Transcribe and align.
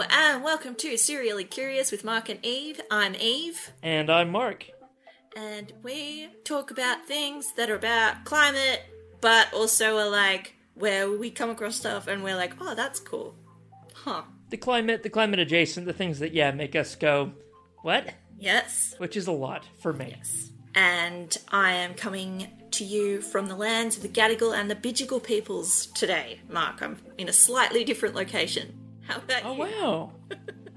and 0.00 0.42
welcome 0.44 0.74
to 0.76 0.96
Serially 0.96 1.44
Curious 1.44 1.90
with 1.90 2.04
Mark 2.04 2.28
and 2.28 2.44
Eve. 2.44 2.80
I'm 2.90 3.14
Eve, 3.14 3.72
And 3.82 4.10
I'm 4.10 4.30
Mark. 4.30 4.66
and 5.36 5.72
we 5.82 6.28
talk 6.44 6.70
about 6.70 7.06
things 7.06 7.52
that 7.56 7.70
are 7.70 7.74
about 7.76 8.24
climate, 8.24 8.82
but 9.20 9.52
also 9.52 9.96
are 9.98 10.08
like 10.08 10.54
where 10.74 11.10
we 11.10 11.30
come 11.30 11.50
across 11.50 11.76
stuff 11.76 12.06
and 12.06 12.22
we're 12.22 12.36
like, 12.36 12.54
oh, 12.60 12.74
that's 12.74 13.00
cool. 13.00 13.34
Huh. 13.94 14.22
The 14.50 14.56
climate, 14.56 15.02
the 15.02 15.10
climate 15.10 15.38
adjacent, 15.40 15.86
the 15.86 15.92
things 15.92 16.18
that, 16.20 16.32
yeah, 16.32 16.50
make 16.52 16.76
us 16.76 16.94
go, 16.94 17.32
what? 17.82 18.14
Yes. 18.38 18.94
Which 18.98 19.16
is 19.16 19.26
a 19.26 19.32
lot 19.32 19.64
for 19.80 19.92
me. 19.92 20.14
Yes. 20.16 20.50
And 20.74 21.36
I 21.48 21.72
am 21.72 21.94
coming 21.94 22.48
to 22.72 22.84
you 22.84 23.20
from 23.20 23.46
the 23.46 23.56
lands 23.56 23.96
of 23.96 24.02
the 24.02 24.08
Gadigal 24.08 24.56
and 24.56 24.70
the 24.70 24.76
Bidjigal 24.76 25.22
peoples 25.24 25.86
today, 25.86 26.40
Mark. 26.48 26.82
I'm 26.82 26.98
in 27.16 27.28
a 27.28 27.32
slightly 27.32 27.82
different 27.84 28.14
location. 28.14 28.77
How 29.08 29.16
about 29.18 29.42
Oh, 29.44 29.52
you? 29.54 29.60
wow. 29.60 30.12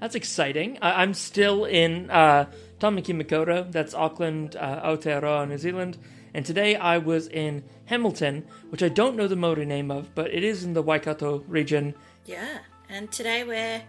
That's 0.00 0.14
exciting. 0.14 0.78
I- 0.82 1.02
I'm 1.02 1.14
still 1.14 1.64
in 1.64 2.10
uh, 2.10 2.46
Tamaki 2.80 3.14
Makaurau, 3.14 3.70
that's 3.70 3.94
Auckland, 3.94 4.56
uh, 4.56 4.82
Aotearoa, 4.84 5.48
New 5.48 5.58
Zealand. 5.58 5.98
And 6.34 6.44
today 6.46 6.74
I 6.76 6.96
was 6.98 7.28
in 7.28 7.62
Hamilton, 7.84 8.46
which 8.70 8.82
I 8.82 8.88
don't 8.88 9.16
know 9.16 9.28
the 9.28 9.36
Maori 9.36 9.66
name 9.66 9.90
of, 9.90 10.14
but 10.14 10.32
it 10.32 10.42
is 10.42 10.64
in 10.64 10.72
the 10.72 10.82
Waikato 10.82 11.44
region. 11.46 11.94
Yeah, 12.24 12.58
and 12.88 13.12
today 13.12 13.44
we're 13.44 13.82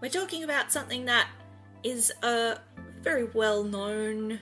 we're 0.00 0.08
talking 0.08 0.42
about 0.42 0.72
something 0.72 1.04
that 1.04 1.28
is 1.82 2.10
a 2.22 2.58
very 3.02 3.24
well 3.24 3.62
known 3.62 4.40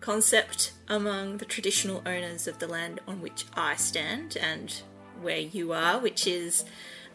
concept 0.00 0.72
among 0.88 1.38
the 1.38 1.46
traditional 1.46 2.02
owners 2.04 2.46
of 2.46 2.58
the 2.58 2.68
land 2.68 3.00
on 3.08 3.22
which 3.22 3.46
I 3.54 3.76
stand 3.76 4.36
and 4.36 4.82
where 5.22 5.38
you 5.38 5.72
are, 5.72 5.98
which 5.98 6.26
is 6.26 6.64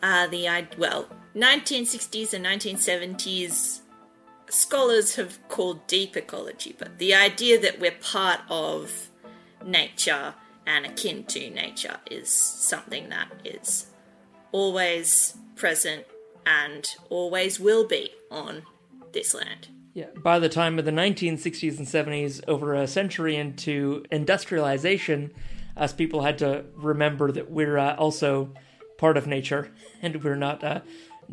the 0.02 0.68
well 0.78 1.08
1960s 1.36 2.34
and 2.34 2.46
1970s 2.46 3.82
scholars 4.50 5.16
have 5.16 5.40
called 5.48 5.86
deep 5.88 6.18
ecology, 6.18 6.76
but 6.78 6.98
the 6.98 7.14
idea 7.14 7.60
that 7.60 7.80
we're 7.80 7.92
part 7.92 8.42
of 8.50 9.10
nature 9.66 10.34
and 10.68 10.86
akin 10.86 11.24
to 11.26 11.50
nature 11.50 11.98
is 12.10 12.30
something 12.30 13.10
that 13.10 13.30
is 13.46 13.88
always 14.52 15.38
present 15.56 16.06
and 16.46 16.96
always 17.10 17.60
will 17.60 17.88
be 17.88 18.12
on 18.30 18.64
this 19.14 19.34
land. 19.34 19.70
Yeah, 19.94 20.08
by 20.24 20.40
the 20.40 20.50
time 20.50 20.80
of 20.80 20.86
the 20.86 20.92
1960s 20.92 21.78
and 21.78 21.88
70s, 21.88 22.42
over 22.48 22.74
a 22.74 22.88
century 22.88 23.36
into 23.36 24.06
industrialization, 24.10 25.32
us 25.76 25.94
people 25.94 26.22
had 26.22 26.38
to 26.40 26.66
remember 26.76 27.32
that 27.32 27.52
we're 27.52 27.78
uh, 27.78 27.96
also 27.96 28.54
part 29.02 29.18
of 29.18 29.26
nature 29.26 29.72
and 30.04 30.24
we're 30.24 30.36
not 30.36 30.64
uh, 30.64 30.80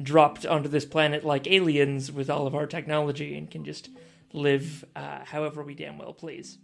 dropped 0.02 0.46
onto 0.46 0.70
this 0.70 0.86
planet 0.86 1.22
like 1.22 1.46
aliens 1.46 2.10
with 2.10 2.30
all 2.30 2.46
of 2.46 2.54
our 2.54 2.66
technology 2.66 3.36
and 3.36 3.50
can 3.50 3.62
just 3.62 3.90
live 4.32 4.86
uh, 4.96 5.22
however 5.26 5.62
we 5.62 5.74
damn 5.74 5.98
well 5.98 6.14
please. 6.14 6.56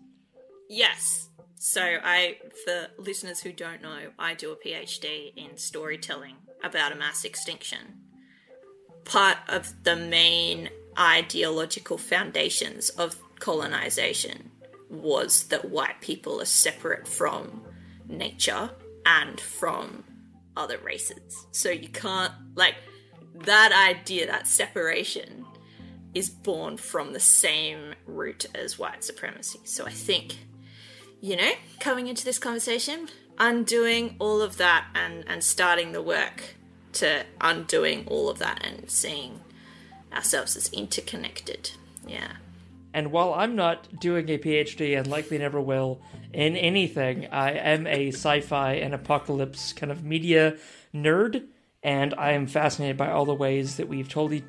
Yes. 0.71 1.29
So 1.57 1.99
I 2.03 2.39
for 2.65 2.87
listeners 2.97 3.41
who 3.41 3.53
don't 3.53 3.83
know, 3.83 4.13
I 4.19 4.33
do 4.33 4.51
a 4.51 4.57
PhD 4.57 5.35
in 5.37 5.59
storytelling 5.59 6.37
about 6.63 6.93
a 6.93 6.97
mass 6.97 7.27
extinction. 7.27 8.01
Part 9.05 9.37
of 9.47 9.85
the 9.85 9.97
main 9.97 10.71
ideological 10.99 11.99
foundations 11.99 12.89
of 12.89 13.19
colonization 13.41 14.53
was 14.89 15.45
that 15.49 15.71
white 15.71 16.01
people 16.01 16.41
are 16.41 16.47
separate 16.47 17.07
from 17.07 17.63
nature 18.09 18.71
and 19.05 19.39
from 19.39 20.05
other 20.57 20.79
races. 20.79 21.47
So 21.53 21.71
you 21.71 21.89
can't 21.89 22.33
like 22.55 22.77
that 23.45 23.73
idea, 23.73 24.27
that 24.27 24.47
separation 24.47 25.45
is 26.15 26.31
born 26.31 26.77
from 26.77 27.13
the 27.13 27.21
same 27.21 27.95
root 28.07 28.47
as 28.55 28.79
white 28.79 29.03
supremacy. 29.03 29.61
So 29.65 29.85
I 29.85 29.91
think, 29.91 30.39
you 31.21 31.37
know, 31.37 31.53
coming 31.81 32.07
into 32.07 32.25
this 32.25 32.39
conversation, 32.39 33.09
undoing 33.39 34.17
all 34.21 34.41
of 34.41 34.57
that 34.59 34.87
and, 34.95 35.25
and 35.27 35.43
starting 35.43 35.93
the 35.93 36.03
work 36.03 36.55
to 36.93 37.25
undoing 37.41 38.07
all 38.07 38.31
of 38.31 38.39
that 38.39 38.65
and 38.65 38.89
seeing 38.89 39.41
ourselves 40.13 40.57
as 40.57 40.73
interconnected. 40.73 41.73
Yeah. 42.07 42.35
And 42.95 43.11
while 43.11 43.35
I'm 43.35 43.57
not 43.57 43.99
doing 43.99 44.29
a 44.29 44.39
PhD 44.39 44.97
and 44.97 45.09
likely 45.09 45.37
never 45.37 45.61
will 45.61 46.01
in 46.33 46.57
anything, 46.57 47.27
I 47.33 47.51
am 47.51 47.89
a 47.89 48.13
sci 48.13 48.41
fi 48.41 48.75
and 48.75 48.95
apocalypse 48.95 49.73
kind 49.73 49.91
of 49.91 50.05
media 50.05 50.57
nerd, 50.95 51.45
and 51.83 52.15
I 52.15 52.33
am 52.33 52.47
fascinated 52.47 52.97
by 52.97 53.11
all 53.11 53.25
the 53.25 53.35
ways 53.35 53.77
that 53.79 53.89
we've 53.89 54.09
told, 54.09 54.33
each, 54.33 54.45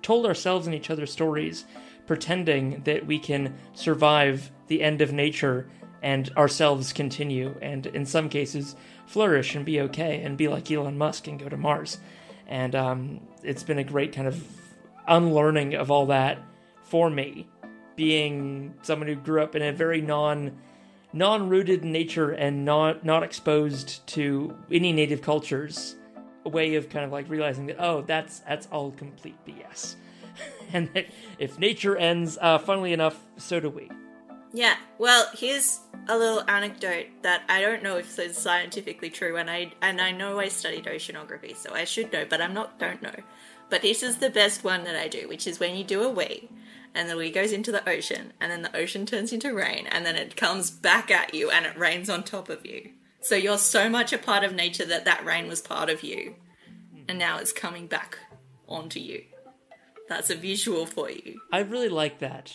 told 0.00 0.24
ourselves 0.24 0.66
and 0.66 0.74
each 0.74 0.88
other 0.88 1.04
stories, 1.04 1.66
pretending 2.06 2.80
that 2.84 3.06
we 3.06 3.18
can 3.18 3.54
survive 3.74 4.50
the 4.68 4.82
end 4.82 5.02
of 5.02 5.12
nature 5.12 5.68
and 6.02 6.30
ourselves 6.38 6.94
continue, 6.94 7.54
and 7.60 7.86
in 7.88 8.06
some 8.06 8.30
cases, 8.30 8.76
flourish 9.04 9.54
and 9.54 9.66
be 9.66 9.78
okay 9.82 10.22
and 10.22 10.38
be 10.38 10.48
like 10.48 10.70
Elon 10.70 10.96
Musk 10.96 11.26
and 11.26 11.38
go 11.38 11.50
to 11.50 11.56
Mars. 11.58 11.98
And 12.46 12.74
um, 12.74 13.20
it's 13.42 13.62
been 13.62 13.78
a 13.78 13.84
great 13.84 14.14
kind 14.14 14.26
of 14.26 14.42
unlearning 15.06 15.74
of 15.74 15.90
all 15.90 16.06
that 16.06 16.38
for 16.82 17.10
me 17.10 17.46
being 17.96 18.74
someone 18.82 19.08
who 19.08 19.14
grew 19.14 19.42
up 19.42 19.54
in 19.54 19.62
a 19.62 19.72
very 19.72 20.00
non 20.00 20.58
non-rooted 21.12 21.84
nature 21.84 22.30
and 22.30 22.64
not 22.64 23.04
not 23.04 23.22
exposed 23.22 24.06
to 24.06 24.56
any 24.70 24.92
native 24.92 25.20
cultures 25.20 25.96
a 26.44 26.48
way 26.48 26.76
of 26.76 26.88
kind 26.88 27.04
of 27.04 27.10
like 27.10 27.28
realizing 27.28 27.66
that 27.66 27.76
oh 27.80 28.02
that's 28.02 28.38
that's 28.40 28.68
all 28.70 28.92
complete 28.92 29.36
bs 29.44 29.96
and 30.72 30.88
that 30.94 31.06
if 31.38 31.58
nature 31.58 31.96
ends 31.96 32.38
uh 32.40 32.58
funnily 32.58 32.92
enough 32.92 33.18
so 33.36 33.58
do 33.58 33.68
we 33.68 33.90
Yeah. 34.52 34.76
Well, 34.98 35.28
here's 35.34 35.80
a 36.08 36.18
little 36.18 36.42
anecdote 36.48 37.06
that 37.22 37.42
I 37.48 37.60
don't 37.60 37.82
know 37.82 37.98
if 37.98 38.18
is 38.18 38.36
scientifically 38.36 39.10
true, 39.10 39.36
and 39.36 39.48
I 39.48 39.72
and 39.80 40.00
I 40.00 40.10
know 40.10 40.40
I 40.40 40.48
studied 40.48 40.86
oceanography, 40.86 41.56
so 41.56 41.72
I 41.72 41.84
should 41.84 42.12
know, 42.12 42.24
but 42.28 42.40
I'm 42.40 42.54
not 42.54 42.78
don't 42.78 43.02
know. 43.02 43.14
But 43.68 43.82
this 43.82 44.02
is 44.02 44.16
the 44.16 44.30
best 44.30 44.64
one 44.64 44.84
that 44.84 44.96
I 44.96 45.06
do, 45.06 45.28
which 45.28 45.46
is 45.46 45.60
when 45.60 45.76
you 45.76 45.84
do 45.84 46.02
a 46.02 46.08
wee, 46.08 46.48
and 46.94 47.08
the 47.08 47.16
wee 47.16 47.30
goes 47.30 47.52
into 47.52 47.72
the 47.72 47.88
ocean, 47.88 48.32
and 48.40 48.50
then 48.50 48.62
the 48.62 48.76
ocean 48.76 49.06
turns 49.06 49.32
into 49.32 49.54
rain, 49.54 49.86
and 49.86 50.04
then 50.04 50.16
it 50.16 50.36
comes 50.36 50.70
back 50.70 51.10
at 51.10 51.34
you, 51.34 51.50
and 51.50 51.66
it 51.66 51.78
rains 51.78 52.10
on 52.10 52.22
top 52.22 52.48
of 52.48 52.64
you. 52.66 52.90
So 53.20 53.34
you're 53.34 53.58
so 53.58 53.88
much 53.88 54.12
a 54.12 54.18
part 54.18 54.44
of 54.44 54.54
nature 54.54 54.84
that 54.86 55.04
that 55.04 55.24
rain 55.24 55.46
was 55.48 55.60
part 55.60 55.90
of 55.90 56.02
you, 56.02 56.34
and 57.08 57.18
now 57.18 57.38
it's 57.38 57.52
coming 57.52 57.86
back 57.86 58.18
onto 58.68 59.00
you. 59.00 59.24
That's 60.08 60.30
a 60.30 60.34
visual 60.34 60.86
for 60.86 61.08
you. 61.08 61.40
i 61.52 61.60
really 61.60 61.88
like 61.88 62.18
that 62.18 62.52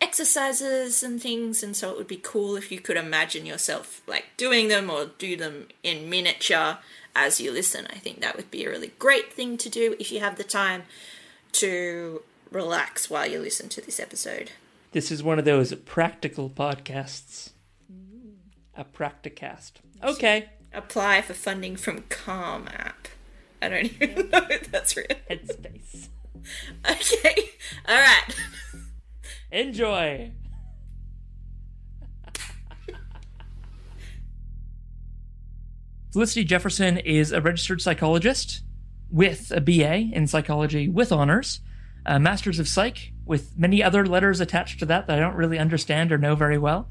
exercises 0.00 1.02
and 1.02 1.20
things, 1.20 1.62
and 1.62 1.76
so 1.76 1.90
it 1.90 1.96
would 1.96 2.08
be 2.08 2.20
cool 2.22 2.56
if 2.56 2.70
you 2.70 2.80
could 2.80 2.96
imagine 2.96 3.46
yourself 3.46 4.02
like 4.06 4.26
doing 4.36 4.68
them 4.68 4.90
or 4.90 5.06
do 5.18 5.36
them 5.36 5.68
in 5.82 6.08
miniature 6.08 6.78
as 7.16 7.40
you 7.40 7.52
listen. 7.52 7.86
I 7.90 7.98
think 7.98 8.20
that 8.20 8.36
would 8.36 8.50
be 8.50 8.64
a 8.64 8.70
really 8.70 8.92
great 8.98 9.32
thing 9.32 9.56
to 9.58 9.68
do 9.68 9.96
if 9.98 10.10
you 10.12 10.20
have 10.20 10.36
the 10.36 10.44
time 10.44 10.82
to 11.52 12.22
relax 12.50 13.08
while 13.08 13.26
you 13.28 13.40
listen 13.40 13.68
to 13.70 13.80
this 13.80 14.00
episode. 14.00 14.50
This 14.94 15.10
is 15.10 15.24
one 15.24 15.40
of 15.40 15.44
those 15.44 15.74
practical 15.74 16.48
podcasts. 16.48 17.50
A 18.76 18.84
practicast. 18.84 19.72
Okay. 20.04 20.50
Apply 20.72 21.20
for 21.20 21.34
funding 21.34 21.74
from 21.74 22.02
Calm 22.08 22.68
app. 22.68 23.08
I 23.60 23.70
don't 23.70 23.86
even 24.00 24.30
know 24.30 24.46
if 24.48 24.70
that's 24.70 24.96
real. 24.96 25.08
Headspace. 25.28 26.10
Okay. 26.88 27.50
All 27.88 27.96
right. 27.96 28.36
Enjoy. 29.50 30.30
Felicity 36.12 36.44
Jefferson 36.44 36.98
is 36.98 37.32
a 37.32 37.40
registered 37.40 37.82
psychologist 37.82 38.62
with 39.10 39.50
a 39.50 39.60
BA 39.60 40.10
in 40.12 40.28
psychology 40.28 40.88
with 40.88 41.10
honors, 41.10 41.58
a 42.06 42.20
master's 42.20 42.60
of 42.60 42.68
psych 42.68 43.10
with 43.26 43.56
many 43.58 43.82
other 43.82 44.06
letters 44.06 44.40
attached 44.40 44.78
to 44.80 44.86
that 44.86 45.06
that 45.06 45.16
I 45.16 45.20
don't 45.20 45.36
really 45.36 45.58
understand 45.58 46.12
or 46.12 46.18
know 46.18 46.34
very 46.34 46.58
well. 46.58 46.88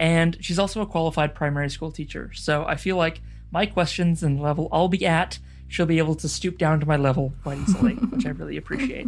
And 0.00 0.36
she's 0.40 0.58
also 0.58 0.80
a 0.80 0.86
qualified 0.86 1.34
primary 1.34 1.70
school 1.70 1.92
teacher. 1.92 2.32
So 2.34 2.64
I 2.64 2.76
feel 2.76 2.96
like 2.96 3.20
my 3.50 3.66
questions 3.66 4.22
and 4.22 4.38
the 4.38 4.42
level 4.42 4.68
I'll 4.72 4.88
be 4.88 5.06
at, 5.06 5.38
she'll 5.68 5.86
be 5.86 5.98
able 5.98 6.16
to 6.16 6.28
stoop 6.28 6.58
down 6.58 6.80
to 6.80 6.86
my 6.86 6.96
level 6.96 7.32
quite 7.42 7.58
easily, 7.58 7.94
which 8.10 8.26
I 8.26 8.30
really 8.30 8.56
appreciate. 8.56 9.06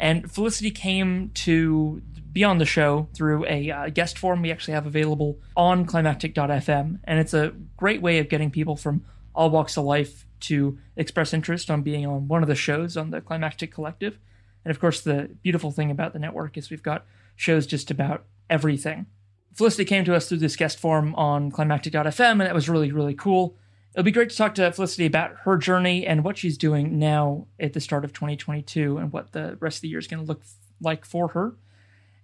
And 0.00 0.30
Felicity 0.30 0.70
came 0.70 1.30
to 1.34 2.02
be 2.32 2.44
on 2.44 2.58
the 2.58 2.66
show 2.66 3.08
through 3.14 3.46
a 3.46 3.70
uh, 3.70 3.88
guest 3.88 4.18
form 4.18 4.42
we 4.42 4.50
actually 4.50 4.74
have 4.74 4.86
available 4.86 5.38
on 5.56 5.86
climactic.fm. 5.86 6.98
And 7.04 7.18
it's 7.18 7.32
a 7.32 7.54
great 7.76 8.02
way 8.02 8.18
of 8.18 8.28
getting 8.28 8.50
people 8.50 8.76
from 8.76 9.04
all 9.34 9.50
walks 9.50 9.76
of 9.76 9.84
life 9.84 10.26
to 10.40 10.78
express 10.96 11.32
interest 11.32 11.70
on 11.70 11.82
being 11.82 12.04
on 12.04 12.28
one 12.28 12.42
of 12.42 12.48
the 12.48 12.54
shows 12.54 12.96
on 12.96 13.10
the 13.10 13.20
Climactic 13.20 13.72
Collective. 13.72 14.18
And 14.66 14.72
of 14.72 14.80
course, 14.80 15.00
the 15.00 15.30
beautiful 15.44 15.70
thing 15.70 15.92
about 15.92 16.12
the 16.12 16.18
network 16.18 16.58
is 16.58 16.70
we've 16.70 16.82
got 16.82 17.06
shows 17.36 17.68
just 17.68 17.88
about 17.88 18.24
everything. 18.50 19.06
Felicity 19.54 19.84
came 19.84 20.04
to 20.04 20.14
us 20.14 20.28
through 20.28 20.38
this 20.38 20.56
guest 20.56 20.80
form 20.80 21.14
on 21.14 21.52
climactic.fm, 21.52 22.32
and 22.32 22.40
that 22.40 22.52
was 22.52 22.68
really, 22.68 22.90
really 22.90 23.14
cool. 23.14 23.56
It'll 23.94 24.02
be 24.02 24.10
great 24.10 24.28
to 24.30 24.36
talk 24.36 24.56
to 24.56 24.72
Felicity 24.72 25.06
about 25.06 25.36
her 25.44 25.56
journey 25.56 26.04
and 26.04 26.24
what 26.24 26.36
she's 26.36 26.58
doing 26.58 26.98
now 26.98 27.46
at 27.60 27.74
the 27.74 27.80
start 27.80 28.04
of 28.04 28.12
2022 28.12 28.98
and 28.98 29.12
what 29.12 29.30
the 29.30 29.56
rest 29.60 29.78
of 29.78 29.82
the 29.82 29.88
year 29.88 30.00
is 30.00 30.08
going 30.08 30.24
to 30.24 30.26
look 30.26 30.42
like 30.80 31.04
for 31.04 31.28
her. 31.28 31.54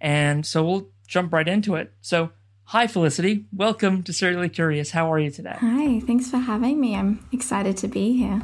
And 0.01 0.45
so 0.45 0.65
we'll 0.65 0.89
jump 1.07 1.33
right 1.33 1.47
into 1.47 1.77
it. 1.77 1.93
So, 2.01 2.31
hi, 2.65 2.89
Felicity. 2.89 3.45
Welcome 3.53 4.03
to 4.03 4.13
Serially 4.13 4.49
Curious. 4.49 4.91
How 4.91 5.13
are 5.13 5.21
you 5.21 5.31
today? 5.31 5.55
Hi, 5.61 6.01
thanks 6.01 6.29
for 6.29 6.39
having 6.39 6.81
me. 6.81 6.97
I'm 6.97 7.25
excited 7.31 7.77
to 7.77 7.87
be 7.87 8.17
here. 8.19 8.43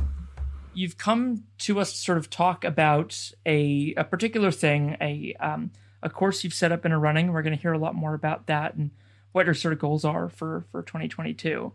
You've 0.79 0.97
come 0.97 1.45
to 1.59 1.81
us 1.81 1.93
to 1.93 1.99
sort 1.99 2.19
of 2.19 2.31
talk 2.31 2.65
about 2.65 3.33
a, 3.45 3.95
a 3.97 4.05
particular 4.05 4.53
thing, 4.53 4.97
a, 5.01 5.35
um, 5.41 5.73
a 6.03 6.09
course 6.09 6.45
you've 6.45 6.55
set 6.55 6.71
up 6.71 6.85
and 6.85 6.95
are 6.95 7.01
running. 7.01 7.33
We're 7.33 7.43
going 7.43 7.57
to 7.57 7.61
hear 7.61 7.73
a 7.73 7.79
lot 7.79 7.97
more 7.97 8.15
about 8.15 8.47
that 8.47 8.75
and 8.75 8.93
what 9.33 9.47
your 9.47 9.55
sort 9.55 9.73
of 9.73 9.81
goals 9.81 10.05
are 10.05 10.29
for, 10.29 10.65
for 10.71 10.83
2022. 10.83 11.73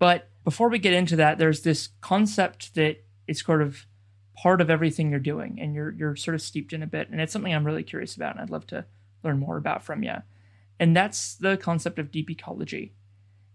But 0.00 0.28
before 0.42 0.68
we 0.68 0.78
get 0.78 0.94
into 0.94 1.14
that, 1.16 1.38
there's 1.38 1.62
this 1.62 1.90
concept 2.00 2.74
that 2.74 3.04
is 3.28 3.40
sort 3.40 3.62
of 3.62 3.86
part 4.34 4.60
of 4.60 4.68
everything 4.68 5.10
you're 5.10 5.20
doing 5.20 5.58
and 5.60 5.74
you're 5.74 5.92
you're 5.92 6.16
sort 6.16 6.34
of 6.34 6.42
steeped 6.42 6.72
in 6.72 6.82
a 6.82 6.86
bit. 6.86 7.08
And 7.10 7.20
it's 7.20 7.32
something 7.32 7.54
I'm 7.54 7.66
really 7.66 7.82
curious 7.84 8.16
about 8.16 8.32
and 8.32 8.40
I'd 8.40 8.50
love 8.50 8.66
to 8.68 8.84
learn 9.22 9.38
more 9.38 9.58
about 9.58 9.84
from 9.84 10.02
you. 10.02 10.14
And 10.80 10.96
that's 10.96 11.36
the 11.36 11.56
concept 11.56 11.98
of 11.98 12.10
deep 12.10 12.30
ecology. 12.30 12.94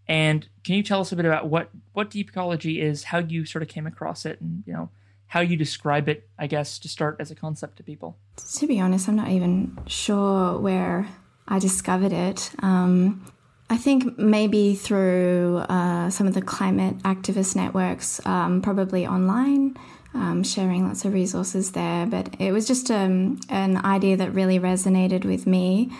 And 0.08 0.48
can 0.64 0.76
you 0.76 0.84
tell 0.84 1.02
us 1.02 1.12
a 1.12 1.16
bit 1.16 1.26
about 1.26 1.48
what 1.48 1.70
what 1.94 2.10
deep 2.10 2.30
ecology 2.30 2.82
is, 2.82 3.06
how 3.06 3.20
you 3.20 3.46
sort 3.46 3.62
of 3.64 3.68
came 3.68 3.88
across 3.88 4.26
it, 4.26 4.40
and 4.42 4.64
you 4.66 4.74
know 4.74 4.90
how 5.28 5.40
you 5.40 5.58
describe 5.58 6.08
it? 6.08 6.28
I 6.38 6.48
guess 6.48 6.78
to 6.80 6.88
start 6.88 7.18
as 7.20 7.32
a 7.32 7.36
concept 7.36 7.78
to 7.78 7.84
people. 7.84 8.18
To 8.60 8.68
be 8.68 8.80
honest, 8.80 9.08
I'm 9.08 9.16
not 9.16 9.30
even 9.30 9.78
sure 9.88 10.60
where 10.60 11.08
I 11.48 11.60
discovered 11.60 12.14
it. 12.14 12.52
Um, 12.60 13.32
I 13.70 13.78
think 13.78 14.18
maybe 14.20 14.76
through 14.76 15.58
uh, 15.70 16.10
some 16.12 16.28
of 16.28 16.36
the 16.36 16.42
climate 16.42 17.00
activist 17.00 17.56
networks, 17.56 18.24
um, 18.26 18.62
probably 18.62 19.08
online, 19.08 19.76
um, 20.14 20.44
sharing 20.44 20.88
lots 20.88 21.04
of 21.04 21.14
resources 21.14 21.72
there. 21.72 22.06
But 22.06 22.36
it 22.40 22.52
was 22.52 22.68
just 22.68 22.92
um, 22.92 23.40
an 23.50 23.84
idea 23.84 24.18
that 24.18 24.36
really 24.36 24.60
resonated 24.60 25.26
with 25.26 25.48
me. 25.48 25.92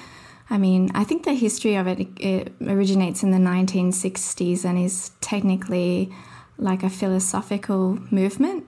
I 0.50 0.58
mean, 0.58 0.92
I 0.94 1.04
think 1.04 1.24
the 1.24 1.34
history 1.34 1.76
of 1.76 1.88
it, 1.88 2.08
it 2.20 2.54
originates 2.62 3.24
in 3.24 3.32
the 3.32 3.38
1960s 3.38 4.64
and 4.64 4.78
is 4.78 5.12
technically 5.22 6.14
like 6.58 6.84
a 6.84 6.90
philosophical 6.90 8.00
movement. 8.12 8.66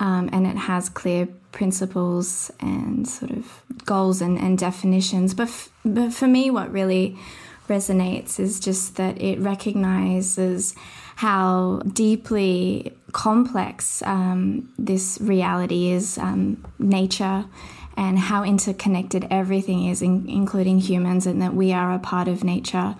Um, 0.00 0.28
and 0.32 0.46
it 0.46 0.56
has 0.56 0.88
clear 0.88 1.28
principles 1.52 2.50
and 2.60 3.08
sort 3.08 3.32
of 3.32 3.62
goals 3.84 4.20
and, 4.20 4.38
and 4.38 4.58
definitions. 4.58 5.34
But, 5.34 5.48
f- 5.48 5.70
but 5.84 6.12
for 6.12 6.26
me, 6.26 6.50
what 6.50 6.70
really 6.72 7.16
resonates 7.68 8.38
is 8.38 8.60
just 8.60 8.96
that 8.96 9.20
it 9.20 9.38
recognizes 9.40 10.74
how 11.16 11.82
deeply 11.92 12.92
complex 13.12 14.02
um, 14.02 14.68
this 14.78 15.18
reality 15.20 15.88
is, 15.88 16.16
um, 16.18 16.64
nature, 16.78 17.44
and 17.98 18.16
how 18.18 18.44
interconnected 18.44 19.26
everything 19.30 19.86
is, 19.86 20.00
in, 20.00 20.28
including 20.28 20.78
humans, 20.78 21.26
and 21.26 21.42
that 21.42 21.52
we 21.52 21.72
are 21.72 21.92
a 21.92 21.98
part 21.98 22.28
of 22.28 22.44
nature. 22.44 22.94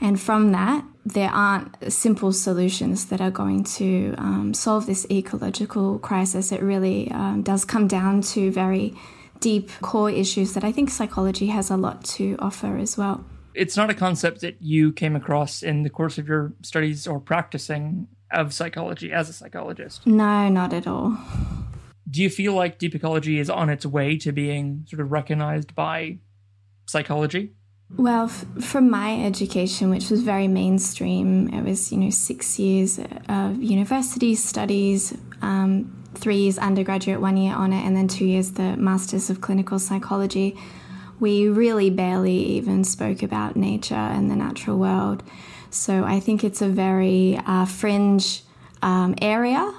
And 0.00 0.20
from 0.20 0.50
that, 0.52 0.84
there 1.06 1.30
aren't 1.30 1.92
simple 1.92 2.32
solutions 2.32 3.06
that 3.06 3.20
are 3.20 3.30
going 3.30 3.62
to 3.78 4.14
um, 4.18 4.52
solve 4.52 4.86
this 4.86 5.06
ecological 5.08 6.00
crisis. 6.00 6.50
It 6.50 6.62
really 6.62 7.10
um, 7.12 7.42
does 7.42 7.64
come 7.64 7.86
down 7.86 8.22
to 8.32 8.50
very 8.50 8.94
deep 9.38 9.70
core 9.80 10.10
issues 10.10 10.54
that 10.54 10.64
I 10.64 10.72
think 10.72 10.90
psychology 10.90 11.46
has 11.46 11.70
a 11.70 11.76
lot 11.76 12.04
to 12.16 12.36
offer 12.40 12.76
as 12.76 12.96
well 12.98 13.24
it's 13.54 13.76
not 13.76 13.88
a 13.88 13.94
concept 13.94 14.40
that 14.40 14.60
you 14.60 14.92
came 14.92 15.14
across 15.14 15.62
in 15.62 15.84
the 15.84 15.90
course 15.90 16.18
of 16.18 16.26
your 16.26 16.52
studies 16.62 17.06
or 17.06 17.20
practicing 17.20 18.08
of 18.32 18.52
psychology 18.52 19.12
as 19.12 19.28
a 19.28 19.32
psychologist. 19.32 20.04
No, 20.06 20.48
not 20.48 20.72
at 20.72 20.88
all. 20.88 21.16
Do 22.14 22.22
you 22.22 22.30
feel 22.30 22.54
like 22.54 22.78
deep 22.78 22.94
ecology 22.94 23.40
is 23.40 23.50
on 23.50 23.68
its 23.68 23.84
way 23.84 24.16
to 24.18 24.30
being 24.30 24.86
sort 24.88 25.00
of 25.00 25.10
recognized 25.10 25.74
by 25.74 26.18
psychology? 26.86 27.54
Well, 27.96 28.26
f- 28.26 28.46
from 28.60 28.88
my 28.88 29.20
education, 29.24 29.90
which 29.90 30.10
was 30.10 30.22
very 30.22 30.46
mainstream, 30.46 31.48
it 31.52 31.64
was, 31.64 31.90
you 31.90 31.98
know, 31.98 32.10
six 32.10 32.56
years 32.56 33.00
of 33.28 33.60
university 33.60 34.36
studies, 34.36 35.12
um, 35.42 36.04
three 36.14 36.36
years 36.36 36.56
undergraduate, 36.56 37.20
one 37.20 37.36
year 37.36 37.56
on 37.56 37.72
it, 37.72 37.84
and 37.84 37.96
then 37.96 38.06
two 38.06 38.26
years 38.26 38.52
the 38.52 38.76
Masters 38.76 39.28
of 39.28 39.40
Clinical 39.40 39.80
Psychology 39.80 40.56
we 41.20 41.48
really 41.48 41.90
barely 41.90 42.36
even 42.36 42.84
spoke 42.84 43.22
about 43.22 43.56
nature 43.56 43.94
and 43.94 44.30
the 44.30 44.36
natural 44.36 44.78
world. 44.78 45.22
So 45.70 46.04
I 46.04 46.20
think 46.20 46.44
it's 46.44 46.60
a 46.60 46.68
very 46.68 47.40
uh, 47.46 47.64
fringe 47.64 48.42
um, 48.82 49.14
area 49.22 49.72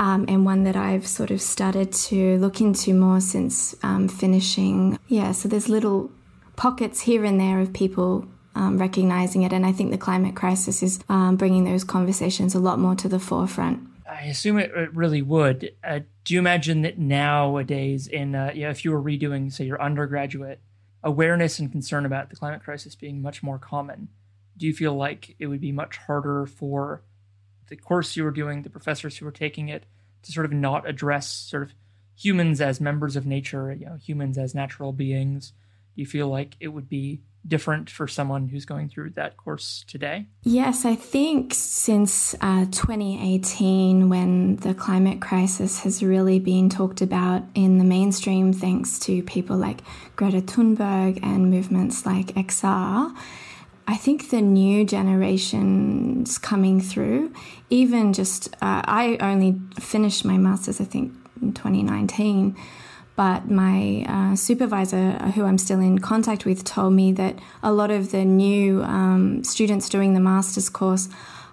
um, 0.00 0.24
and 0.28 0.46
one 0.46 0.64
that 0.64 0.76
I've 0.76 1.06
sort 1.06 1.30
of 1.30 1.42
started 1.42 1.92
to 1.92 2.38
look 2.38 2.62
into 2.62 2.94
more 2.94 3.20
since 3.20 3.76
um, 3.82 4.08
finishing. 4.08 4.98
Yeah, 5.08 5.32
so 5.32 5.46
there's 5.46 5.68
little 5.68 6.10
pockets 6.56 7.02
here 7.02 7.22
and 7.22 7.38
there 7.38 7.60
of 7.60 7.74
people 7.74 8.26
um, 8.54 8.78
recognizing 8.78 9.42
it, 9.42 9.52
and 9.52 9.66
I 9.66 9.72
think 9.72 9.90
the 9.90 9.98
climate 9.98 10.34
crisis 10.34 10.82
is 10.82 11.00
um, 11.10 11.36
bringing 11.36 11.64
those 11.64 11.84
conversations 11.84 12.54
a 12.54 12.58
lot 12.58 12.78
more 12.78 12.94
to 12.96 13.08
the 13.08 13.20
forefront. 13.20 13.86
I 14.10 14.22
assume 14.22 14.58
it, 14.58 14.72
it 14.74 14.94
really 14.94 15.20
would. 15.20 15.74
Uh, 15.84 16.00
do 16.24 16.34
you 16.34 16.40
imagine 16.40 16.80
that 16.82 16.98
nowadays, 16.98 18.06
in 18.06 18.34
uh, 18.34 18.52
yeah, 18.54 18.70
if 18.70 18.86
you 18.86 18.92
were 18.92 19.02
redoing, 19.02 19.52
say, 19.52 19.66
your 19.66 19.80
undergraduate 19.80 20.60
awareness 21.04 21.58
and 21.58 21.70
concern 21.70 22.06
about 22.06 22.30
the 22.30 22.36
climate 22.36 22.62
crisis 22.64 22.94
being 22.94 23.20
much 23.20 23.42
more 23.42 23.58
common, 23.58 24.08
do 24.56 24.66
you 24.66 24.72
feel 24.72 24.94
like 24.94 25.36
it 25.38 25.46
would 25.46 25.60
be 25.60 25.72
much 25.72 25.98
harder 25.98 26.46
for 26.46 27.02
the 27.70 27.76
course 27.76 28.16
you 28.16 28.24
were 28.24 28.30
doing, 28.30 28.62
the 28.62 28.70
professors 28.70 29.16
who 29.16 29.24
were 29.24 29.32
taking 29.32 29.70
it, 29.70 29.86
to 30.22 30.32
sort 30.32 30.44
of 30.44 30.52
not 30.52 30.86
address 30.86 31.28
sort 31.28 31.62
of 31.62 31.72
humans 32.14 32.60
as 32.60 32.80
members 32.80 33.16
of 33.16 33.24
nature, 33.24 33.72
you 33.72 33.86
know, 33.86 33.96
humans 33.96 34.36
as 34.36 34.54
natural 34.54 34.92
beings? 34.92 35.52
Do 35.96 36.02
you 36.02 36.06
feel 36.06 36.28
like 36.28 36.56
it 36.60 36.68
would 36.68 36.88
be 36.88 37.22
different 37.46 37.88
for 37.88 38.06
someone 38.06 38.48
who's 38.48 38.66
going 38.66 38.88
through 38.90 39.10
that 39.10 39.36
course 39.36 39.84
today? 39.88 40.26
Yes, 40.42 40.84
I 40.84 40.94
think 40.94 41.54
since 41.54 42.34
uh, 42.42 42.66
2018, 42.66 44.10
when 44.10 44.56
the 44.56 44.74
climate 44.74 45.22
crisis 45.22 45.80
has 45.80 46.02
really 46.02 46.38
been 46.38 46.68
talked 46.68 47.00
about 47.00 47.42
in 47.54 47.78
the 47.78 47.84
mainstream, 47.84 48.52
thanks 48.52 48.98
to 49.00 49.22
people 49.22 49.56
like 49.56 49.80
Greta 50.16 50.42
Thunberg 50.42 51.20
and 51.22 51.50
movements 51.50 52.04
like 52.04 52.26
XR. 52.34 53.16
I 53.90 53.96
think 53.96 54.30
the 54.30 54.40
new 54.40 54.84
generations 54.84 56.38
coming 56.38 56.80
through, 56.80 57.32
even 57.70 58.12
just, 58.12 58.54
uh, 58.62 58.82
I 58.84 59.16
only 59.20 59.60
finished 59.80 60.24
my 60.24 60.38
master's, 60.38 60.80
I 60.80 60.84
think, 60.84 61.12
in 61.42 61.52
2019 61.54 62.54
But 63.16 63.50
my 63.50 64.06
uh, 64.08 64.36
supervisor, 64.36 65.12
who 65.34 65.44
I'm 65.44 65.58
still 65.58 65.80
in 65.80 65.98
contact 65.98 66.46
with, 66.46 66.62
told 66.64 66.92
me 66.94 67.12
that 67.12 67.34
a 67.62 67.72
lot 67.72 67.90
of 67.90 68.12
the 68.12 68.24
new 68.24 68.82
um, 68.82 69.42
students 69.44 69.88
doing 69.88 70.14
the 70.14 70.20
master's 70.20 70.70
course 70.70 71.08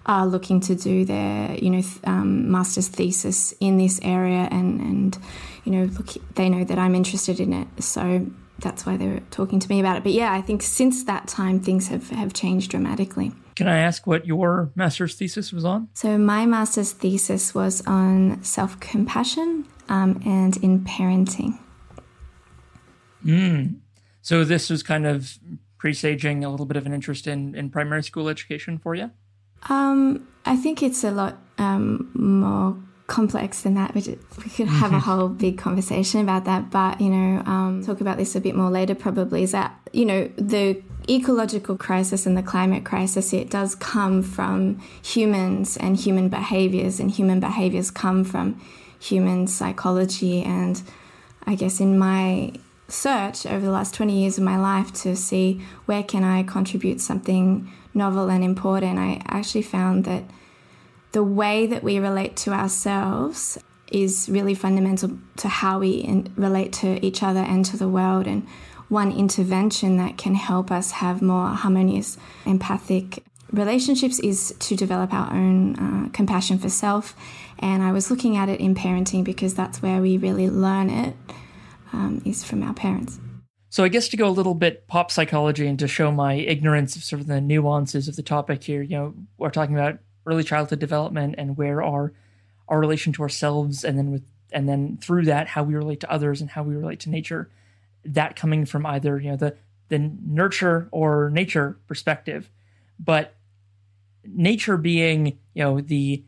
are 0.06 0.24
looking 0.26 0.60
to 0.60 0.74
do 0.74 1.04
their, 1.04 1.54
you 1.56 1.70
know, 1.70 1.82
th- 1.82 1.98
um, 2.04 2.50
master's 2.50 2.88
thesis 2.88 3.52
in 3.60 3.76
this 3.76 4.00
area, 4.02 4.48
and 4.50 4.80
and 4.80 5.18
you 5.64 5.72
know, 5.72 5.84
look, 5.96 6.14
they 6.36 6.48
know 6.48 6.64
that 6.64 6.78
I'm 6.78 6.94
interested 6.94 7.38
in 7.40 7.52
it, 7.52 7.68
so 7.82 8.24
that's 8.60 8.84
why 8.84 8.96
they 8.96 9.06
were 9.06 9.20
talking 9.30 9.60
to 9.60 9.68
me 9.68 9.80
about 9.80 9.96
it. 9.96 10.02
But 10.02 10.12
yeah, 10.12 10.32
I 10.32 10.40
think 10.40 10.62
since 10.62 11.04
that 11.04 11.28
time, 11.28 11.60
things 11.60 11.88
have 11.88 12.10
have 12.10 12.32
changed 12.32 12.70
dramatically. 12.70 13.32
Can 13.56 13.68
I 13.68 13.78
ask 13.78 14.06
what 14.06 14.26
your 14.26 14.70
master's 14.74 15.14
thesis 15.14 15.52
was 15.52 15.64
on? 15.64 15.88
So 15.94 16.16
my 16.16 16.46
master's 16.46 16.92
thesis 16.92 17.54
was 17.54 17.84
on 17.86 18.42
self 18.42 18.78
compassion 18.80 19.66
um, 19.88 20.20
and 20.24 20.56
in 20.58 20.80
parenting. 20.80 21.58
Mm. 23.24 23.80
So 24.22 24.44
this 24.44 24.70
was 24.70 24.82
kind 24.82 25.06
of 25.06 25.38
presaging 25.78 26.44
a 26.44 26.50
little 26.50 26.66
bit 26.66 26.76
of 26.76 26.86
an 26.86 26.92
interest 26.92 27.26
in, 27.26 27.54
in 27.54 27.70
primary 27.70 28.02
school 28.02 28.28
education 28.28 28.78
for 28.78 28.94
you? 28.94 29.10
Um, 29.68 30.28
I 30.44 30.56
think 30.56 30.82
it's 30.82 31.02
a 31.04 31.10
lot 31.10 31.38
um, 31.56 32.10
more 32.14 32.76
complex 33.08 33.62
than 33.62 33.74
that. 33.74 33.94
We, 33.94 34.02
we 34.02 34.50
could 34.50 34.68
have 34.68 34.92
a 34.92 34.96
mm-hmm. 34.96 35.10
whole 35.10 35.28
big 35.28 35.58
conversation 35.58 36.20
about 36.20 36.44
that, 36.44 36.70
but 36.70 37.00
you 37.00 37.10
know, 37.10 37.42
um, 37.44 37.82
talk 37.84 38.00
about 38.00 38.18
this 38.18 38.36
a 38.36 38.40
bit 38.40 38.54
more 38.54 38.70
later. 38.70 38.94
Probably 38.94 39.42
is 39.42 39.52
that 39.52 39.76
you 39.92 40.04
know 40.04 40.30
the 40.36 40.80
ecological 41.08 41.76
crisis 41.76 42.26
and 42.26 42.36
the 42.36 42.42
climate 42.42 42.84
crisis. 42.84 43.32
It 43.32 43.50
does 43.50 43.74
come 43.74 44.22
from 44.22 44.80
humans 45.02 45.76
and 45.76 45.96
human 45.96 46.28
behaviors, 46.28 47.00
and 47.00 47.10
human 47.10 47.40
behaviors 47.40 47.90
come 47.90 48.22
from 48.22 48.60
human 49.00 49.48
psychology. 49.48 50.42
And 50.42 50.80
I 51.46 51.56
guess 51.56 51.80
in 51.80 51.98
my 51.98 52.52
search 52.88 53.44
over 53.46 53.64
the 53.64 53.72
last 53.72 53.94
20 53.94 54.18
years 54.18 54.38
of 54.38 54.44
my 54.44 54.56
life 54.56 54.92
to 54.92 55.14
see 55.14 55.60
where 55.84 56.02
can 56.02 56.24
I 56.24 56.42
contribute 56.42 57.00
something 57.00 57.70
novel 57.94 58.30
and 58.30 58.44
important, 58.44 58.98
I 58.98 59.22
actually 59.26 59.62
found 59.62 60.04
that 60.04 60.24
the 61.12 61.24
way 61.24 61.66
that 61.66 61.82
we 61.82 61.98
relate 61.98 62.36
to 62.38 62.52
ourselves 62.52 63.58
is 63.90 64.28
really 64.28 64.54
fundamental 64.54 65.18
to 65.36 65.48
how 65.48 65.78
we 65.78 65.92
in, 65.92 66.32
relate 66.36 66.72
to 66.74 67.04
each 67.04 67.22
other 67.22 67.40
and 67.40 67.64
to 67.64 67.76
the 67.76 67.88
world. 67.88 68.26
And 68.26 68.46
one 68.88 69.12
intervention 69.12 69.96
that 69.96 70.18
can 70.18 70.34
help 70.34 70.70
us 70.70 70.92
have 70.92 71.22
more 71.22 71.48
harmonious, 71.48 72.18
empathic 72.44 73.22
relationships 73.50 74.18
is 74.18 74.54
to 74.58 74.76
develop 74.76 75.12
our 75.12 75.32
own 75.32 75.76
uh, 75.76 76.08
compassion 76.12 76.58
for 76.58 76.68
self. 76.68 77.14
And 77.58 77.82
I 77.82 77.92
was 77.92 78.10
looking 78.10 78.36
at 78.36 78.48
it 78.48 78.60
in 78.60 78.74
parenting 78.74 79.24
because 79.24 79.54
that's 79.54 79.82
where 79.82 80.00
we 80.00 80.18
really 80.18 80.48
learn 80.48 80.90
it 80.90 81.14
um, 81.92 82.22
is 82.24 82.44
from 82.44 82.62
our 82.62 82.74
parents. 82.74 83.18
So 83.70 83.84
I 83.84 83.88
guess 83.88 84.08
to 84.08 84.16
go 84.16 84.28
a 84.28 84.30
little 84.30 84.54
bit 84.54 84.86
pop 84.86 85.10
psychology 85.10 85.66
and 85.66 85.78
to 85.78 85.88
show 85.88 86.10
my 86.10 86.34
ignorance 86.34 86.96
of 86.96 87.04
sort 87.04 87.20
of 87.20 87.26
the 87.26 87.40
nuances 87.40 88.08
of 88.08 88.16
the 88.16 88.22
topic 88.22 88.64
here, 88.64 88.82
you 88.82 88.96
know, 88.96 89.14
we're 89.36 89.50
talking 89.50 89.74
about 89.74 89.98
early 90.28 90.44
childhood 90.44 90.78
development 90.78 91.34
and 91.38 91.56
where 91.56 91.82
our 91.82 92.12
our 92.68 92.78
relation 92.78 93.12
to 93.14 93.22
ourselves 93.22 93.84
and 93.84 93.98
then 93.98 94.10
with 94.10 94.22
and 94.52 94.68
then 94.68 94.98
through 95.00 95.24
that 95.24 95.48
how 95.48 95.62
we 95.62 95.74
relate 95.74 96.00
to 96.00 96.10
others 96.10 96.40
and 96.40 96.50
how 96.50 96.62
we 96.62 96.74
relate 96.74 97.00
to 97.00 97.10
nature 97.10 97.50
that 98.04 98.36
coming 98.36 98.64
from 98.64 98.86
either 98.86 99.18
you 99.18 99.30
know 99.30 99.36
the 99.36 99.56
the 99.88 99.98
nurture 99.98 100.88
or 100.90 101.30
nature 101.30 101.78
perspective. 101.86 102.50
But 102.98 103.34
nature 104.24 104.76
being 104.76 105.38
you 105.54 105.64
know 105.64 105.80
the 105.80 106.22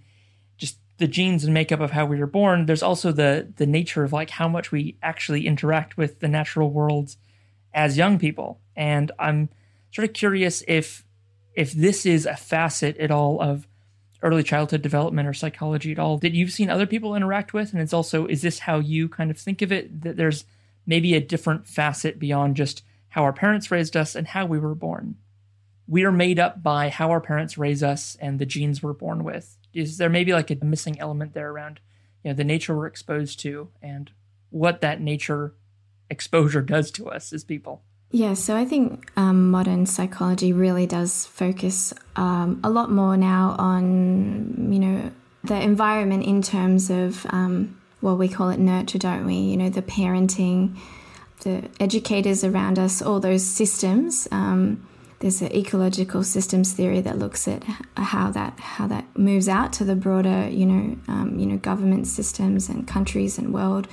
just 0.57 0.79
the 0.99 1.09
genes 1.09 1.45
and 1.45 1.53
makeup 1.53 1.81
of 1.81 1.91
how 1.91 2.07
we 2.07 2.19
were 2.19 2.27
born 2.27 2.65
there's 2.65 2.83
also 2.83 3.13
the 3.13 3.53
the 3.57 3.67
nature 3.67 4.05
of 4.05 4.13
like 4.13 4.31
how 4.31 4.49
much 4.49 4.73
we 4.73 4.97
actually 5.03 5.47
interact 5.47 5.97
with 5.97 6.21
the 6.21 6.29
natural 6.29 6.71
world 6.71 7.17
as 7.75 7.97
young 7.97 8.19
people. 8.19 8.61
And 8.77 9.13
i'm 9.19 9.51
sort 9.93 10.09
of 10.09 10.15
curious 10.15 10.63
if 10.67 11.05
if 11.55 11.73
this 11.73 12.07
is 12.07 12.25
a 12.27 12.37
facet 12.37 12.97
at 12.99 13.11
all 13.11 13.41
of 13.41 13.67
early 14.23 14.43
childhood 14.43 14.83
development 14.83 15.29
or 15.29 15.33
psychology 15.33 15.93
at 15.93 15.99
all 15.99 16.19
that 16.19 16.35
you've 16.35 16.53
seen 16.53 16.71
other 16.71 16.87
people 16.87 17.15
interact 17.15 17.53
with? 17.53 17.73
And 17.73 17.81
it's 17.81 17.93
also 17.93 18.27
is 18.27 18.43
this 18.43 18.61
how 18.61 18.79
you 18.79 19.09
kind 19.09 19.31
of 19.31 19.39
think 19.39 19.63
of 19.63 19.73
it? 19.73 20.03
That 20.03 20.17
there's 20.17 20.45
maybe 20.87 21.15
a 21.15 21.21
different 21.21 21.67
facet 21.67 22.19
beyond 22.19 22.57
just 22.57 22.83
how 23.09 23.23
our 23.25 23.33
parents 23.33 23.71
raised 23.71 23.97
us 23.97 24.15
and 24.15 24.27
how 24.27 24.47
we 24.47 24.59
were 24.59 24.75
born. 24.75 25.17
We 25.87 26.05
are 26.05 26.13
made 26.13 26.39
up 26.39 26.63
by 26.63 26.89
how 26.89 27.11
our 27.11 27.21
parents 27.21 27.59
raise 27.59 27.83
us 27.83 28.17
and 28.21 28.39
the 28.39 28.47
genes 28.47 28.83
we're 28.83 28.93
born 28.93 29.25
with. 29.25 29.57
Is 29.75 29.99
there 29.99 30.09
maybe 30.09 30.33
like 30.33 30.51
a 30.51 30.65
missing 30.65 31.01
element 31.01 31.35
there 31.35 31.51
around 31.51 31.81
you 32.23 32.31
know 32.31 32.35
the 32.35 32.45
nature 32.45 32.77
we're 32.77 32.87
exposed 32.87 33.41
to 33.41 33.69
and 33.83 34.11
what 34.51 34.81
that 34.81 35.01
nature 35.01 35.55
exposure 36.09 36.63
does 36.63 36.91
to 36.91 37.09
us 37.09 37.33
as 37.33 37.45
people 37.45 37.83
yeah, 38.13 38.35
so 38.35 38.57
I 38.57 38.65
think 38.65 39.11
um, 39.17 39.51
modern 39.51 39.87
psychology 39.87 40.53
really 40.53 40.87
does 40.87 41.27
focus 41.27 41.95
um, 42.17 42.61
a 42.65 42.71
lot 42.71 42.91
more 42.91 43.17
now 43.17 43.55
on, 43.57 44.73
you 44.73 44.81
know, 44.81 45.11
the 45.45 45.61
environment 45.61 46.25
in 46.25 46.43
terms 46.43 46.91
of, 46.91 47.25
um, 47.31 47.81
well, 48.03 48.17
we 48.17 48.29
call 48.29 48.51
it 48.51 48.59
nurture, 48.59 48.99
don't 48.99 49.27
we? 49.27 49.35
You 49.35 49.57
know, 49.57 49.71
the 49.71 49.83
parenting, 49.83 50.77
the 51.43 51.69
educators 51.79 52.43
around 52.43 52.79
us, 52.79 53.01
all 53.01 53.21
those 53.21 53.45
systems. 53.45 54.27
Um, 54.33 54.87
there's 55.21 55.41
an 55.41 55.55
ecological 55.55 56.25
systems 56.25 56.73
theory 56.73 57.01
that 57.03 57.19
looks 57.19 57.47
at 57.47 57.63
how 57.97 58.31
that 58.31 58.59
how 58.59 58.87
that 58.89 59.05
moves 59.17 59.49
out 59.49 59.73
to 59.75 59.85
the 59.85 59.95
broader, 59.95 60.49
you 60.49 60.67
know, 60.67 60.97
um, 61.09 61.39
you 61.39 61.47
know, 61.47 61.59
government 61.59 62.07
systems 62.07 62.69
and 62.69 62.89
countries 62.89 63.39
and 63.39 63.55
world. 63.55 63.87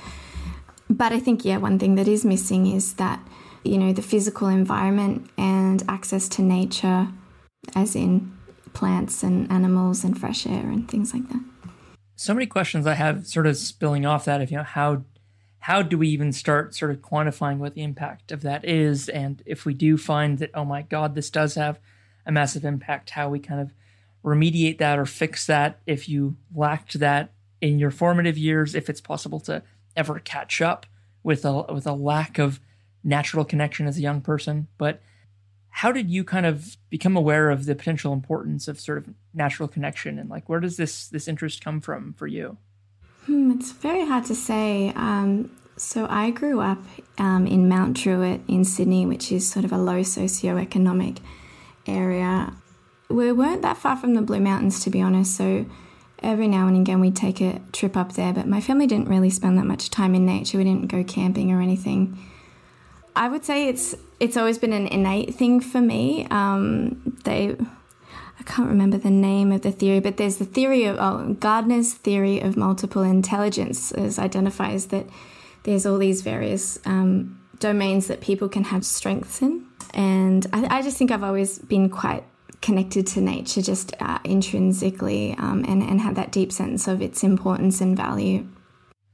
But 0.90 1.12
I 1.12 1.20
think, 1.20 1.44
yeah, 1.44 1.58
one 1.58 1.78
thing 1.78 1.96
that 1.96 2.08
is 2.08 2.24
missing 2.24 2.66
is 2.66 2.94
that 2.94 3.20
you 3.68 3.78
know, 3.78 3.92
the 3.92 4.02
physical 4.02 4.48
environment 4.48 5.30
and 5.36 5.82
access 5.88 6.28
to 6.30 6.42
nature, 6.42 7.08
as 7.74 7.94
in 7.94 8.36
plants 8.72 9.22
and 9.22 9.50
animals 9.50 10.04
and 10.04 10.18
fresh 10.18 10.46
air 10.46 10.70
and 10.70 10.88
things 10.88 11.12
like 11.12 11.28
that. 11.28 11.42
So 12.16 12.34
many 12.34 12.46
questions 12.46 12.86
I 12.86 12.94
have 12.94 13.26
sort 13.26 13.46
of 13.46 13.56
spilling 13.56 14.06
off 14.06 14.24
that 14.24 14.40
of, 14.40 14.50
you 14.50 14.56
know, 14.56 14.64
how 14.64 15.04
how 15.60 15.82
do 15.82 15.98
we 15.98 16.08
even 16.08 16.32
start 16.32 16.74
sort 16.74 16.90
of 16.90 16.98
quantifying 16.98 17.58
what 17.58 17.74
the 17.74 17.82
impact 17.82 18.32
of 18.32 18.42
that 18.42 18.64
is? 18.64 19.08
And 19.08 19.42
if 19.44 19.66
we 19.66 19.74
do 19.74 19.98
find 19.98 20.38
that, 20.38 20.50
oh 20.54 20.64
my 20.64 20.82
God, 20.82 21.14
this 21.14 21.30
does 21.30 21.56
have 21.56 21.80
a 22.24 22.32
massive 22.32 22.64
impact, 22.64 23.10
how 23.10 23.28
we 23.28 23.40
kind 23.40 23.60
of 23.60 23.72
remediate 24.24 24.78
that 24.78 24.98
or 24.98 25.04
fix 25.06 25.46
that 25.46 25.80
if 25.86 26.08
you 26.08 26.36
lacked 26.54 26.98
that 27.00 27.32
in 27.60 27.78
your 27.78 27.90
formative 27.90 28.38
years, 28.38 28.74
if 28.74 28.88
it's 28.88 29.00
possible 29.00 29.40
to 29.40 29.62
ever 29.96 30.20
catch 30.20 30.60
up 30.60 30.86
with 31.22 31.44
a 31.44 31.62
with 31.72 31.86
a 31.86 31.92
lack 31.92 32.38
of 32.38 32.60
natural 33.04 33.44
connection 33.44 33.86
as 33.86 33.96
a 33.98 34.00
young 34.00 34.20
person, 34.20 34.68
but 34.78 35.00
how 35.70 35.92
did 35.92 36.10
you 36.10 36.24
kind 36.24 36.46
of 36.46 36.76
become 36.90 37.16
aware 37.16 37.50
of 37.50 37.66
the 37.66 37.74
potential 37.74 38.12
importance 38.12 38.66
of 38.68 38.80
sort 38.80 38.98
of 38.98 39.14
natural 39.32 39.68
connection 39.68 40.18
and 40.18 40.28
like 40.28 40.48
where 40.48 40.60
does 40.60 40.76
this 40.76 41.06
this 41.08 41.28
interest 41.28 41.62
come 41.62 41.80
from 41.80 42.14
for 42.14 42.26
you? 42.26 42.56
Hmm, 43.26 43.52
it's 43.52 43.72
very 43.72 44.06
hard 44.06 44.24
to 44.24 44.34
say. 44.34 44.92
Um, 44.96 45.50
so 45.76 46.06
I 46.10 46.30
grew 46.30 46.60
up 46.60 46.82
um, 47.18 47.46
in 47.46 47.68
Mount 47.68 47.96
Druitt 47.96 48.40
in 48.48 48.64
Sydney, 48.64 49.06
which 49.06 49.30
is 49.30 49.48
sort 49.48 49.64
of 49.64 49.72
a 49.72 49.78
low 49.78 50.00
socioeconomic 50.00 51.18
area. 51.86 52.52
We 53.08 53.30
weren't 53.32 53.62
that 53.62 53.76
far 53.76 53.96
from 53.96 54.14
the 54.14 54.22
Blue 54.22 54.40
Mountains, 54.40 54.82
to 54.84 54.90
be 54.90 55.00
honest. 55.00 55.36
So 55.36 55.66
every 56.22 56.48
now 56.48 56.66
and 56.66 56.76
again 56.76 57.00
we'd 57.00 57.14
take 57.14 57.40
a 57.40 57.60
trip 57.72 57.96
up 57.96 58.14
there, 58.14 58.32
but 58.32 58.48
my 58.48 58.60
family 58.60 58.86
didn't 58.86 59.08
really 59.08 59.30
spend 59.30 59.56
that 59.58 59.66
much 59.66 59.90
time 59.90 60.14
in 60.14 60.26
nature. 60.26 60.58
We 60.58 60.64
didn't 60.64 60.88
go 60.88 61.04
camping 61.04 61.52
or 61.52 61.60
anything. 61.60 62.18
I 63.18 63.28
would 63.28 63.44
say 63.44 63.68
it's 63.68 63.96
it's 64.20 64.36
always 64.36 64.58
been 64.58 64.72
an 64.72 64.86
innate 64.86 65.34
thing 65.34 65.60
for 65.60 65.80
me. 65.80 66.26
Um, 66.30 67.18
they, 67.24 67.56
I 68.38 68.42
can't 68.44 68.68
remember 68.68 68.96
the 68.96 69.10
name 69.10 69.50
of 69.50 69.62
the 69.62 69.72
theory, 69.72 69.98
but 69.98 70.16
there's 70.16 70.36
the 70.36 70.44
theory 70.44 70.84
of 70.84 70.96
oh, 71.00 71.34
Gardner's 71.34 71.94
theory 71.94 72.40
of 72.40 72.56
multiple 72.56 73.02
intelligence, 73.02 73.90
as 73.90 74.20
identifies 74.20 74.86
that 74.86 75.04
there's 75.64 75.84
all 75.84 75.98
these 75.98 76.22
various 76.22 76.78
um, 76.86 77.40
domains 77.58 78.06
that 78.06 78.20
people 78.20 78.48
can 78.48 78.62
have 78.62 78.86
strengths 78.86 79.42
in, 79.42 79.66
and 79.92 80.46
I, 80.52 80.78
I, 80.78 80.82
just 80.82 80.96
think 80.96 81.10
I've 81.10 81.24
always 81.24 81.58
been 81.58 81.90
quite 81.90 82.22
connected 82.62 83.04
to 83.08 83.20
nature, 83.20 83.62
just 83.62 83.94
uh, 84.00 84.20
intrinsically, 84.22 85.34
um, 85.38 85.64
and 85.66 85.82
and 85.82 86.00
had 86.00 86.14
that 86.14 86.30
deep 86.30 86.52
sense 86.52 86.86
of 86.86 87.02
its 87.02 87.24
importance 87.24 87.80
and 87.80 87.96
value. 87.96 88.46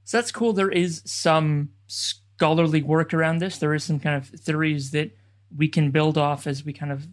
So 0.05 0.19
that's 0.19 0.31
cool. 0.31 0.53
There 0.53 0.71
is 0.71 1.01
some 1.07 1.71
scholarly 2.37 2.83
work 2.83 3.15
around 3.15 3.39
this. 3.39 3.59
There 3.59 3.75
is 3.75 3.85
some 3.85 4.01
kind 4.01 4.17
of 4.17 4.29
theories 4.29 4.91
that 4.91 5.17
we 5.57 5.69
can 5.69 5.91
build 5.91 6.19
off 6.19 6.47
as 6.47 6.65
we 6.65 6.73
kind 6.73 6.93
of 6.93 7.07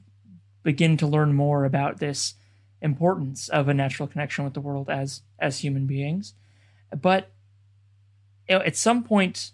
begin 0.63 0.97
to 0.97 1.07
learn 1.07 1.33
more 1.33 1.65
about 1.65 1.99
this 1.99 2.35
importance 2.81 3.47
of 3.49 3.67
a 3.67 3.73
natural 3.73 4.07
connection 4.07 4.43
with 4.43 4.53
the 4.53 4.61
world 4.61 4.89
as 4.89 5.21
as 5.39 5.59
human 5.59 5.85
beings. 5.85 6.33
But 6.99 7.31
you 8.49 8.57
know, 8.57 8.63
at 8.63 8.75
some 8.75 9.03
point, 9.03 9.51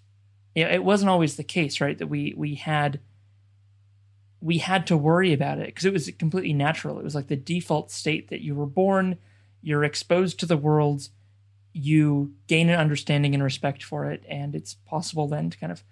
you 0.56 0.64
know, 0.64 0.72
it 0.72 0.84
wasn't 0.84 1.10
always 1.10 1.36
the 1.36 1.44
case, 1.44 1.82
right? 1.82 1.98
That 1.98 2.08
we 2.08 2.34
we 2.38 2.56
had 2.56 3.00
we 4.40 4.60
had 4.60 4.88
to 4.88 4.98
worry 4.98 5.34
about 5.34 5.60
it 5.60 5.68
because 5.68 5.86
it 5.86 5.94
was 5.94 6.10
completely 6.18 6.54
natural. 6.54 7.00
It 7.00 7.04
was 7.04 7.16
like 7.16 7.28
the 7.28 7.36
default 7.36 7.92
state 7.92 8.30
that 8.30 8.42
you 8.42 8.56
were 8.56 8.66
born, 8.66 9.18
you're 9.62 9.84
exposed 9.84 10.40
to 10.40 10.46
the 10.46 10.58
world, 10.58 11.10
you 11.78 12.34
gain 12.48 12.70
an 12.70 12.80
understanding 12.80 13.34
and 13.34 13.44
respect 13.44 13.84
for 13.84 14.10
it, 14.10 14.24
and 14.28 14.56
it's 14.56 14.74
possible 14.74 15.28
then 15.28 15.50
to 15.50 15.58
kind 15.58 15.72
of 15.72 15.84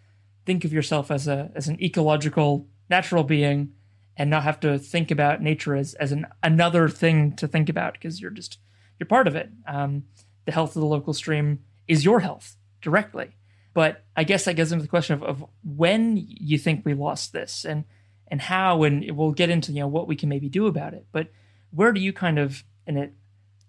think 0.45 0.65
of 0.65 0.73
yourself 0.73 1.11
as 1.11 1.27
a 1.27 1.51
as 1.55 1.67
an 1.67 1.81
ecological 1.81 2.67
natural 2.89 3.23
being 3.23 3.73
and 4.17 4.29
not 4.29 4.43
have 4.43 4.59
to 4.61 4.77
think 4.79 5.11
about 5.11 5.41
nature 5.41 5.75
as 5.75 5.93
as 5.95 6.11
an 6.11 6.27
another 6.43 6.89
thing 6.89 7.35
to 7.35 7.47
think 7.47 7.69
about 7.69 7.93
because 7.93 8.21
you're 8.21 8.31
just 8.31 8.59
you're 8.99 9.07
part 9.07 9.27
of 9.27 9.35
it. 9.35 9.49
Um, 9.67 10.05
the 10.45 10.51
health 10.51 10.75
of 10.75 10.81
the 10.81 10.87
local 10.87 11.13
stream 11.13 11.59
is 11.87 12.05
your 12.05 12.19
health 12.19 12.55
directly. 12.81 13.35
But 13.73 14.05
I 14.15 14.23
guess 14.23 14.45
that 14.45 14.55
gets 14.55 14.71
into 14.71 14.83
the 14.83 14.89
question 14.89 15.15
of, 15.15 15.23
of 15.23 15.45
when 15.63 16.15
you 16.17 16.57
think 16.57 16.85
we 16.85 16.93
lost 16.93 17.33
this 17.33 17.65
and 17.65 17.83
and 18.27 18.41
how, 18.41 18.83
and 18.83 19.11
we'll 19.15 19.33
get 19.33 19.49
into 19.49 19.71
you 19.71 19.81
know 19.81 19.87
what 19.87 20.07
we 20.07 20.15
can 20.15 20.29
maybe 20.29 20.49
do 20.49 20.67
about 20.67 20.93
it. 20.93 21.05
But 21.11 21.31
where 21.71 21.91
do 21.91 21.99
you 21.99 22.13
kind 22.13 22.39
of 22.39 22.63
and 22.87 22.97
it, 22.97 23.13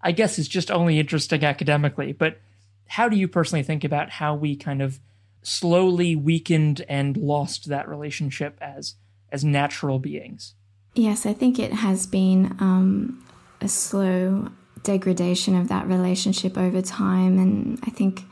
I 0.02 0.12
guess 0.12 0.38
it's 0.38 0.48
just 0.48 0.70
only 0.70 0.98
interesting 0.98 1.44
academically, 1.44 2.12
but 2.12 2.40
how 2.88 3.08
do 3.08 3.16
you 3.16 3.28
personally 3.28 3.62
think 3.62 3.84
about 3.84 4.10
how 4.10 4.34
we 4.34 4.56
kind 4.56 4.80
of 4.80 5.00
slowly 5.42 6.16
weakened 6.16 6.84
and 6.88 7.16
lost 7.16 7.68
that 7.68 7.88
relationship 7.88 8.58
as 8.60 8.94
as 9.30 9.44
natural 9.44 9.98
beings? 9.98 10.54
Yes, 10.94 11.26
I 11.26 11.32
think 11.32 11.58
it 11.58 11.72
has 11.72 12.06
been 12.06 12.56
um, 12.60 13.24
a 13.60 13.68
slow 13.68 14.48
degradation 14.82 15.56
of 15.56 15.68
that 15.68 15.86
relationship 15.86 16.56
over 16.56 16.80
time, 16.80 17.38
and 17.38 17.78
I 17.82 17.90
think 17.90 18.22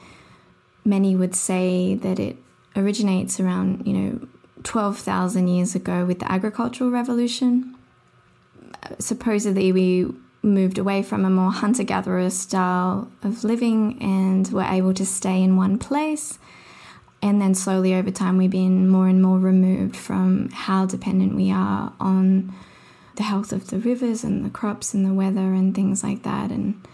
many 0.85 1.17
would 1.17 1.35
say 1.35 1.95
that 1.97 2.19
it 2.19 2.37
originates 2.77 3.41
around, 3.41 3.87
you 3.87 3.93
know, 3.93 4.29
12,000 4.63 5.49
years 5.49 5.75
ago 5.75 6.05
with 6.05 6.21
the 6.21 6.31
agricultural 6.31 6.91
revolution. 6.91 7.75
Supposedly, 8.99 9.73
we 9.73 10.11
moved 10.45 10.79
away 10.79 11.03
from 11.03 11.25
a 11.25 11.31
more 11.31 11.51
hunter 11.51 11.83
gatherer 11.83 12.31
style 12.31 13.11
of 13.23 13.43
living 13.43 14.01
and 14.03 14.47
were 14.53 14.63
able 14.63 14.95
to 14.95 15.07
stay 15.07 15.43
in 15.43 15.57
one 15.57 15.79
place. 15.79 16.39
And 17.23 17.41
then 17.41 17.55
slowly 17.55 17.95
over 17.95 18.11
time, 18.11 18.37
we've 18.37 18.51
been 18.51 18.87
more 18.89 19.09
and 19.09 19.23
more 19.23 19.39
removed 19.39 19.97
from 19.97 20.51
how 20.51 20.85
dependent 20.85 21.35
we 21.35 21.51
are 21.51 21.93
on 21.99 22.55
the 23.17 23.23
health 23.23 23.53
of 23.53 23.69
the 23.69 23.79
rivers 23.79 24.25
and 24.25 24.45
the 24.45 24.51
crops 24.51 24.93
and 24.93 25.07
the 25.07 25.15
weather 25.15 25.55
and 25.55 25.75
things 25.75 26.03
like 26.03 26.23
that. 26.25 26.51
And 26.51 26.87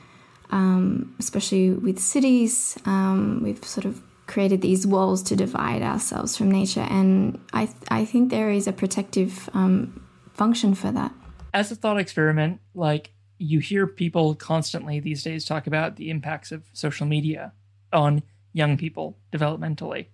um, 0.50 1.14
especially 1.18 1.70
with 1.70 1.98
cities, 1.98 2.78
um, 2.84 3.40
we've 3.42 3.64
sort 3.64 3.86
of 3.86 4.00
created 4.26 4.62
these 4.62 4.86
walls 4.86 5.22
to 5.24 5.34
divide 5.34 5.82
ourselves 5.82 6.36
from 6.36 6.50
nature. 6.50 6.86
And 6.88 7.40
I, 7.52 7.66
th- 7.66 7.76
I 7.88 8.04
think 8.04 8.30
there 8.30 8.50
is 8.50 8.68
a 8.68 8.72
protective 8.72 9.50
um, 9.54 10.06
function 10.32 10.74
for 10.74 10.92
that. 10.92 11.12
As 11.52 11.72
a 11.72 11.74
thought 11.74 11.98
experiment, 11.98 12.60
like 12.74 13.12
you 13.40 13.58
hear 13.58 13.86
people 13.86 14.34
constantly 14.34 15.00
these 15.00 15.22
days 15.22 15.46
talk 15.46 15.66
about 15.66 15.96
the 15.96 16.10
impacts 16.10 16.52
of 16.52 16.62
social 16.74 17.06
media 17.06 17.52
on 17.90 18.22
young 18.52 18.76
people 18.76 19.16
developmentally. 19.32 20.06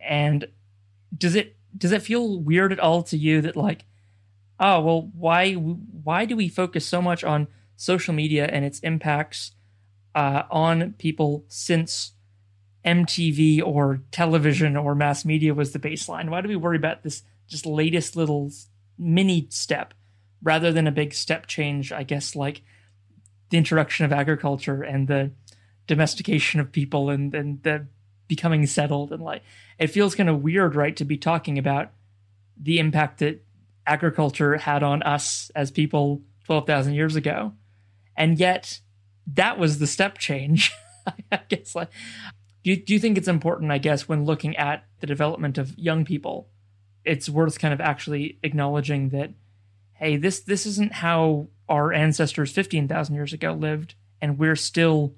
And 0.00 0.48
does 1.16 1.34
it 1.34 1.56
does 1.76 1.92
it 1.92 2.00
feel 2.00 2.40
weird 2.40 2.72
at 2.72 2.80
all 2.80 3.02
to 3.02 3.18
you 3.18 3.42
that 3.42 3.56
like 3.56 3.84
oh 4.58 4.80
well 4.80 5.10
why 5.14 5.52
why 5.52 6.24
do 6.24 6.34
we 6.34 6.48
focus 6.48 6.86
so 6.86 7.02
much 7.02 7.22
on 7.22 7.46
social 7.76 8.14
media 8.14 8.46
and 8.46 8.64
its 8.64 8.78
impacts 8.80 9.52
uh, 10.14 10.44
on 10.50 10.94
people 10.94 11.44
since 11.48 12.12
MTV 12.86 13.62
or 13.62 14.00
television 14.12 14.78
or 14.78 14.94
mass 14.94 15.26
media 15.26 15.52
was 15.52 15.72
the 15.72 15.78
baseline? 15.78 16.30
Why 16.30 16.40
do 16.40 16.48
we 16.48 16.56
worry 16.56 16.78
about 16.78 17.02
this 17.02 17.22
just 17.46 17.66
latest 17.66 18.16
little 18.16 18.50
mini 18.96 19.46
step 19.50 19.92
rather 20.42 20.72
than 20.72 20.86
a 20.86 20.92
big 20.92 21.14
step 21.14 21.46
change? 21.46 21.92
I 21.92 22.02
guess 22.02 22.36
like 22.36 22.62
the 23.50 23.58
introduction 23.58 24.04
of 24.04 24.12
agriculture 24.12 24.82
and 24.82 25.08
the 25.08 25.32
domestication 25.86 26.60
of 26.60 26.72
people 26.72 27.10
and, 27.10 27.34
and 27.34 27.62
the 27.62 27.86
becoming 28.28 28.66
settled 28.66 29.12
and 29.12 29.22
like 29.22 29.42
it 29.78 29.86
feels 29.88 30.14
kind 30.14 30.28
of 30.28 30.42
weird, 30.42 30.74
right, 30.74 30.96
to 30.96 31.04
be 31.04 31.16
talking 31.16 31.58
about 31.58 31.92
the 32.60 32.78
impact 32.78 33.18
that 33.18 33.44
agriculture 33.86 34.56
had 34.56 34.82
on 34.82 35.02
us 35.02 35.50
as 35.54 35.70
people 35.70 36.22
12,000 36.44 36.94
years 36.94 37.14
ago. 37.14 37.52
And 38.16 38.38
yet, 38.38 38.80
that 39.34 39.58
was 39.58 39.78
the 39.78 39.86
step 39.86 40.18
change. 40.18 40.72
I 41.32 41.40
guess 41.48 41.74
like 41.74 41.90
do 42.66 42.74
do 42.74 42.94
you 42.94 42.98
think 42.98 43.16
it's 43.16 43.28
important, 43.28 43.70
I 43.70 43.78
guess, 43.78 44.08
when 44.08 44.24
looking 44.24 44.56
at 44.56 44.84
the 44.98 45.06
development 45.06 45.56
of 45.56 45.78
young 45.78 46.04
people, 46.04 46.48
it's 47.04 47.28
worth 47.28 47.60
kind 47.60 47.72
of 47.72 47.80
actually 47.80 48.40
acknowledging 48.42 49.10
that, 49.10 49.30
hey, 49.98 50.16
this 50.16 50.40
this 50.40 50.66
isn't 50.66 50.92
how 50.92 51.48
our 51.68 51.92
ancestors 51.92 52.52
15,000 52.52 53.14
years 53.14 53.32
ago 53.32 53.52
lived, 53.52 53.94
and 54.20 54.38
we're 54.38 54.56
still 54.56 55.14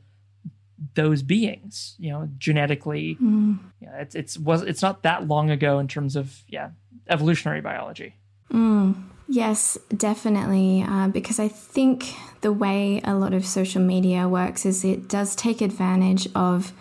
those 0.94 1.22
beings, 1.22 1.96
you 1.98 2.10
know, 2.10 2.28
genetically. 2.38 3.16
Mm. 3.20 3.58
Yeah, 3.80 3.96
it's 4.00 4.14
it's 4.14 4.38
was 4.38 4.62
it's 4.62 4.82
not 4.82 5.02
that 5.02 5.26
long 5.26 5.50
ago 5.50 5.78
in 5.78 5.88
terms 5.88 6.16
of 6.16 6.42
yeah 6.48 6.70
evolutionary 7.08 7.60
biology. 7.60 8.14
Mm. 8.52 8.94
Yes, 9.30 9.76
definitely. 9.94 10.82
Uh, 10.88 11.08
because 11.08 11.38
I 11.38 11.48
think 11.48 12.14
the 12.40 12.52
way 12.52 13.02
a 13.04 13.14
lot 13.14 13.34
of 13.34 13.44
social 13.44 13.82
media 13.82 14.26
works 14.26 14.64
is 14.64 14.84
it 14.84 15.08
does 15.08 15.36
take 15.36 15.60
advantage 15.60 16.28
of. 16.34 16.72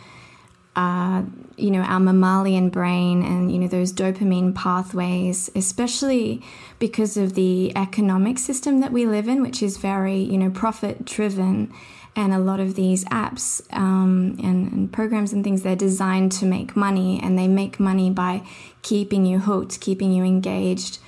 Uh, 0.78 1.24
you 1.58 1.72
know 1.72 1.82
our 1.82 2.00
mammalian 2.00 2.70
brain 2.70 3.24
and 3.24 3.52
you 3.52 3.58
know 3.58 3.68
those 3.68 3.92
dopamine 3.92 4.54
pathways 4.54 5.50
especially 5.56 6.40
because 6.78 7.18
of 7.18 7.34
the 7.34 7.76
economic 7.76 8.38
system 8.38 8.80
that 8.80 8.92
we 8.92 9.08
live 9.08 9.28
in 9.28 9.42
which 9.42 9.64
is 9.64 9.78
very 9.78 10.20
you 10.20 10.38
know 10.38 10.52
profit 10.52 11.04
driven 11.04 11.74
and 12.16 12.32
a 12.32 12.40
lot 12.40 12.60
of 12.60 12.76
these 12.76 13.06
apps 13.06 13.62
um, 13.74 14.38
and, 14.44 14.72
and, 14.72 14.94
programs 14.94 15.34
and 15.34 15.44
things 15.44 15.62
they're 15.62 15.76
designed 15.76 16.32
to 16.32 16.46
make 16.46 16.76
money 16.76 17.20
and 17.22 17.38
they 17.38 17.48
make 17.48 17.80
money 17.80 18.10
by 18.10 18.42
keeping 18.82 19.26
you 19.26 19.40
hooked 19.40 19.80
keeping 19.82 20.12
you 20.12 20.24
engaged. 20.24 21.00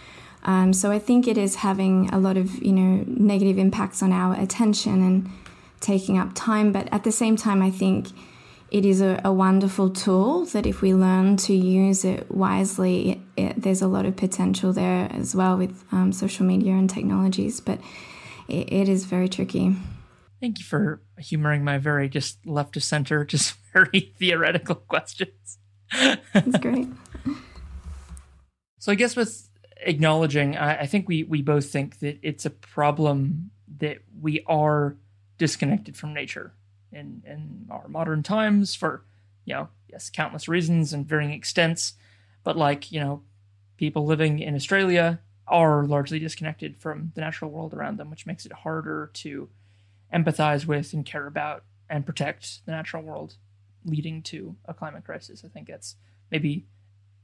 Um, 0.44 0.72
so 0.74 0.90
i 0.92 1.00
think 1.00 1.28
it 1.28 1.38
is 1.38 1.56
having 1.56 2.10
a 2.10 2.18
lot 2.18 2.38
of 2.38 2.64
you 2.64 2.72
know 2.72 3.04
negative 3.06 3.58
impacts 3.58 4.02
on 4.02 4.12
our 4.12 4.40
attention 4.40 5.04
and 5.04 5.30
taking 5.80 6.18
up 6.18 6.32
time. 6.34 6.72
But 6.72 6.92
at 6.92 7.04
the 7.04 7.12
same 7.12 7.36
time 7.36 7.62
i 7.62 7.70
think 7.70 8.08
it 8.72 8.86
is 8.86 9.02
a, 9.02 9.20
a 9.24 9.34
wonderful 9.34 9.90
tool 9.90 10.46
that 10.46 10.66
if 10.66 10.82
we 10.82 10.94
learn 10.94 11.38
to 11.38 11.54
use 11.54 12.06
it 12.06 12.30
wisely 12.32 13.12
it, 13.12 13.20
it, 13.38 13.62
there's 13.62 13.82
a 13.82 13.88
lot 13.88 14.06
of 14.06 14.16
potential 14.16 14.74
there 14.74 15.10
as 15.12 15.36
well 15.36 15.58
with 15.58 15.84
um, 15.92 16.12
social 16.12 16.46
media 16.46 16.74
and 16.74 16.90
technologies 16.90 17.60
but 17.60 17.80
it 18.48 18.90
is 18.90 19.06
very 19.06 19.30
tricky 19.30 19.76
Thank 20.40 20.60
you 20.60 20.66
for 20.66 21.02
humoring 21.18 21.66
my 21.66 21.78
very 21.78 22.08
just 22.08 22.46
left 22.46 22.74
to 22.74 22.80
center, 22.80 23.26
just 23.26 23.56
very 23.74 24.14
theoretical 24.18 24.76
questions. 24.76 25.58
That's 25.92 26.58
great. 26.62 26.88
so 28.80 28.92
I 28.92 28.96
guess 28.96 29.16
with 29.16 29.50
acknowledging, 29.82 30.56
I, 30.56 30.82
I, 30.82 30.86
think 30.86 31.08
we 31.08 31.24
we 31.24 31.42
both 31.42 31.70
think 31.70 32.00
that 32.00 32.20
it's 32.22 32.46
a 32.46 32.50
problem 32.50 33.52
that 33.80 34.00
we 34.22 34.44
are 34.46 34.98
disconnected 35.38 35.96
from 35.98 36.14
nature 36.14 36.54
in 36.92 37.24
in 37.26 37.68
our 37.70 37.88
modern 37.88 38.24
times 38.24 38.76
for 38.76 39.04
you 39.46 39.54
know 39.54 39.70
yes 39.88 40.10
countless 40.10 40.48
reasons 40.48 40.94
and 40.94 41.08
varying 41.08 41.32
extents, 41.32 41.94
but 42.44 42.58
like 42.58 42.92
you 42.92 43.00
know 43.00 43.22
people 43.78 44.06
living 44.06 44.40
in 44.40 44.56
Australia 44.56 45.20
are 45.48 45.86
largely 45.86 46.20
disconnected 46.20 46.78
from 46.78 47.12
the 47.16 47.22
natural 47.22 47.50
world 47.50 47.74
around 47.74 47.98
them, 47.98 48.10
which 48.10 48.26
makes 48.26 48.46
it 48.46 48.54
harder 48.54 49.10
to 49.14 49.50
empathize 50.14 50.66
with 50.66 50.94
and 50.94 51.06
care 51.06 51.28
about 51.28 51.64
and 51.90 52.06
protect 52.06 52.66
the 52.66 52.72
natural 52.72 53.02
world 53.02 53.36
leading 53.86 54.22
to 54.22 54.56
a 54.66 54.74
climate 54.74 55.04
crisis. 55.04 55.44
I 55.44 55.48
think 55.48 55.68
that's 55.68 55.96
maybe 56.32 56.68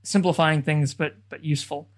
simplifying 0.03 0.61
things 0.61 0.93
but 0.93 1.15
but 1.29 1.43
useful. 1.43 1.89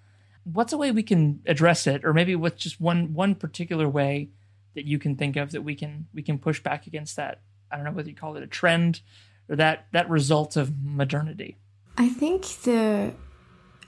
What's 0.43 0.73
a 0.73 0.77
way 0.77 0.91
we 0.91 1.03
can 1.03 1.41
address 1.45 1.87
it 1.87 2.05
or 2.05 2.13
maybe 2.13 2.35
with 2.35 2.57
just 2.57 2.79
one 2.79 3.13
one 3.13 3.35
particular 3.35 3.87
way 3.87 4.29
that 4.75 4.85
you 4.85 4.99
can 4.99 5.15
think 5.15 5.35
of 5.35 5.51
that 5.51 5.63
we 5.63 5.75
can 5.75 6.07
we 6.13 6.21
can 6.21 6.37
push 6.37 6.61
back 6.61 6.87
against 6.87 7.15
that 7.15 7.41
I 7.71 7.75
don't 7.75 7.85
know 7.85 7.91
whether 7.91 8.09
you 8.09 8.15
call 8.15 8.35
it 8.37 8.43
a 8.43 8.47
trend 8.47 9.01
or 9.49 9.55
that 9.55 9.87
that 9.91 10.09
result 10.09 10.55
of 10.55 10.73
modernity. 10.83 11.57
I 11.97 12.09
think 12.09 12.45
the 12.63 13.13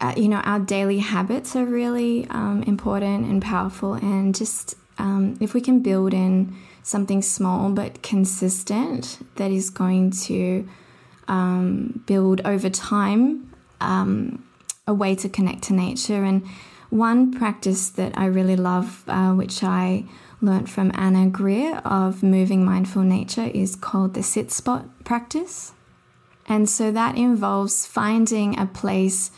uh, 0.01 0.13
you 0.15 0.27
know 0.27 0.37
our 0.37 0.59
daily 0.59 0.99
habits 0.99 1.55
are 1.55 1.65
really 1.65 2.27
um, 2.29 2.63
important 2.63 3.25
and 3.25 3.41
powerful 3.41 3.93
and 3.93 4.35
just 4.35 4.75
um, 4.97 5.37
if 5.39 5.53
we 5.53 5.61
can 5.61 5.81
build 5.81 6.13
in 6.13 6.55
something 6.83 7.21
small 7.21 7.69
but 7.71 8.01
consistent 8.01 9.19
that 9.35 9.51
is 9.51 9.69
going 9.69 10.11
to 10.11 10.67
um, 11.27 12.03
build 12.05 12.41
over 12.43 12.69
time 12.69 13.53
um, 13.79 14.43
a 14.87 14.93
way 14.93 15.15
to 15.15 15.29
connect 15.29 15.63
to 15.63 15.73
nature. 15.73 16.23
And 16.23 16.45
one 16.89 17.31
practice 17.31 17.91
that 17.91 18.17
I 18.17 18.25
really 18.25 18.55
love, 18.55 19.03
uh, 19.07 19.33
which 19.33 19.63
I 19.63 20.05
learnt 20.41 20.69
from 20.69 20.91
Anna 20.95 21.28
Greer 21.28 21.78
of 21.86 22.23
Moving 22.23 22.63
Mindful 22.63 23.04
Nature, 23.04 23.52
is 23.54 23.75
called 23.75 24.13
the 24.13 24.23
sit 24.23 24.52
spot 24.52 25.04
practice. 25.04 25.73
And 26.47 26.69
so 26.69 26.91
that 26.91 27.17
involves 27.17 27.86
finding 27.86 28.58
a 28.58 28.65
place 28.65 29.32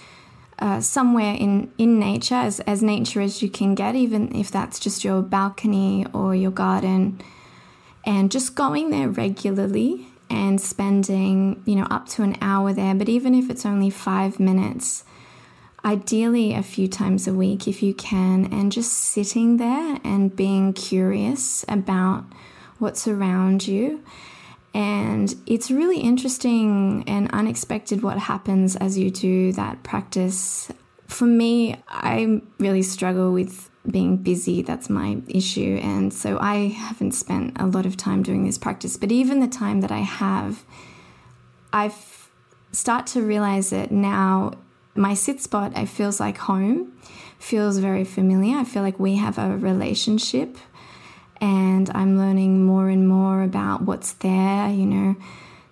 uh, 0.59 0.79
somewhere 0.79 1.33
in, 1.33 1.71
in 1.77 1.99
nature, 1.99 2.35
as, 2.35 2.59
as 2.61 2.83
nature 2.83 3.19
as 3.19 3.41
you 3.41 3.49
can 3.49 3.75
get, 3.75 3.95
even 3.95 4.33
if 4.35 4.51
that's 4.51 4.79
just 4.79 5.03
your 5.03 5.21
balcony 5.21 6.05
or 6.13 6.35
your 6.35 6.51
garden, 6.51 7.19
and 8.05 8.31
just 8.31 8.55
going 8.55 8.91
there 8.91 9.09
regularly 9.09 10.07
and 10.29 10.61
spending, 10.61 11.61
you 11.65 11.75
know, 11.75 11.87
up 11.89 12.07
to 12.07 12.23
an 12.23 12.37
hour 12.41 12.71
there. 12.71 12.95
But 12.95 13.09
even 13.09 13.35
if 13.35 13.49
it's 13.49 13.65
only 13.65 13.89
five 13.89 14.39
minutes, 14.39 15.03
ideally 15.83 16.53
a 16.53 16.63
few 16.63 16.87
times 16.87 17.27
a 17.27 17.33
week 17.33 17.67
if 17.67 17.81
you 17.81 17.93
can, 17.93 18.45
and 18.51 18.71
just 18.71 18.93
sitting 18.93 19.57
there 19.57 19.99
and 20.03 20.35
being 20.35 20.73
curious 20.73 21.65
about 21.67 22.25
what's 22.79 23.07
around 23.07 23.67
you. 23.67 24.03
And 24.73 25.35
it's 25.45 25.69
really 25.69 25.99
interesting 25.99 27.03
and 27.07 27.29
unexpected 27.31 28.01
what 28.01 28.17
happens 28.17 28.75
as 28.77 28.97
you 28.97 29.11
do 29.11 29.51
that 29.53 29.83
practice. 29.83 30.71
For 31.07 31.25
me, 31.25 31.81
I 31.89 32.41
really 32.57 32.83
struggle 32.83 33.33
with 33.33 33.69
being 33.89 34.17
busy. 34.17 34.61
That's 34.61 34.89
my 34.89 35.21
issue. 35.27 35.79
And 35.81 36.13
so 36.13 36.37
I 36.39 36.67
haven't 36.67 37.13
spent 37.13 37.59
a 37.59 37.65
lot 37.65 37.85
of 37.85 37.97
time 37.97 38.23
doing 38.23 38.45
this 38.45 38.57
practice. 38.57 38.95
But 38.95 39.11
even 39.11 39.39
the 39.39 39.47
time 39.47 39.81
that 39.81 39.91
I 39.91 39.99
have, 39.99 40.63
I've 41.73 42.29
start 42.71 43.05
to 43.05 43.21
realize 43.21 43.71
that 43.71 43.91
now 43.91 44.53
my 44.95 45.13
sit 45.13 45.41
spot, 45.41 45.73
it 45.75 45.87
feels 45.87 46.19
like 46.19 46.37
home, 46.37 46.93
feels 47.39 47.77
very 47.77 48.03
familiar. 48.03 48.57
I 48.57 48.63
feel 48.63 48.83
like 48.83 48.99
we 48.99 49.15
have 49.15 49.37
a 49.37 49.57
relationship 49.57 50.57
and 51.39 51.89
I'm 51.95 52.17
learning 52.17 52.65
more 52.65 52.89
and 52.89 53.07
more 53.07 53.41
about 53.41 53.81
what's 53.81 54.13
there. 54.13 54.69
You 54.69 54.85
know, 54.85 55.15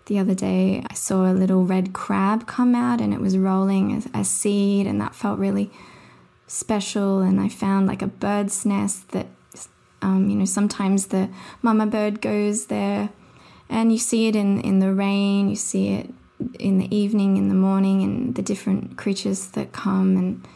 the 0.06 0.20
other 0.20 0.34
day 0.34 0.84
I 0.90 0.94
saw 0.96 1.32
a 1.32 1.34
little 1.34 1.64
red 1.64 1.94
crab 1.94 2.48
come 2.48 2.74
out 2.74 3.02
and 3.02 3.14
it 3.14 3.22
was 3.22 3.38
rolling 3.38 4.04
a, 4.14 4.20
a 4.22 4.26
seed, 4.26 4.88
and 4.88 5.00
that 5.00 5.14
felt 5.14 5.38
really 5.38 5.70
special. 6.48 7.20
And 7.20 7.40
I 7.40 7.50
found 7.50 7.86
like 7.86 8.02
a 8.02 8.08
bird's 8.08 8.66
nest 8.66 9.10
that, 9.12 9.28
um, 10.02 10.30
you 10.30 10.36
know, 10.36 10.46
sometimes 10.46 11.08
the 11.08 11.30
mama 11.62 11.86
bird 11.86 12.22
goes 12.22 12.66
there 12.66 13.10
and 13.70 13.92
you 13.92 14.00
see 14.00 14.28
it 14.28 14.36
in, 14.36 14.60
in 14.62 14.80
the 14.80 14.92
rain, 14.92 15.50
you 15.50 15.56
see 15.56 15.90
it 15.90 16.12
in 16.60 16.78
the 16.78 16.96
evening, 16.96 17.38
in 17.38 17.50
the 17.50 17.56
morning, 17.56 18.02
and 18.04 18.36
the 18.36 18.42
different 18.42 18.98
creatures 18.98 19.48
that 19.48 19.72
come 19.72 20.18
and 20.18 20.48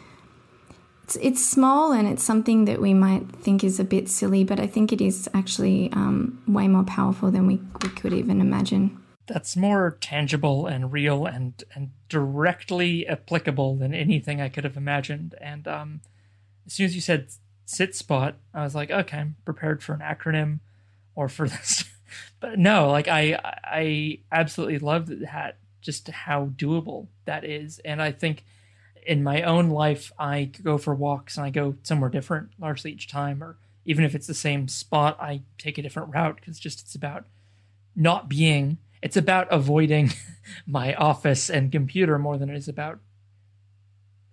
it's, 1.03 1.17
it's 1.17 1.45
small 1.45 1.91
and 1.91 2.07
it's 2.07 2.23
something 2.23 2.65
that 2.65 2.81
we 2.81 2.93
might 2.93 3.29
think 3.35 3.63
is 3.63 3.79
a 3.79 3.83
bit 3.83 4.09
silly, 4.09 4.43
but 4.43 4.59
I 4.59 4.67
think 4.67 4.91
it 4.91 5.01
is 5.01 5.29
actually 5.33 5.91
um, 5.91 6.41
way 6.47 6.67
more 6.67 6.83
powerful 6.83 7.29
than 7.29 7.45
we, 7.45 7.61
we 7.81 7.89
could 7.89 8.13
even 8.13 8.39
imagine. 8.39 8.97
That's 9.27 9.55
more 9.55 9.97
tangible 10.01 10.67
and 10.67 10.91
real 10.91 11.25
and 11.25 11.63
and 11.75 11.91
directly 12.09 13.07
applicable 13.07 13.77
than 13.77 13.93
anything 13.93 14.41
I 14.41 14.49
could 14.49 14.65
have 14.65 14.75
imagined. 14.75 15.35
And 15.39 15.65
um, 15.65 16.01
as 16.65 16.73
soon 16.73 16.87
as 16.87 16.95
you 16.95 17.01
said 17.01 17.27
sit 17.65 17.95
spot, 17.95 18.35
I 18.53 18.63
was 18.63 18.75
like, 18.75 18.91
okay, 18.91 19.17
I'm 19.17 19.35
prepared 19.45 19.81
for 19.81 19.93
an 19.93 20.01
acronym 20.01 20.59
or 21.15 21.29
for 21.29 21.47
this. 21.49 21.85
but 22.41 22.59
no, 22.59 22.89
like 22.89 23.07
I 23.07 23.39
I 23.63 24.19
absolutely 24.31 24.79
love 24.79 25.07
that 25.07 25.57
just 25.83 26.09
how 26.09 26.47
doable 26.47 27.07
that 27.25 27.43
is. 27.43 27.79
And 27.79 28.01
I 28.01 28.11
think 28.11 28.43
in 29.05 29.23
my 29.23 29.41
own 29.43 29.69
life, 29.69 30.11
I 30.17 30.45
go 30.45 30.77
for 30.77 30.95
walks 30.95 31.37
and 31.37 31.45
I 31.45 31.49
go 31.49 31.75
somewhere 31.83 32.09
different 32.09 32.51
largely 32.59 32.91
each 32.91 33.07
time, 33.07 33.43
or 33.43 33.57
even 33.85 34.05
if 34.05 34.15
it's 34.15 34.27
the 34.27 34.33
same 34.33 34.67
spot, 34.67 35.17
I 35.19 35.41
take 35.57 35.77
a 35.77 35.81
different 35.81 36.13
route 36.13 36.37
because 36.37 36.59
just 36.59 36.81
it's 36.81 36.95
about 36.95 37.25
not 37.95 38.29
being. 38.29 38.77
It's 39.01 39.17
about 39.17 39.47
avoiding 39.51 40.13
my 40.65 40.93
office 40.95 41.49
and 41.49 41.71
computer 41.71 42.17
more 42.17 42.37
than 42.37 42.49
it 42.49 42.55
is 42.55 42.67
about 42.67 42.99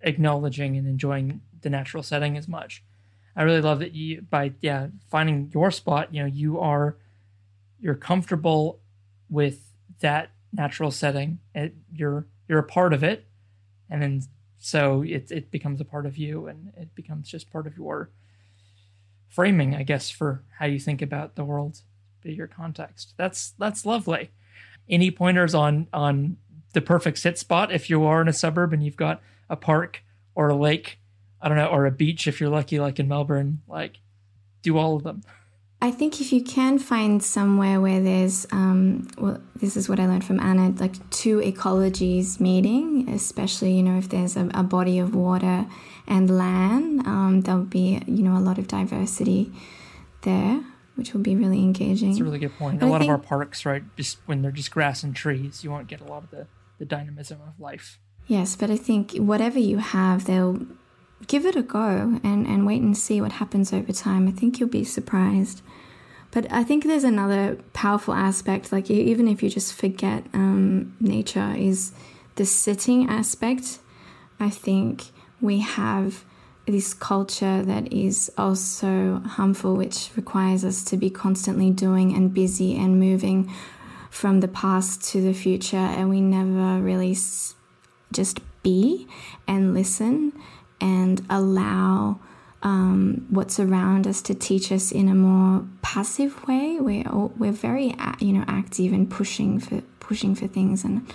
acknowledging 0.03 0.77
and 0.77 0.87
enjoying 0.87 1.41
the 1.61 1.71
natural 1.71 2.03
setting 2.03 2.37
as 2.37 2.49
much. 2.49 2.83
I 3.37 3.43
really 3.43 3.61
love 3.61 3.79
that 3.81 3.95
you 3.95 4.23
by 4.23 4.53
yeah 4.61 4.89
finding 5.09 5.51
your 5.53 5.71
spot. 5.71 6.15
You 6.15 6.23
know 6.23 6.27
you 6.27 6.61
are 6.61 6.97
you're 7.81 7.95
comfortable 7.95 8.81
with 9.29 9.73
that 10.01 10.31
natural 10.53 10.91
setting. 10.91 11.39
It, 11.55 11.75
you're 11.93 12.27
you're 12.49 12.59
a 12.59 12.65
part 12.65 12.93
of 12.93 13.05
it, 13.05 13.27
and 13.89 14.03
then 14.03 14.23
so 14.59 15.03
it 15.03 15.31
it 15.31 15.51
becomes 15.51 15.81
a 15.81 15.85
part 15.85 16.07
of 16.07 16.19
you 16.19 16.47
and 16.47 16.73
it 16.77 16.95
becomes 16.95 17.29
just 17.29 17.51
part 17.51 17.67
of 17.67 17.79
your 17.79 18.11
framing 19.31 19.75
i 19.75 19.83
guess 19.83 20.11
for 20.11 20.43
how 20.59 20.67
you 20.67 20.79
think 20.79 21.01
about 21.01 21.35
the 21.35 21.45
world 21.45 21.81
bigger 22.23 22.47
context. 22.47 23.15
That's 23.17 23.53
that's 23.59 23.87
lovely. 23.87 24.31
Any 24.89 25.11
pointers 25.11 25.55
on 25.55 25.87
on 25.93 26.37
the 26.73 26.81
perfect 26.81 27.19
sit 27.19 27.39
spot 27.39 27.73
if 27.73 27.91
you 27.91 28.05
are 28.05 28.21
in 28.23 28.29
a 28.29 28.33
suburb 28.33 28.73
and 28.73 28.85
you've 28.85 28.97
got 28.97 29.21
a 29.49 29.57
park 29.57 30.05
or 30.37 30.49
a 30.49 30.55
lake 30.55 31.01
i 31.43 31.49
don't 31.49 31.57
know 31.57 31.67
or 31.67 31.85
a 31.85 31.91
beach 31.91 32.29
if 32.29 32.41
you're 32.41 32.49
lucky 32.49 32.79
like 32.79 33.01
in 33.01 33.09
melbourne 33.09 33.61
like 33.67 33.99
do 34.63 34.79
all 34.79 34.95
of 34.95 35.03
them 35.03 35.21
I 35.83 35.91
think 35.91 36.21
if 36.21 36.31
you 36.31 36.43
can 36.43 36.79
find 36.79 37.23
somewhere 37.23 37.81
where 37.81 38.01
there's, 38.01 38.47
um, 38.53 39.09
well, 39.17 39.41
this 39.57 39.79
is 39.79 39.89
what 39.89 39.99
I 39.99 40.07
learned 40.07 40.25
from 40.25 40.39
Anna, 40.39 40.75
like 40.79 41.09
two 41.09 41.39
ecologies 41.41 42.39
meeting, 42.39 43.09
especially, 43.09 43.73
you 43.73 43.83
know, 43.83 43.97
if 43.97 44.11
there's 44.11 44.37
a, 44.37 44.51
a 44.53 44.63
body 44.63 44.99
of 44.99 45.15
water 45.15 45.67
and 46.07 46.37
land, 46.37 47.07
um, 47.07 47.41
there'll 47.43 47.63
be, 47.63 48.03
you 48.07 48.23
know, 48.23 48.37
a 48.37 48.45
lot 48.45 48.59
of 48.59 48.69
diversity 48.69 49.53
there, 50.21 50.63
which 50.97 51.15
will 51.15 51.23
be 51.23 51.35
really 51.35 51.61
engaging. 51.61 52.11
That's 52.11 52.21
a 52.21 52.25
really 52.25 52.39
good 52.39 52.59
point. 52.59 52.79
But 52.79 52.87
a 52.87 52.91
lot 52.91 52.99
think, 52.99 53.11
of 53.11 53.19
our 53.19 53.27
parks, 53.27 53.65
right, 53.65 53.83
just 53.97 54.19
when 54.27 54.43
they're 54.43 54.51
just 54.51 54.71
grass 54.71 55.03
and 55.03 55.17
trees, 55.17 55.65
you 55.65 55.71
won't 55.71 55.89
get 55.89 56.03
a 56.03 56.05
lot 56.05 56.25
of 56.25 56.31
the, 56.31 56.47
the 56.79 56.85
dynamism 56.85 57.39
of 57.41 57.59
life. 57.59 57.99
Yes, 58.27 58.55
but 58.55 58.71
I 58.71 58.77
think 58.77 59.17
whatever 59.17 59.59
you 59.59 59.79
have, 59.79 60.27
they'll 60.27 60.61
give 61.27 61.47
it 61.47 61.57
a 61.57 61.63
go 61.63 62.21
and, 62.23 62.47
and 62.47 62.67
wait 62.67 62.83
and 62.83 62.97
see 62.97 63.21
what 63.21 63.33
happens 63.33 63.73
over 63.73 63.93
time. 63.93 64.29
I 64.29 64.31
think 64.31 64.61
you'll 64.61 64.69
be 64.69 64.85
surprised. 64.85 65.63
But 66.33 66.51
I 66.53 66.63
think 66.63 66.85
there's 66.85 67.05
another 67.05 67.59
powerful 67.73 68.15
aspect, 68.15 68.73
like 68.73 68.91
even 68.91 69.27
if 69.27 69.43
you 69.43 69.51
just 69.51 69.75
forget 69.75 70.25
um, 70.33 70.97
nature, 71.01 71.55
is 71.57 71.93
the 72.37 72.47
sitting 72.47 73.09
aspect. 73.09 73.81
I 74.39 74.51
think 74.51 75.07
we 75.41 75.59
have 75.59 76.25
this 76.67 76.95
culture 76.95 77.63
that 77.63 77.93
is 77.93 78.31
also 78.39 79.21
harmful, 79.27 79.75
which 79.75 80.11
requires 80.17 80.65
us 80.65 80.85
to 80.85 80.97
be 80.97 81.11
constantly 81.11 81.71
doing 81.71 82.15
and 82.15 82.33
busy 82.33 82.77
and 82.77 83.01
moving 83.01 83.53
from 84.11 84.41
the 84.41 84.49
past 84.49 85.03
to 85.11 85.21
the 85.21 85.35
future, 85.35 85.77
and 85.77 86.11
we 86.11 86.21
never 86.21 86.81
really 86.81 87.17
just 88.13 88.41
be 88.63 89.09
and 89.49 89.75
listen 89.75 90.33
and 90.81 91.25
allow 91.29 92.21
um, 92.63 93.27
what's 93.31 93.59
around 93.59 94.07
us 94.07 94.21
to 94.23 94.35
teach 94.35 94.71
us 94.71 94.93
in 94.93 95.09
a 95.09 95.15
more 95.15 95.67
passive 95.83 96.47
way. 96.47 96.79
We're 96.79 97.09
all, 97.09 97.33
we're 97.37 97.53
very 97.53 97.95
you 98.19 98.33
know 98.33 98.45
active 98.47 98.93
and 98.93 99.11
pushing 99.11 99.59
for 99.59 99.81
pushing 100.01 100.35
for 100.35 100.47
things. 100.47 100.85
And 100.85 101.11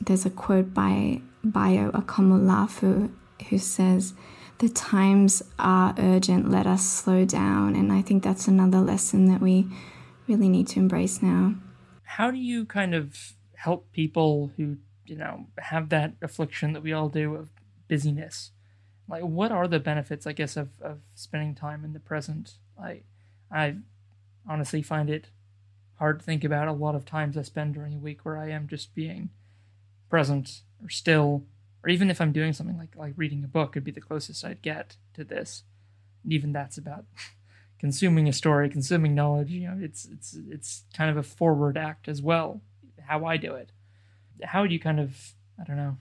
there's 0.00 0.26
a 0.26 0.30
quote 0.30 0.74
by 0.74 1.20
Bayo 1.42 1.90
Akomolafe 1.92 3.10
who 3.48 3.58
says, 3.58 4.14
"The 4.58 4.68
times 4.68 5.42
are 5.58 5.94
urgent. 5.98 6.50
Let 6.50 6.66
us 6.66 6.84
slow 6.86 7.24
down." 7.24 7.74
And 7.76 7.92
I 7.92 8.02
think 8.02 8.22
that's 8.22 8.46
another 8.46 8.80
lesson 8.80 9.26
that 9.26 9.40
we 9.40 9.66
really 10.28 10.48
need 10.48 10.68
to 10.68 10.80
embrace 10.80 11.22
now. 11.22 11.54
How 12.02 12.30
do 12.30 12.38
you 12.38 12.64
kind 12.66 12.94
of 12.94 13.34
help 13.54 13.90
people 13.92 14.52
who 14.56 14.76
you 15.06 15.16
know 15.16 15.46
have 15.58 15.88
that 15.88 16.12
affliction 16.20 16.74
that 16.74 16.82
we 16.82 16.92
all 16.92 17.08
do 17.08 17.34
of 17.36 17.48
busyness? 17.88 18.50
Like 19.08 19.22
what 19.22 19.52
are 19.52 19.68
the 19.68 19.78
benefits 19.78 20.26
i 20.26 20.32
guess 20.32 20.56
of, 20.56 20.68
of 20.80 20.98
spending 21.14 21.54
time 21.54 21.84
in 21.84 21.92
the 21.92 22.00
present? 22.00 22.54
Like 22.78 23.04
i 23.50 23.76
honestly 24.48 24.82
find 24.82 25.08
it 25.08 25.28
hard 25.96 26.18
to 26.18 26.24
think 26.24 26.44
about 26.44 26.68
a 26.68 26.72
lot 26.72 26.94
of 26.94 27.04
times 27.04 27.36
i 27.36 27.42
spend 27.42 27.74
during 27.74 27.94
a 27.94 27.98
week 27.98 28.24
where 28.24 28.36
i 28.36 28.50
am 28.50 28.66
just 28.66 28.94
being 28.94 29.30
present 30.08 30.62
or 30.82 30.88
still 30.88 31.44
or 31.82 31.90
even 31.90 32.10
if 32.10 32.20
i'm 32.20 32.32
doing 32.32 32.52
something 32.52 32.78
like 32.78 32.96
like 32.96 33.14
reading 33.16 33.44
a 33.44 33.48
book 33.48 33.74
would 33.74 33.84
be 33.84 33.90
the 33.90 34.00
closest 34.00 34.44
i'd 34.44 34.62
get 34.62 34.96
to 35.14 35.24
this. 35.24 35.62
And 36.22 36.32
even 36.32 36.52
that's 36.52 36.78
about 36.78 37.04
consuming 37.78 38.28
a 38.28 38.32
story 38.32 38.68
consuming 38.70 39.14
knowledge 39.14 39.50
you 39.50 39.66
know 39.66 39.76
it's 39.80 40.06
it's 40.06 40.36
it's 40.48 40.84
kind 40.96 41.10
of 41.10 41.16
a 41.16 41.22
forward 41.22 41.76
act 41.76 42.08
as 42.08 42.22
well 42.22 42.60
how 43.06 43.26
i 43.26 43.36
do 43.36 43.54
it. 43.54 43.70
How 44.42 44.66
do 44.66 44.72
you 44.72 44.80
kind 44.80 44.98
of 44.98 45.34
i 45.60 45.64
don't 45.64 45.76
know 45.76 45.96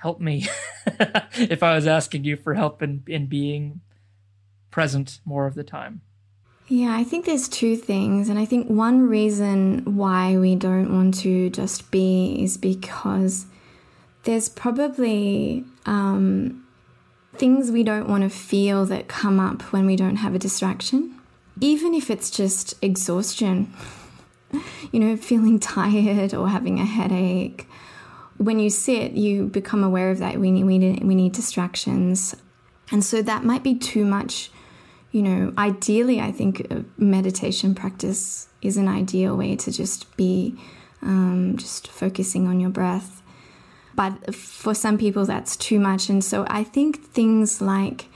help 0.00 0.20
me 0.20 0.46
if 1.34 1.62
I 1.62 1.74
was 1.74 1.86
asking 1.86 2.24
you 2.24 2.36
for 2.36 2.54
help 2.54 2.82
in, 2.82 3.02
in 3.06 3.26
being 3.26 3.80
present 4.70 5.20
more 5.24 5.46
of 5.46 5.54
the 5.54 5.64
time? 5.64 6.00
Yeah, 6.68 6.96
I 6.96 7.04
think 7.04 7.26
there's 7.26 7.48
two 7.48 7.76
things. 7.76 8.28
And 8.28 8.38
I 8.38 8.44
think 8.44 8.68
one 8.68 9.08
reason 9.08 9.96
why 9.96 10.36
we 10.36 10.54
don't 10.54 10.94
want 10.94 11.14
to 11.18 11.50
just 11.50 11.90
be 11.90 12.42
is 12.42 12.56
because 12.56 13.46
there's 14.22 14.48
probably 14.48 15.64
um, 15.84 16.64
things 17.34 17.70
we 17.70 17.82
don't 17.82 18.08
want 18.08 18.22
to 18.22 18.30
feel 18.30 18.86
that 18.86 19.08
come 19.08 19.40
up 19.40 19.62
when 19.72 19.84
we 19.84 19.96
don't 19.96 20.16
have 20.16 20.34
a 20.34 20.38
distraction. 20.38 21.18
Even 21.60 21.92
if 21.92 22.08
it's 22.08 22.30
just 22.30 22.74
exhaustion, 22.80 23.74
you 24.92 25.00
know, 25.00 25.16
feeling 25.16 25.58
tired 25.76 26.32
or 26.32 26.48
having 26.48 26.78
a 26.78 26.86
headache 26.86 27.66
when 28.40 28.58
you 28.58 28.70
sit, 28.70 29.12
you 29.12 29.48
become 29.48 29.84
aware 29.84 30.10
of 30.10 30.18
that. 30.18 30.40
We 30.40 30.50
need, 30.50 30.64
we 30.64 30.78
need, 30.78 31.04
we 31.04 31.14
need 31.14 31.32
distractions. 31.32 32.34
And 32.90 33.04
so 33.04 33.20
that 33.20 33.44
might 33.44 33.62
be 33.62 33.74
too 33.74 34.06
much. 34.06 34.50
You 35.12 35.22
know, 35.22 35.52
ideally, 35.58 36.20
I 36.20 36.32
think 36.32 36.66
meditation 36.96 37.74
practice 37.74 38.48
is 38.62 38.78
an 38.78 38.88
ideal 38.88 39.36
way 39.36 39.56
to 39.56 39.70
just 39.70 40.16
be 40.16 40.56
um, 41.02 41.56
just 41.58 41.88
focusing 41.88 42.48
on 42.48 42.60
your 42.60 42.70
breath. 42.70 43.22
But 43.94 44.34
for 44.34 44.72
some 44.72 44.96
people, 44.96 45.26
that's 45.26 45.54
too 45.54 45.78
much. 45.78 46.08
And 46.08 46.24
so 46.24 46.46
I 46.48 46.64
think 46.64 47.04
things 47.04 47.60
like 47.60 48.06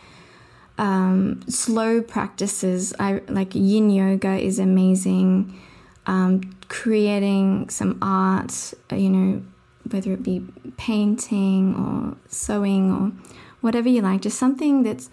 um, 0.79 1.43
slow 1.49 2.01
practices, 2.01 2.95
I, 2.99 3.21
like 3.29 3.55
yin 3.55 3.91
yoga, 3.91 4.39
is 4.39 4.59
amazing. 4.59 5.61
Um, 6.07 6.57
creating 6.69 7.69
some 7.69 7.99
art, 8.01 8.73
you 8.91 9.11
know, 9.11 9.43
whether 9.91 10.13
it 10.13 10.23
be 10.23 10.45
painting 10.77 11.75
or 11.75 12.17
sewing 12.29 12.93
or 12.93 13.13
whatever 13.61 13.89
you 13.89 14.03
like, 14.03 14.23
just 14.23 14.39
something 14.39 14.83
that's 14.83 15.11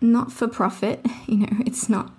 not 0.00 0.32
for 0.32 0.48
profit, 0.48 1.04
you 1.26 1.38
know, 1.38 1.56
it's 1.66 1.88
not 1.88 2.12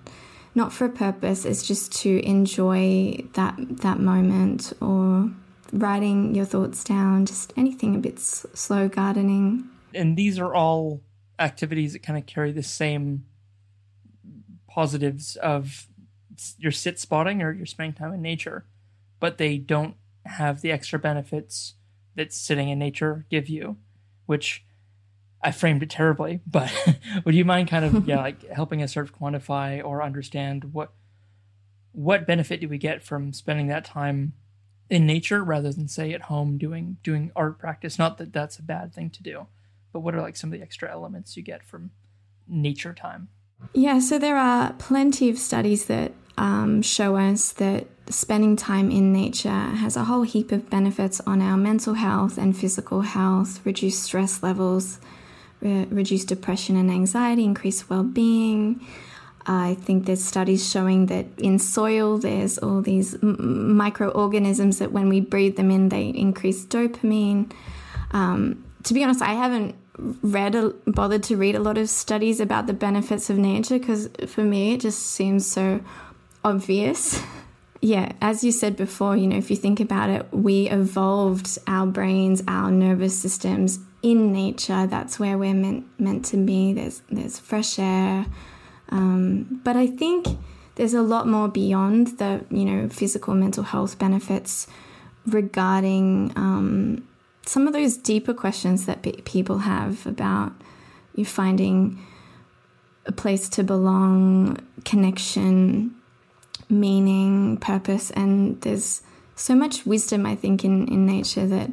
not 0.55 0.71
for 0.71 0.85
a 0.85 0.89
purpose, 0.89 1.45
it's 1.45 1.65
just 1.65 1.91
to 1.91 2.23
enjoy 2.25 3.17
that 3.33 3.55
that 3.57 3.99
moment 3.99 4.73
or 4.81 5.31
writing 5.71 6.35
your 6.35 6.45
thoughts 6.45 6.83
down, 6.83 7.25
just 7.25 7.51
anything 7.57 7.95
a 7.95 7.99
bit 7.99 8.19
slow 8.19 8.87
gardening. 8.87 9.67
And 9.93 10.15
these 10.15 10.37
are 10.37 10.53
all 10.53 11.01
activities 11.39 11.93
that 11.93 12.03
kind 12.03 12.17
of 12.17 12.25
carry 12.25 12.51
the 12.51 12.63
same 12.63 13.25
positives 14.67 15.35
of 15.37 15.87
your 16.57 16.71
sit 16.71 16.99
spotting 16.99 17.41
or 17.41 17.51
your 17.51 17.65
spending 17.65 17.93
time 17.93 18.13
in 18.13 18.21
nature, 18.21 18.65
but 19.19 19.37
they 19.37 19.57
don't 19.57 19.95
have 20.25 20.61
the 20.61 20.71
extra 20.71 20.97
benefits 20.99 21.75
that 22.15 22.33
sitting 22.33 22.69
in 22.69 22.79
nature 22.79 23.25
give 23.29 23.49
you, 23.49 23.77
which 24.25 24.65
I 25.41 25.51
framed 25.51 25.83
it 25.83 25.89
terribly, 25.89 26.41
but 26.47 26.71
would 27.25 27.35
you 27.35 27.45
mind 27.45 27.69
kind 27.69 27.85
of 27.85 28.07
yeah 28.07 28.17
like 28.21 28.47
helping 28.49 28.81
us 28.81 28.93
sort 28.93 29.07
of 29.07 29.17
quantify 29.17 29.83
or 29.83 30.01
understand 30.01 30.73
what 30.73 30.93
what 31.91 32.25
benefit 32.25 32.59
do 32.59 32.67
we 32.67 32.77
get 32.77 33.03
from 33.03 33.33
spending 33.33 33.67
that 33.67 33.85
time 33.85 34.33
in 34.89 35.05
nature 35.05 35.43
rather 35.43 35.71
than 35.71 35.87
say 35.87 36.11
at 36.13 36.23
home 36.23 36.57
doing 36.57 36.97
doing 37.03 37.31
art 37.35 37.59
practice? 37.59 37.99
Not 37.99 38.17
that 38.17 38.33
that's 38.33 38.57
a 38.57 38.63
bad 38.63 38.93
thing 38.93 39.09
to 39.11 39.23
do, 39.23 39.47
but 39.91 39.99
what 39.99 40.15
are 40.15 40.21
like 40.21 40.35
some 40.35 40.51
of 40.51 40.59
the 40.59 40.63
extra 40.63 40.91
elements 40.91 41.37
you 41.37 41.43
get 41.43 41.63
from 41.63 41.91
nature 42.47 42.93
time? 42.93 43.29
Yeah, 43.73 43.99
so 43.99 44.19
there 44.19 44.37
are 44.37 44.73
plenty 44.73 45.29
of 45.29 45.37
studies 45.37 45.85
that 45.85 46.11
um, 46.37 46.81
show 46.81 47.15
us 47.15 47.53
that 47.53 47.87
spending 48.09 48.55
time 48.55 48.91
in 48.91 49.13
nature 49.13 49.49
has 49.49 49.95
a 49.95 50.03
whole 50.03 50.23
heap 50.23 50.51
of 50.51 50.69
benefits 50.69 51.21
on 51.21 51.41
our 51.41 51.57
mental 51.57 51.93
health 51.93 52.37
and 52.37 52.55
physical 52.55 53.01
health, 53.01 53.61
reduce 53.65 53.99
stress 53.99 54.43
levels, 54.43 54.99
re- 55.61 55.85
reduce 55.85 56.25
depression 56.25 56.75
and 56.75 56.91
anxiety, 56.91 57.43
increase 57.43 57.89
well 57.89 58.03
being. 58.03 58.85
I 59.45 59.75
think 59.75 60.05
there's 60.05 60.23
studies 60.23 60.69
showing 60.69 61.07
that 61.07 61.25
in 61.37 61.59
soil 61.59 62.17
there's 62.17 62.57
all 62.57 62.81
these 62.81 63.15
m- 63.15 63.75
microorganisms 63.75 64.79
that 64.79 64.91
when 64.91 65.09
we 65.09 65.19
breathe 65.19 65.57
them 65.57 65.69
in, 65.71 65.89
they 65.89 66.07
increase 66.07 66.65
dopamine. 66.65 67.51
Um, 68.11 68.63
to 68.83 68.93
be 68.93 69.03
honest, 69.03 69.21
I 69.21 69.33
haven't 69.33 69.75
read 69.97 70.55
a, 70.55 70.69
bothered 70.87 71.23
to 71.23 71.37
read 71.37 71.55
a 71.55 71.59
lot 71.59 71.77
of 71.77 71.89
studies 71.89 72.39
about 72.39 72.67
the 72.67 72.73
benefits 72.73 73.29
of 73.29 73.37
nature 73.37 73.79
because 73.79 74.09
for 74.27 74.43
me 74.43 74.73
it 74.73 74.81
just 74.81 74.99
seems 74.99 75.45
so 75.45 75.81
obvious. 76.43 77.21
yeah, 77.83 78.13
as 78.21 78.45
you 78.45 78.53
said 78.53 78.77
before, 78.77 79.17
you 79.17 79.27
know, 79.27 79.35
if 79.35 79.49
you 79.49 79.57
think 79.57 79.81
about 79.81 80.09
it, 80.09 80.25
we 80.31 80.69
evolved 80.69 81.57
our 81.67 81.85
brains, 81.85 82.41
our 82.47 82.71
nervous 82.71 83.19
systems 83.19 83.79
in 84.01 84.31
nature. 84.31 84.87
That's 84.87 85.19
where 85.19 85.37
we're 85.37 85.53
meant 85.53 85.85
meant 85.99 86.23
to 86.27 86.37
be. 86.37 86.71
There's 86.71 87.01
there's 87.11 87.39
fresh 87.39 87.77
air, 87.77 88.25
um, 88.87 89.59
but 89.65 89.75
I 89.75 89.87
think 89.87 90.27
there's 90.75 90.93
a 90.93 91.01
lot 91.01 91.27
more 91.27 91.49
beyond 91.49 92.19
the 92.19 92.45
you 92.49 92.63
know 92.63 92.87
physical 92.87 93.35
mental 93.35 93.65
health 93.65 93.99
benefits 93.99 94.65
regarding 95.25 96.31
um, 96.37 97.05
some 97.45 97.67
of 97.67 97.73
those 97.73 97.97
deeper 97.97 98.33
questions 98.33 98.85
that 98.85 99.01
people 99.25 99.57
have 99.57 100.07
about 100.07 100.53
you 101.15 101.25
finding 101.25 101.99
a 103.05 103.11
place 103.11 103.49
to 103.49 103.61
belong, 103.61 104.57
connection, 104.85 105.93
meaning, 106.73 107.57
purpose, 107.57 108.11
and 108.11 108.59
there's 108.61 109.01
so 109.35 109.55
much 109.55 109.85
wisdom 109.85 110.25
I 110.25 110.35
think 110.35 110.63
in, 110.63 110.87
in 110.87 111.05
nature 111.05 111.47
that 111.47 111.71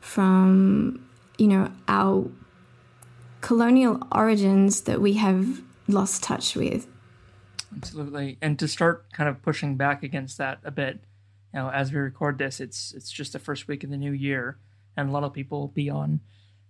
from 0.00 1.06
you 1.38 1.46
know 1.46 1.70
our 1.88 2.30
colonial 3.40 4.00
origins 4.12 4.82
that 4.82 5.00
we 5.00 5.14
have 5.14 5.60
lost 5.88 6.22
touch 6.22 6.54
with. 6.54 6.86
Absolutely, 7.76 8.38
and 8.40 8.58
to 8.58 8.68
start 8.68 9.12
kind 9.12 9.28
of 9.28 9.42
pushing 9.42 9.76
back 9.76 10.02
against 10.02 10.38
that 10.38 10.58
a 10.64 10.70
bit, 10.70 11.04
you 11.52 11.60
know, 11.60 11.70
as 11.70 11.92
we 11.92 11.98
record 11.98 12.38
this, 12.38 12.60
it's 12.60 12.92
it's 12.92 13.10
just 13.10 13.32
the 13.32 13.38
first 13.38 13.68
week 13.68 13.84
of 13.84 13.90
the 13.90 13.96
new 13.96 14.12
year, 14.12 14.58
and 14.96 15.08
a 15.08 15.12
lot 15.12 15.24
of 15.24 15.32
people 15.32 15.60
will 15.60 15.68
be 15.68 15.90
on, 15.90 16.20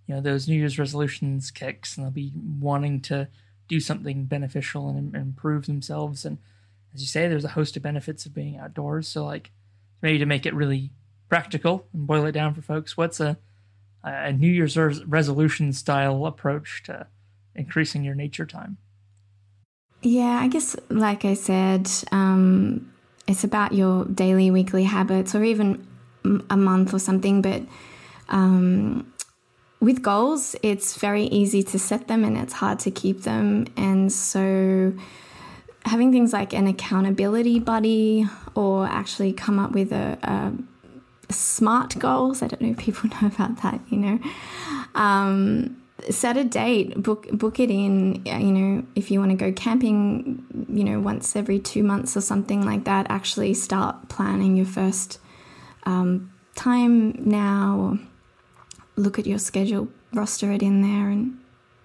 you 0.07 0.15
know, 0.15 0.21
those 0.21 0.49
New 0.49 0.57
Year's 0.57 0.79
resolutions 0.79 1.51
kicks, 1.51 1.97
and 1.97 2.05
they'll 2.05 2.13
be 2.13 2.33
wanting 2.61 3.01
to 3.03 3.29
do 3.69 3.81
something 3.81 4.27
beneficial 4.27 4.89
and, 4.89 5.15
improve 5.15 5.67
themselves. 5.67 6.25
And 6.25 6.39
as 6.95 7.01
you 7.01 7.07
say, 7.07 7.29
there's 7.29 7.45
a 7.45 7.49
host 7.49 7.77
of 7.77 7.83
benefits 7.83 8.27
of 8.27 8.35
being 8.35 8.59
outdoors. 8.59 9.09
So, 9.09 9.25
like, 9.25 9.51
maybe 10.03 10.19
to 10.19 10.27
make 10.27 10.47
it 10.47 10.55
really 10.55 10.91
practical 11.29 11.87
and 11.93 12.07
boil 12.07 12.27
it 12.27 12.33
down 12.33 12.55
for 12.55 12.63
folks, 12.63 12.97
what's 12.97 13.21
a 13.21 13.39
a 14.05 14.33
New 14.33 14.51
Year's 14.51 14.77
resolution 14.77 15.73
style 15.73 16.27
approach 16.27 16.83
to 16.85 17.07
increasing 17.55 18.03
your 18.03 18.15
nature 18.15 18.47
time? 18.47 18.79
Yeah, 20.03 20.41
I 20.41 20.49
guess, 20.49 20.75
like 20.89 21.25
I 21.25 21.35
said, 21.35 21.89
um, 22.11 22.93
it's 23.29 23.45
about 23.45 23.73
your 23.73 24.05
daily, 24.07 24.51
weekly 24.51 24.85
habits, 24.85 25.35
or 25.35 25.45
even 25.45 25.87
a 26.51 26.57
month 26.57 26.93
or 26.93 26.99
something. 26.99 27.41
But 27.41 27.63
um, 28.29 29.13
with 29.81 30.03
goals, 30.03 30.57
it's 30.63 30.97
very 30.97 31.25
easy 31.25 31.63
to 31.63 31.79
set 31.79 32.09
them 32.09 32.25
and 32.25 32.37
it's 32.37 32.55
hard 32.55 32.81
to 32.81 32.91
keep 32.91 33.23
them. 33.23 33.67
And 33.77 34.11
so, 34.13 34.93
having 35.85 36.13
things 36.13 36.33
like 36.33 36.53
an 36.53 36.67
accountability 36.67 37.59
buddy, 37.59 38.27
or 38.55 38.87
actually 38.87 39.33
come 39.33 39.59
up 39.59 39.73
with 39.73 39.93
a, 39.93 40.19
a 40.23 41.33
smart 41.33 41.99
goals. 41.99 42.43
I 42.43 42.49
don't 42.49 42.61
know 42.61 42.71
if 42.71 42.79
people 42.79 43.11
know 43.23 43.29
about 43.29 43.63
that, 43.63 43.81
you 43.89 43.99
know. 43.99 44.19
Um, 44.95 45.83
set 46.11 46.37
a 46.37 46.45
date, 46.45 47.01
book 47.03 47.29
book 47.33 47.61
it 47.61 47.71
in. 47.71 48.25
You 48.25 48.53
know, 48.53 48.87
if 48.95 49.11
you 49.11 49.19
want 49.19 49.31
to 49.31 49.37
go 49.37 49.53
camping, 49.53 50.67
you 50.69 50.85
know, 50.85 51.01
once 51.01 51.37
every 51.37 51.59
two 51.59 51.83
months 51.83 52.17
or 52.17 52.21
something 52.21 52.65
like 52.65 52.85
that. 52.85 53.07
Actually, 53.09 53.55
start 53.55 54.09
planning 54.09 54.57
your 54.57 54.67
first 54.67 55.19
um, 55.85 56.33
time 56.55 57.29
now. 57.29 57.99
Look 58.97 59.19
at 59.19 59.27
your 59.27 59.39
schedule, 59.39 59.89
roster 60.13 60.53
it 60.53 60.63
in 60.63 60.83
there, 60.83 61.09
and 61.09 61.39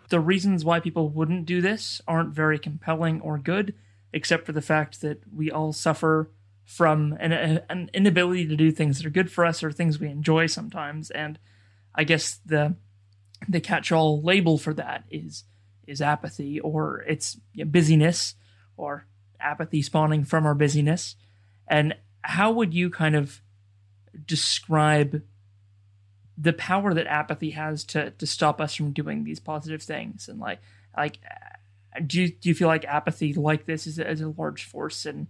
the 0.09 0.19
reasons 0.19 0.63
why 0.63 0.79
people 0.79 1.09
wouldn't 1.09 1.45
do 1.45 1.61
this 1.61 2.01
aren't 2.07 2.33
very 2.33 2.59
compelling 2.59 3.21
or 3.21 3.37
good, 3.37 3.73
except 4.17 4.47
for 4.47 4.51
the 4.51 4.63
fact 4.63 5.01
that 5.01 5.21
we 5.31 5.51
all 5.51 5.71
suffer 5.71 6.31
from 6.65 7.15
an, 7.19 7.31
an 7.69 7.89
inability 7.93 8.47
to 8.47 8.55
do 8.55 8.71
things 8.71 8.97
that 8.97 9.05
are 9.05 9.11
good 9.11 9.31
for 9.31 9.45
us 9.45 9.63
or 9.63 9.71
things 9.71 9.99
we 9.99 10.09
enjoy 10.09 10.47
sometimes. 10.47 11.11
And 11.11 11.37
I 11.93 12.03
guess 12.03 12.39
the 12.43 12.75
the 13.47 13.61
catch-all 13.61 14.23
label 14.23 14.57
for 14.57 14.73
that 14.73 15.03
is 15.11 15.43
is 15.85 16.01
apathy 16.01 16.59
or 16.59 17.05
it's 17.07 17.37
busyness 17.67 18.33
or 18.75 19.05
apathy 19.39 19.83
spawning 19.83 20.25
from 20.25 20.47
our 20.47 20.55
busyness. 20.55 21.15
And 21.67 21.95
how 22.21 22.51
would 22.51 22.73
you 22.73 22.89
kind 22.89 23.15
of 23.15 23.41
describe 24.25 25.21
the 26.35 26.53
power 26.53 26.91
that 26.95 27.05
apathy 27.05 27.51
has 27.51 27.83
to 27.83 28.09
to 28.09 28.25
stop 28.25 28.59
us 28.59 28.73
from 28.73 28.93
doing 28.93 29.23
these 29.23 29.39
positive 29.39 29.83
things 29.83 30.27
and 30.27 30.39
like 30.39 30.59
like 30.97 31.19
do 32.05 32.21
you, 32.21 32.29
do 32.29 32.49
you 32.49 32.55
feel 32.55 32.67
like 32.67 32.85
apathy 32.85 33.33
like 33.33 33.65
this 33.65 33.87
is, 33.87 33.99
is 33.99 34.21
a 34.21 34.29
large 34.29 34.63
force 34.65 35.05
in 35.05 35.27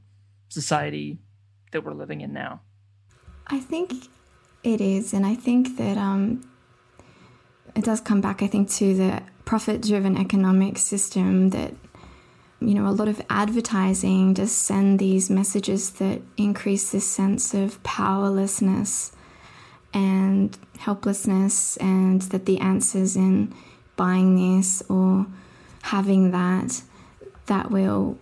society 0.49 1.19
that 1.71 1.84
we're 1.84 1.93
living 1.93 2.21
in 2.21 2.34
now? 2.34 2.62
I 3.47 3.60
think 3.60 3.93
it 4.63 4.82
is, 4.82 5.13
and 5.13 5.25
I 5.25 5.36
think 5.36 5.77
that 5.77 5.97
um, 5.97 6.49
it 7.75 7.86
does 7.86 8.01
come 8.01 8.21
back. 8.21 8.41
I 8.41 8.47
think 8.47 8.69
to 8.71 8.93
the 8.93 9.23
profit-driven 9.45 10.17
economic 10.17 10.77
system 10.77 11.51
that 11.51 11.73
you 12.60 12.73
know 12.73 12.88
a 12.88 12.91
lot 12.91 13.08
of 13.08 13.21
advertising 13.30 14.34
just 14.34 14.58
send 14.63 14.99
these 14.99 15.30
messages 15.30 15.91
that 15.91 16.21
increase 16.36 16.91
this 16.91 17.10
sense 17.10 17.53
of 17.53 17.82
powerlessness 17.84 19.13
and 19.93 20.58
helplessness, 20.80 21.77
and 21.77 22.21
that 22.23 22.45
the 22.45 22.60
answers 22.60 23.15
in 23.15 23.53
buying 23.95 24.36
this 24.36 24.84
or 24.89 25.25
having 25.83 26.31
that 26.31 26.81
that 27.47 27.71
will 27.71 28.17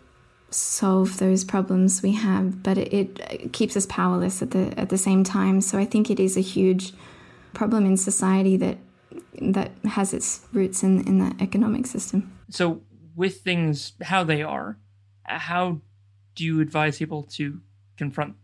solve 0.56 1.18
those 1.18 1.44
problems 1.44 2.02
we 2.02 2.14
have, 2.14 2.64
but 2.64 2.78
it, 2.78 2.94
it, 2.94 3.54
keeps 3.54 3.76
us 3.76 3.86
powerless 3.88 4.42
at 4.42 4.52
the 4.52 4.74
at 4.80 4.90
the 4.90 4.98
same 4.98 5.24
time. 5.24 5.62
So 5.62 5.78
I 5.78 5.86
think 5.86 6.10
it 6.10 6.20
is 6.20 6.38
a 6.38 6.42
huge 6.42 6.94
problem 7.54 7.86
in 7.86 7.98
society 7.98 8.58
that 8.58 8.78
that 9.42 9.72
has 9.86 10.14
its 10.14 10.46
roots 10.54 10.84
in 10.84 11.06
in 11.08 11.20
the 11.20 11.36
economic 11.44 11.86
system. 11.86 12.32
So 12.50 12.82
with 13.16 13.42
things 13.42 13.94
how 14.04 14.24
they 14.24 14.44
are, 14.44 14.78
how 15.24 15.82
do 16.36 16.44
you 16.44 16.62
advise 16.62 16.98
people 16.98 17.24
to 17.24 17.62
confront 17.98 18.36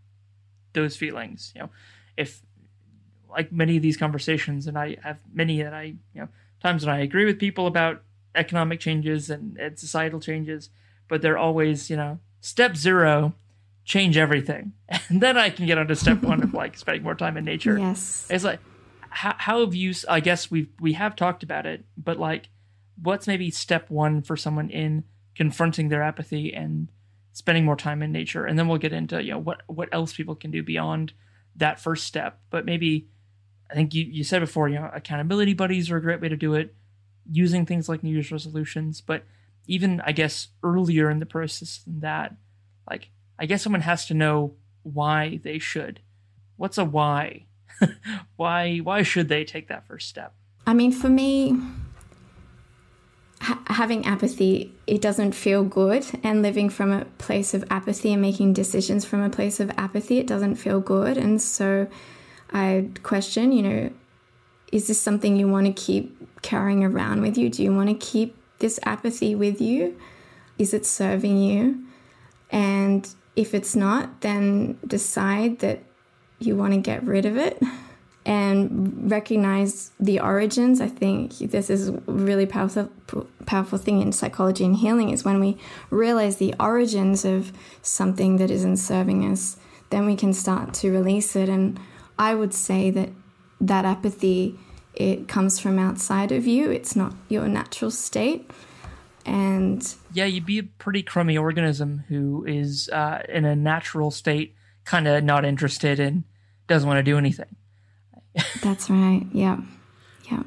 those 0.73 0.95
feelings? 0.95 1.51
You 1.55 1.61
know, 1.61 1.69
if 2.17 2.41
like 3.29 3.51
many 3.51 3.77
of 3.77 3.83
these 3.83 3.97
conversations, 3.97 4.67
and 4.67 4.77
I 4.77 4.97
have 5.03 5.19
many 5.33 5.61
that 5.61 5.73
I 5.73 5.83
you 6.13 6.21
know 6.21 6.27
times 6.61 6.85
when 6.85 6.93
I 6.93 6.99
agree 6.99 7.25
with 7.25 7.39
people 7.39 7.67
about 7.67 8.03
economic 8.35 8.79
changes 8.79 9.29
and, 9.29 9.57
and 9.57 9.77
societal 9.77 10.19
changes, 10.19 10.69
but 11.07 11.21
they're 11.21 11.37
always 11.37 11.89
you 11.89 11.97
know 11.97 12.19
step 12.39 12.75
zero 12.75 13.33
change 13.85 14.17
everything. 14.17 14.73
And 15.09 15.21
then 15.21 15.37
i 15.37 15.49
can 15.49 15.65
get 15.65 15.77
on 15.77 15.87
to 15.87 15.95
step 15.95 16.21
one 16.21 16.43
of 16.43 16.53
like 16.53 16.77
spending 16.83 17.03
more 17.03 17.15
time 17.15 17.37
in 17.37 17.45
nature. 17.45 17.77
Yes. 17.77 18.27
It's 18.29 18.43
like 18.43 18.59
how, 19.09 19.35
how 19.37 19.59
have 19.59 19.75
you 19.75 19.93
i 20.07 20.21
guess 20.21 20.49
we 20.49 20.69
we 20.79 20.93
have 20.93 21.17
talked 21.17 21.43
about 21.43 21.65
it 21.65 21.83
but 21.97 22.17
like 22.17 22.47
what's 23.01 23.27
maybe 23.27 23.51
step 23.51 23.89
one 23.89 24.21
for 24.21 24.37
someone 24.37 24.69
in 24.69 25.03
confronting 25.35 25.89
their 25.89 26.01
apathy 26.01 26.53
and 26.53 26.87
spending 27.33 27.65
more 27.65 27.75
time 27.75 28.01
in 28.01 28.11
nature? 28.11 28.45
And 28.45 28.57
then 28.57 28.67
we'll 28.67 28.77
get 28.77 28.93
into 28.93 29.21
you 29.23 29.31
know 29.31 29.39
what 29.39 29.61
what 29.67 29.89
else 29.91 30.13
people 30.13 30.35
can 30.35 30.51
do 30.51 30.63
beyond 30.63 31.13
that 31.55 31.79
first 31.79 32.05
step. 32.05 32.39
But 32.49 32.65
maybe 32.65 33.07
i 33.71 33.73
think 33.73 33.93
you, 33.93 34.03
you 34.03 34.23
said 34.23 34.39
before 34.39 34.67
you 34.69 34.75
know 34.75 34.89
accountability 34.93 35.53
buddies 35.53 35.89
are 35.89 35.97
a 35.97 36.01
great 36.01 36.21
way 36.21 36.29
to 36.29 36.35
do 36.35 36.53
it 36.53 36.75
using 37.31 37.65
things 37.65 37.87
like 37.87 38.03
new 38.03 38.11
year's 38.13 38.31
resolutions 38.31 39.01
but 39.01 39.23
even 39.67 40.01
i 40.01 40.11
guess 40.11 40.49
earlier 40.63 41.09
in 41.09 41.19
the 41.19 41.25
process 41.25 41.79
than 41.85 42.01
that 42.01 42.35
like 42.89 43.09
i 43.39 43.45
guess 43.45 43.61
someone 43.61 43.81
has 43.81 44.05
to 44.05 44.13
know 44.13 44.53
why 44.83 45.39
they 45.43 45.59
should 45.59 45.99
what's 46.57 46.77
a 46.77 46.85
why 46.85 47.45
why 48.35 48.77
why 48.79 49.01
should 49.01 49.29
they 49.29 49.43
take 49.43 49.67
that 49.67 49.87
first 49.87 50.09
step 50.09 50.33
I 50.65 50.73
mean, 50.73 50.91
for 50.91 51.09
me, 51.09 51.59
ha- 53.41 53.61
having 53.67 54.05
apathy, 54.05 54.73
it 54.87 55.01
doesn't 55.01 55.33
feel 55.33 55.63
good. 55.63 56.05
And 56.23 56.41
living 56.41 56.69
from 56.69 56.91
a 56.91 57.05
place 57.17 57.53
of 57.53 57.63
apathy 57.69 58.13
and 58.13 58.21
making 58.21 58.53
decisions 58.53 59.05
from 59.05 59.21
a 59.21 59.29
place 59.29 59.59
of 59.59 59.71
apathy, 59.77 60.19
it 60.19 60.27
doesn't 60.27 60.55
feel 60.55 60.79
good. 60.79 61.17
And 61.17 61.41
so 61.41 61.87
I 62.51 62.89
question, 63.03 63.51
you 63.51 63.63
know, 63.63 63.91
is 64.71 64.87
this 64.87 65.01
something 65.01 65.35
you 65.35 65.47
want 65.47 65.67
to 65.67 65.73
keep 65.73 66.20
carrying 66.41 66.83
around 66.83 67.21
with 67.21 67.37
you? 67.37 67.49
Do 67.49 67.63
you 67.63 67.73
want 67.73 67.89
to 67.89 67.95
keep 67.95 68.35
this 68.59 68.79
apathy 68.83 69.35
with 69.35 69.61
you? 69.61 69.99
Is 70.57 70.73
it 70.73 70.85
serving 70.85 71.37
you? 71.37 71.83
And 72.51 73.09
if 73.35 73.53
it's 73.53 73.75
not, 73.75 74.21
then 74.21 74.77
decide 74.85 75.59
that 75.59 75.83
you 76.39 76.55
want 76.55 76.73
to 76.73 76.79
get 76.79 77.03
rid 77.03 77.25
of 77.25 77.37
it 77.37 77.61
and 78.25 79.09
recognize 79.09 79.91
the 79.99 80.19
origins. 80.19 80.79
I 80.81 80.87
think 80.87 81.37
this 81.37 81.69
is 81.69 81.89
a 81.89 81.93
really 82.05 82.45
powerful 82.45 82.89
powerful 83.45 83.77
thing 83.77 84.01
in 84.01 84.11
psychology 84.11 84.63
and 84.63 84.75
healing 84.75 85.09
is 85.09 85.25
when 85.25 85.39
we 85.39 85.57
realize 85.89 86.37
the 86.37 86.53
origins 86.59 87.25
of 87.25 87.51
something 87.81 88.37
that 88.37 88.51
isn't 88.51 88.77
serving 88.77 89.29
us, 89.29 89.57
then 89.89 90.05
we 90.05 90.15
can 90.15 90.33
start 90.33 90.73
to 90.73 90.91
release 90.91 91.35
it. 91.35 91.49
And 91.49 91.79
I 92.19 92.35
would 92.35 92.53
say 92.53 92.91
that 92.91 93.09
that 93.59 93.85
apathy 93.85 94.59
it 94.93 95.27
comes 95.27 95.59
from 95.59 95.79
outside 95.79 96.31
of 96.31 96.45
you. 96.45 96.69
It's 96.71 96.95
not 96.95 97.13
your 97.29 97.47
natural 97.47 97.91
state. 97.91 98.49
And 99.25 99.95
yeah, 100.13 100.25
you'd 100.25 100.45
be 100.45 100.59
a 100.59 100.63
pretty 100.63 101.03
crummy 101.03 101.37
organism 101.37 102.03
who 102.07 102.45
is 102.45 102.89
uh, 102.89 103.21
in 103.29 103.45
a 103.45 103.55
natural 103.55 104.11
state, 104.11 104.55
kind 104.83 105.07
of 105.07 105.23
not 105.23 105.45
interested 105.45 105.99
and 105.99 106.23
doesn't 106.67 106.87
want 106.87 106.97
to 106.97 107.03
do 107.03 107.17
anything. 107.17 107.55
That's 108.61 108.89
right. 108.89 109.25
Yeah. 109.31 109.59
Yeah. 110.29 110.43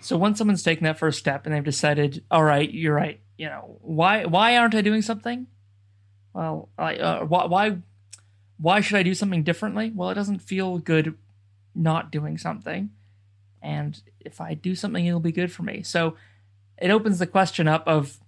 So 0.00 0.16
once 0.16 0.38
someone's 0.38 0.62
taken 0.62 0.84
that 0.84 0.98
first 0.98 1.18
step 1.18 1.44
and 1.44 1.54
they've 1.54 1.64
decided, 1.64 2.24
all 2.30 2.44
right, 2.44 2.72
you're 2.72 2.94
right. 2.94 3.20
You 3.36 3.46
know, 3.46 3.78
why 3.82 4.24
why 4.24 4.56
aren't 4.56 4.74
I 4.74 4.80
doing 4.80 5.02
something? 5.02 5.46
Well, 6.32 6.68
I, 6.78 6.96
uh, 6.96 7.24
why 7.24 7.46
why 7.46 7.78
why 8.58 8.80
should 8.80 8.96
I 8.96 9.02
do 9.02 9.14
something 9.14 9.42
differently? 9.42 9.92
Well, 9.94 10.10
it 10.10 10.14
doesn't 10.14 10.40
feel 10.40 10.78
good 10.78 11.16
not 11.74 12.10
doing 12.10 12.38
something, 12.38 12.90
and 13.62 14.00
if 14.20 14.40
I 14.40 14.54
do 14.54 14.74
something, 14.74 15.04
it'll 15.04 15.20
be 15.20 15.32
good 15.32 15.52
for 15.52 15.62
me. 15.62 15.82
So 15.82 16.16
it 16.76 16.90
opens 16.90 17.18
the 17.18 17.26
question 17.26 17.66
up 17.68 17.86
of 17.86 18.18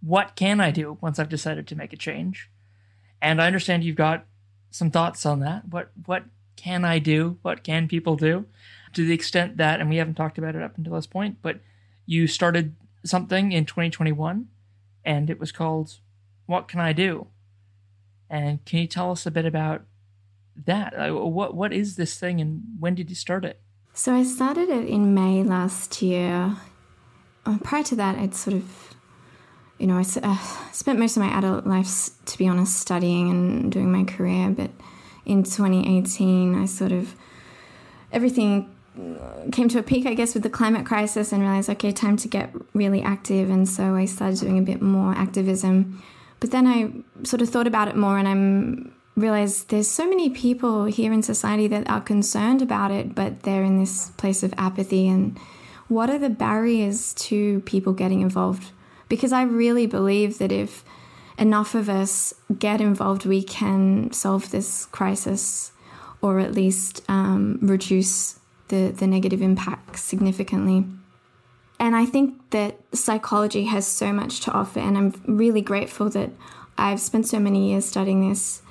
what 0.00 0.34
can 0.34 0.60
I 0.60 0.70
do 0.70 0.98
once 1.00 1.18
I've 1.18 1.28
decided 1.28 1.66
to 1.68 1.76
make 1.76 1.92
a 1.92 1.96
change? 1.96 2.50
And 3.20 3.40
I 3.40 3.46
understand 3.46 3.84
you've 3.84 3.96
got 3.96 4.26
some 4.70 4.90
thoughts 4.90 5.24
on 5.24 5.40
that. 5.40 5.68
What 5.68 5.92
what 6.06 6.24
can 6.56 6.84
I 6.84 6.98
do? 6.98 7.38
What 7.42 7.62
can 7.62 7.88
people 7.88 8.16
do? 8.16 8.46
To 8.94 9.06
the 9.06 9.14
extent 9.14 9.56
that, 9.56 9.80
and 9.80 9.88
we 9.88 9.96
haven't 9.96 10.16
talked 10.16 10.38
about 10.38 10.54
it 10.54 10.62
up 10.62 10.76
until 10.76 10.94
this 10.94 11.06
point, 11.06 11.38
but 11.40 11.60
you 12.04 12.26
started 12.26 12.74
something 13.04 13.52
in 13.52 13.64
2021 13.64 14.48
and 15.04 15.30
it 15.30 15.40
was 15.40 15.50
called 15.50 15.98
What 16.46 16.68
Can 16.68 16.80
I 16.80 16.92
Do? 16.92 17.28
And 18.28 18.64
can 18.64 18.80
you 18.80 18.86
tell 18.86 19.10
us 19.10 19.26
a 19.26 19.30
bit 19.30 19.46
about 19.46 19.82
that? 20.66 20.94
What 21.12 21.54
What 21.54 21.72
is 21.72 21.96
this 21.96 22.18
thing 22.18 22.40
and 22.40 22.62
when 22.78 22.94
did 22.94 23.08
you 23.08 23.16
start 23.16 23.44
it? 23.44 23.60
So 23.94 24.14
I 24.14 24.22
started 24.22 24.70
it 24.70 24.88
in 24.88 25.12
May 25.12 25.42
last 25.42 26.00
year. 26.00 26.56
Uh, 27.44 27.58
prior 27.58 27.82
to 27.84 27.96
that, 27.96 28.16
I'd 28.16 28.34
sort 28.34 28.56
of, 28.56 28.94
you 29.78 29.86
know, 29.86 29.98
I 29.98 30.04
uh, 30.22 30.38
spent 30.72 30.98
most 30.98 31.16
of 31.16 31.22
my 31.22 31.28
adult 31.28 31.66
life, 31.66 32.10
to 32.24 32.38
be 32.38 32.48
honest, 32.48 32.74
studying 32.78 33.30
and 33.30 33.70
doing 33.70 33.92
my 33.92 34.04
career, 34.04 34.48
but 34.48 34.70
in 35.26 35.42
2018, 35.42 36.60
I 36.60 36.64
sort 36.64 36.92
of 36.92 37.14
everything 38.12 38.74
came 39.52 39.68
to 39.68 39.78
a 39.78 39.82
peak, 39.82 40.06
I 40.06 40.14
guess, 40.14 40.32
with 40.32 40.42
the 40.42 40.50
climate 40.50 40.86
crisis 40.86 41.30
and 41.30 41.42
realized, 41.42 41.68
okay, 41.68 41.92
time 41.92 42.16
to 42.18 42.28
get 42.28 42.50
really 42.72 43.02
active. 43.02 43.50
And 43.50 43.68
so 43.68 43.94
I 43.94 44.06
started 44.06 44.40
doing 44.40 44.58
a 44.58 44.62
bit 44.62 44.80
more 44.80 45.12
activism. 45.12 46.02
But 46.40 46.50
then 46.50 46.66
I 46.66 46.92
sort 47.24 47.42
of 47.42 47.50
thought 47.50 47.66
about 47.66 47.88
it 47.88 47.96
more 47.96 48.18
and 48.18 48.26
I'm 48.26 48.94
realized 49.16 49.68
there's 49.68 49.88
so 49.88 50.08
many 50.08 50.30
people 50.30 50.84
here 50.84 51.12
in 51.12 51.22
society 51.22 51.68
that 51.68 51.88
are 51.88 52.00
concerned 52.00 52.62
about 52.62 52.90
it, 52.90 53.14
but 53.14 53.42
they're 53.42 53.64
in 53.64 53.78
this 53.78 54.10
place 54.16 54.42
of 54.42 54.54
apathy. 54.56 55.08
And 55.08 55.38
what 55.88 56.10
are 56.10 56.18
the 56.18 56.30
barriers 56.30 57.12
to 57.14 57.60
people 57.60 57.92
getting 57.92 58.20
involved? 58.20 58.72
Because 59.08 59.32
I 59.32 59.42
really 59.42 59.86
believe 59.86 60.38
that 60.38 60.52
if 60.52 60.84
enough 61.38 61.74
of 61.74 61.88
us 61.88 62.32
get 62.58 62.80
involved, 62.80 63.26
we 63.26 63.42
can 63.42 64.12
solve 64.12 64.50
this 64.50 64.86
crisis 64.86 65.72
or 66.22 66.38
at 66.38 66.54
least 66.54 67.02
um, 67.08 67.58
reduce 67.60 68.38
the, 68.68 68.94
the 68.96 69.06
negative 69.06 69.42
impact 69.42 69.98
significantly. 69.98 70.86
And 71.78 71.96
I 71.96 72.06
think 72.06 72.50
that 72.50 72.78
psychology 72.92 73.64
has 73.64 73.86
so 73.86 74.12
much 74.12 74.40
to 74.40 74.52
offer, 74.52 74.78
and 74.78 74.96
I'm 74.96 75.12
really 75.26 75.60
grateful 75.60 76.08
that 76.10 76.30
I've 76.78 77.00
spent 77.00 77.26
so 77.26 77.40
many 77.40 77.70
years 77.70 77.86
studying 77.86 78.28
this 78.28 78.62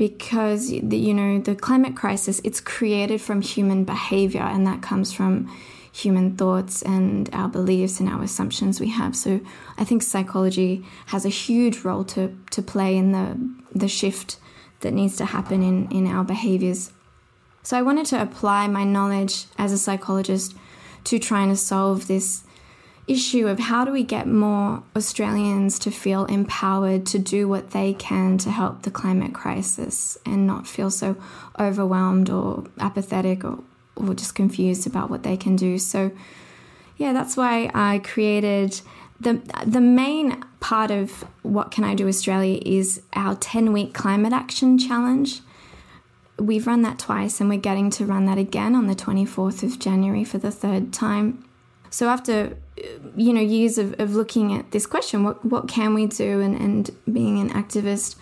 because 0.00 0.70
the, 0.70 0.96
you 0.96 1.12
know 1.12 1.38
the 1.40 1.54
climate 1.54 1.94
crisis 1.94 2.40
it's 2.42 2.58
created 2.58 3.20
from 3.20 3.42
human 3.42 3.84
behavior 3.84 4.40
and 4.40 4.66
that 4.66 4.80
comes 4.80 5.12
from 5.12 5.46
human 5.92 6.34
thoughts 6.38 6.80
and 6.80 7.28
our 7.34 7.50
beliefs 7.50 8.00
and 8.00 8.08
our 8.08 8.22
assumptions 8.22 8.80
we 8.80 8.88
have. 8.88 9.14
So 9.14 9.40
I 9.76 9.84
think 9.84 10.02
psychology 10.02 10.86
has 11.06 11.26
a 11.26 11.28
huge 11.28 11.80
role 11.80 12.04
to, 12.04 12.34
to 12.52 12.62
play 12.62 12.96
in 12.96 13.12
the, 13.12 13.36
the 13.78 13.88
shift 13.88 14.38
that 14.80 14.94
needs 14.94 15.16
to 15.18 15.26
happen 15.26 15.62
in, 15.62 15.90
in 15.92 16.06
our 16.06 16.24
behaviors. 16.24 16.92
So 17.62 17.76
I 17.76 17.82
wanted 17.82 18.06
to 18.06 18.22
apply 18.22 18.68
my 18.68 18.84
knowledge 18.84 19.44
as 19.58 19.70
a 19.70 19.76
psychologist 19.76 20.56
to 21.04 21.18
trying 21.18 21.50
to 21.50 21.56
solve 21.56 22.06
this 22.06 22.44
issue 23.10 23.48
of 23.48 23.58
how 23.58 23.84
do 23.84 23.90
we 23.90 24.04
get 24.04 24.26
more 24.26 24.82
Australians 24.94 25.80
to 25.80 25.90
feel 25.90 26.26
empowered 26.26 27.04
to 27.06 27.18
do 27.18 27.48
what 27.48 27.72
they 27.72 27.92
can 27.92 28.38
to 28.38 28.50
help 28.50 28.82
the 28.82 28.90
climate 28.90 29.34
crisis 29.34 30.16
and 30.24 30.46
not 30.46 30.66
feel 30.66 30.90
so 30.90 31.16
overwhelmed 31.58 32.30
or 32.30 32.64
apathetic 32.78 33.44
or 33.44 33.58
or 33.96 34.14
just 34.14 34.34
confused 34.34 34.86
about 34.86 35.10
what 35.10 35.24
they 35.24 35.36
can 35.36 35.56
do. 35.56 35.78
So, 35.78 36.12
yeah, 36.96 37.12
that's 37.12 37.36
why 37.36 37.70
I 37.74 37.98
created 37.98 38.80
the 39.18 39.42
the 39.66 39.80
main 39.80 40.42
part 40.60 40.90
of 40.90 41.24
what 41.42 41.70
can 41.70 41.82
I 41.84 41.94
do 41.94 42.06
Australia 42.06 42.60
is 42.64 43.02
our 43.14 43.34
10 43.34 43.72
week 43.72 43.92
climate 43.92 44.32
action 44.32 44.78
challenge. 44.78 45.40
We've 46.38 46.66
run 46.66 46.82
that 46.82 46.98
twice 46.98 47.40
and 47.40 47.50
we're 47.50 47.58
getting 47.58 47.90
to 47.90 48.06
run 48.06 48.24
that 48.26 48.38
again 48.38 48.74
on 48.74 48.86
the 48.86 48.94
24th 48.94 49.62
of 49.62 49.78
January 49.78 50.24
for 50.24 50.38
the 50.38 50.50
third 50.50 50.92
time. 50.92 51.44
So 51.90 52.08
after 52.08 52.56
you 53.16 53.32
know 53.32 53.40
years 53.40 53.78
of, 53.78 53.98
of 54.00 54.14
looking 54.14 54.54
at 54.54 54.70
this 54.70 54.86
question, 54.86 55.24
what 55.24 55.44
what 55.44 55.68
can 55.68 55.94
we 55.94 56.06
do 56.06 56.40
and, 56.40 56.56
and 56.60 56.90
being 57.12 57.38
an 57.38 57.50
activist, 57.50 58.16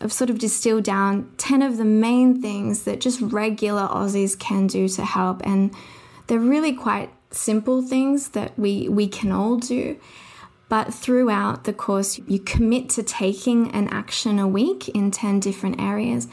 I've 0.00 0.12
sort 0.12 0.30
of 0.30 0.38
distilled 0.38 0.84
down 0.84 1.30
10 1.38 1.62
of 1.62 1.76
the 1.76 1.84
main 1.84 2.40
things 2.40 2.84
that 2.84 3.00
just 3.00 3.20
regular 3.20 3.88
Aussies 3.88 4.38
can 4.38 4.66
do 4.66 4.88
to 4.90 5.04
help. 5.04 5.44
And 5.44 5.74
they're 6.26 6.38
really 6.38 6.72
quite 6.72 7.10
simple 7.30 7.82
things 7.82 8.30
that 8.30 8.58
we, 8.58 8.88
we 8.88 9.08
can 9.08 9.32
all 9.32 9.56
do. 9.56 9.98
But 10.68 10.92
throughout 10.92 11.64
the 11.64 11.72
course, 11.72 12.18
you 12.26 12.38
commit 12.38 12.90
to 12.90 13.02
taking 13.02 13.70
an 13.72 13.88
action 13.88 14.38
a 14.38 14.46
week 14.46 14.88
in 14.90 15.10
10 15.10 15.40
different 15.40 15.80
areas. 15.80 16.28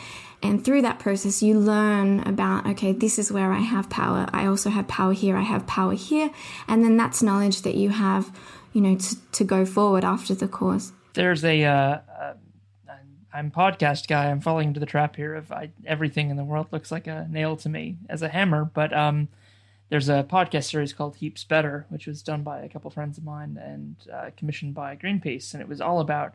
And 0.46 0.64
through 0.64 0.84
that 0.84 1.00
process, 1.00 1.42
you 1.42 1.60
learn 1.60 2.22
about, 2.22 2.68
okay, 2.68 2.92
this 2.92 3.18
is 3.18 3.32
where 3.32 3.52
I 3.52 3.60
have 3.60 3.90
power. 3.90 4.28
I 4.32 4.46
also 4.46 4.70
have 4.70 4.88
power 4.88 5.14
here. 5.14 5.36
I 5.36 5.42
have 5.42 5.66
power 5.66 5.94
here. 5.94 6.30
And 6.68 6.84
then 6.84 6.98
that's 6.98 7.24
knowledge 7.24 7.64
that 7.64 7.76
you 7.76 7.90
have, 7.90 8.32
you 8.72 8.82
know, 8.82 8.96
to, 8.96 9.32
to 9.32 9.44
go 9.44 9.66
forward 9.66 10.04
after 10.04 10.36
the 10.36 10.48
course. 10.48 10.92
There's 11.14 11.44
a, 11.44 11.64
uh, 11.64 12.00
I'm 13.36 13.52
podcast 13.52 14.08
guy. 14.08 14.32
I'm 14.32 14.40
falling 14.40 14.70
into 14.70 14.80
the 14.80 14.86
trap 14.86 15.18
here 15.18 15.36
of 15.36 15.52
I, 15.52 15.72
everything 15.86 16.30
in 16.30 16.38
the 16.38 16.44
world 16.46 16.68
looks 16.72 16.90
like 16.90 17.06
a 17.06 17.28
nail 17.30 17.58
to 17.58 17.68
me 17.68 17.98
as 18.08 18.22
a 18.22 18.30
hammer. 18.30 18.64
But 18.64 18.94
um, 18.94 19.28
there's 19.90 20.08
a 20.08 20.24
podcast 20.24 20.70
series 20.70 20.94
called 20.94 21.18
Heaps 21.18 21.44
Better, 21.44 21.86
which 21.90 22.08
was 22.08 22.24
done 22.24 22.44
by 22.44 22.62
a 22.62 22.70
couple 22.70 22.90
friends 22.92 23.18
of 23.18 23.26
mine 23.26 23.60
and 23.62 23.96
uh, 24.12 24.30
commissioned 24.38 24.74
by 24.74 24.96
Greenpeace, 24.96 25.54
and 25.54 25.62
it 25.62 25.68
was 25.68 25.82
all 25.82 26.00
about 26.00 26.34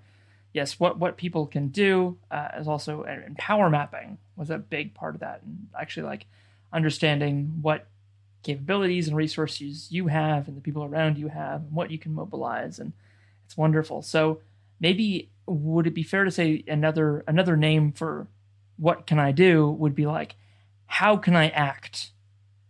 yes, 0.53 0.81
what 0.81 0.99
what 0.99 1.17
people 1.17 1.47
can 1.47 1.69
do. 1.69 2.19
Uh, 2.31 2.49
as 2.53 2.69
also 2.69 3.03
and 3.03 3.37
power 3.37 3.71
mapping 3.71 4.19
was 4.37 4.51
a 4.51 4.59
big 4.59 4.95
part 4.95 5.15
of 5.15 5.21
that, 5.21 5.43
and 5.43 5.69
actually 5.79 6.07
like 6.07 6.27
understanding 6.73 7.59
what 7.63 7.87
capabilities 8.43 9.09
and 9.09 9.17
resources 9.17 9.89
you 9.91 10.07
have 10.07 10.49
and 10.49 10.57
the 10.57 10.61
people 10.61 10.85
around 10.85 11.19
you 11.19 11.29
have 11.29 11.63
and 11.63 11.73
what 11.73 11.91
you 11.91 11.99
can 11.99 12.15
mobilize 12.15 12.79
and 12.79 12.93
it's 13.45 13.57
wonderful 13.57 14.01
so 14.01 14.41
maybe 14.81 15.29
would 15.47 15.87
it 15.87 15.95
be 15.95 16.03
fair 16.03 16.25
to 16.25 16.31
say 16.31 16.65
another 16.67 17.23
another 17.27 17.57
name 17.57 17.93
for 17.93 18.27
what 18.79 19.07
can 19.07 19.19
i 19.19 19.31
do 19.31 19.69
would 19.69 19.95
be 19.95 20.07
like 20.07 20.37
how 20.87 21.17
can 21.17 21.37
i 21.37 21.49
act 21.51 22.13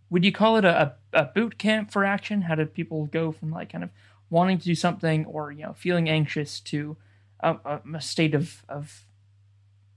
would 0.09 0.25
you 0.25 0.33
call 0.33 0.57
it 0.57 0.65
a, 0.65 0.95
a 1.13 1.25
boot 1.25 1.57
camp 1.57 1.93
for 1.93 2.05
action 2.05 2.43
how 2.43 2.55
do 2.57 2.67
people 2.67 3.07
go 3.07 3.31
from 3.31 3.53
like 3.53 3.71
kind 3.71 3.85
of 3.85 3.91
wanting 4.29 4.59
to 4.59 4.65
do 4.65 4.75
something 4.75 5.25
or 5.27 5.53
you 5.53 5.63
know 5.63 5.75
feeling 5.75 6.09
anxious 6.09 6.59
to 6.59 6.97
a, 7.43 7.81
a, 7.95 8.01
state 8.01 8.35
of, 8.35 8.65
of 8.69 9.05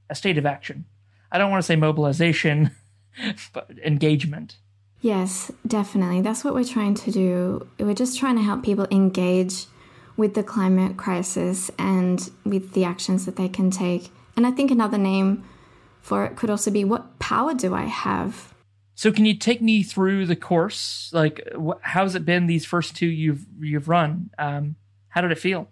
a 0.10 0.16
state 0.16 0.38
of 0.38 0.46
action 0.46 0.86
i 1.32 1.38
don't 1.38 1.52
want 1.52 1.62
to 1.62 1.66
say 1.66 1.76
mobilization 1.76 2.72
but 3.54 3.70
engagement 3.84 4.58
Yes, 5.04 5.52
definitely. 5.68 6.22
That's 6.22 6.46
what 6.46 6.54
we're 6.54 6.64
trying 6.64 6.94
to 6.94 7.12
do. 7.12 7.68
We're 7.78 7.94
just 7.94 8.18
trying 8.18 8.38
to 8.38 8.42
help 8.42 8.64
people 8.64 8.88
engage 8.90 9.66
with 10.16 10.34
the 10.34 10.44
climate 10.44 10.96
crisis 10.96 11.70
and 11.78 12.30
with 12.46 12.72
the 12.72 12.86
actions 12.86 13.26
that 13.26 13.36
they 13.36 13.50
can 13.50 13.70
take. 13.70 14.12
And 14.38 14.48
I 14.48 14.52
think 14.52 14.72
another 14.72 14.98
name 14.98 15.44
for 16.02 16.26
it 16.26 16.38
could 16.38 16.50
also 16.50 16.72
be 16.72 16.86
what 16.86 17.20
power 17.20 17.54
do 17.54 17.74
I 17.76 17.84
have? 17.84 18.54
So 18.96 19.12
can 19.12 19.26
you 19.26 19.36
take 19.36 19.62
me 19.62 19.84
through 19.84 20.26
the 20.26 20.38
course? 20.38 21.10
Like 21.14 21.46
wh- 21.54 21.82
how's 21.82 22.16
it 22.16 22.26
been 22.26 22.48
these 22.48 22.66
first 22.66 22.96
two 22.96 23.08
you've 23.08 23.46
you've 23.60 23.90
run? 23.90 24.30
Um, 24.38 24.76
how 25.10 25.20
did 25.20 25.32
it 25.32 25.40
feel? 25.40 25.70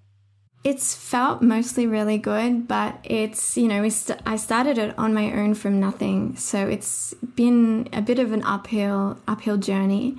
It's 0.63 0.93
felt 0.93 1.41
mostly 1.41 1.87
really 1.87 2.19
good, 2.19 2.67
but 2.67 2.99
it's, 3.03 3.57
you 3.57 3.67
know, 3.67 3.89
st- 3.89 4.21
I 4.27 4.35
started 4.35 4.77
it 4.77 4.93
on 4.97 5.11
my 5.11 5.31
own 5.33 5.55
from 5.55 5.79
nothing. 5.79 6.35
So 6.35 6.67
it's 6.67 7.15
been 7.15 7.89
a 7.91 8.01
bit 8.01 8.19
of 8.19 8.31
an 8.31 8.43
uphill, 8.43 9.17
uphill 9.27 9.57
journey. 9.57 10.17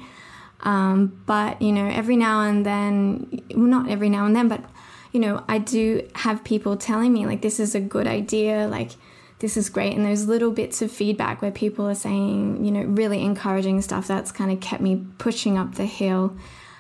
Um, 0.65 1.21
but, 1.27 1.63
you 1.63 1.71
know, 1.71 1.89
every 1.89 2.17
now 2.17 2.43
and 2.43 2.67
then, 2.67 3.43
well, 3.55 3.67
not 3.67 3.89
every 3.89 4.09
now 4.09 4.27
and 4.27 4.35
then, 4.35 4.49
but, 4.49 4.65
you 5.13 5.21
know, 5.21 5.45
I 5.49 5.59
do 5.59 6.09
have 6.17 6.43
people 6.43 6.77
telling 6.77 7.13
me, 7.13 7.25
like, 7.25 7.43
this 7.43 7.61
is 7.61 7.75
a 7.77 7.81
good 7.81 8.09
idea, 8.09 8.67
like, 8.67 8.93
this 9.39 9.57
is 9.57 9.69
great. 9.69 9.95
And 9.95 10.07
those 10.07 10.27
little 10.27 10.51
bits 10.53 10.83
of 10.83 10.91
feedback 10.91 11.43
where 11.43 11.51
people 11.51 11.89
are 11.89 11.95
saying, 11.95 12.65
you 12.65 12.71
know, 12.71 12.83
really 12.83 13.23
encouraging 13.23 13.81
stuff 13.83 14.07
that's 14.07 14.33
kind 14.33 14.51
of 14.51 14.61
kept 14.61 14.83
me 14.83 15.05
pushing 15.19 15.59
up 15.59 15.75
the 15.75 15.87
hill. 15.87 16.37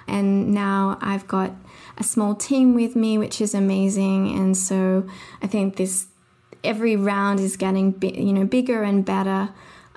And 0.06 0.52
now 0.54 0.98
I've 1.00 1.26
got 1.26 1.52
a 1.98 2.04
small 2.04 2.34
team 2.34 2.74
with 2.74 2.96
me, 2.96 3.18
which 3.18 3.40
is 3.40 3.54
amazing. 3.54 4.36
And 4.36 4.56
so 4.56 5.06
I 5.42 5.46
think 5.46 5.76
this 5.76 6.06
every 6.64 6.96
round 6.96 7.40
is 7.40 7.56
getting 7.56 8.00
you 8.02 8.32
know 8.32 8.44
bigger 8.44 8.82
and 8.82 9.04
better. 9.04 9.50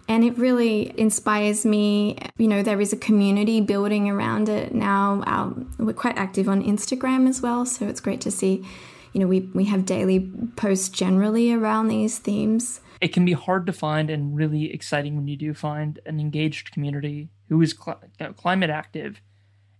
And 0.07 0.23
it 0.23 0.37
really 0.37 0.93
inspires 0.99 1.65
me. 1.65 2.17
You 2.37 2.47
know, 2.47 2.61
there 2.61 2.79
is 2.79 2.93
a 2.93 2.97
community 2.97 3.59
building 3.59 4.07
around 4.07 4.49
it 4.49 4.75
now. 4.75 5.23
Um, 5.25 5.73
we're 5.79 5.93
quite 5.93 6.17
active 6.17 6.47
on 6.47 6.63
Instagram 6.63 7.27
as 7.27 7.41
well, 7.41 7.65
so 7.65 7.87
it's 7.87 8.01
great 8.01 8.21
to 8.21 8.31
see. 8.31 8.63
You 9.13 9.21
know, 9.21 9.27
we, 9.27 9.39
we 9.55 9.65
have 9.65 9.85
daily 9.85 10.31
posts 10.57 10.89
generally 10.89 11.51
around 11.51 11.87
these 11.87 12.19
themes. 12.19 12.81
It 13.01 13.13
can 13.13 13.25
be 13.25 13.33
hard 13.33 13.65
to 13.65 13.73
find 13.73 14.09
and 14.09 14.35
really 14.35 14.71
exciting 14.71 15.15
when 15.15 15.27
you 15.27 15.37
do 15.37 15.53
find 15.53 15.99
an 16.05 16.19
engaged 16.19 16.71
community 16.71 17.29
who 17.49 17.61
is 17.61 17.71
cl- 17.71 18.01
climate 18.37 18.69
active 18.69 19.21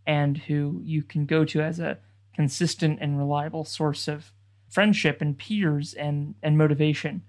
and 0.08 0.38
who 0.38 0.82
you 0.84 1.04
can 1.04 1.26
go 1.26 1.46
to 1.46 1.62
as 1.62 1.80
a 1.80 1.98
consistent 2.34 3.00
and 3.02 3.18
reliable 3.18 3.66
source 3.66 4.08
of 4.08 4.32
friendship 4.70 5.22
and 5.22 5.38
peers 5.38 5.94
and 5.94 6.36
and 6.44 6.58
motivation, 6.58 7.24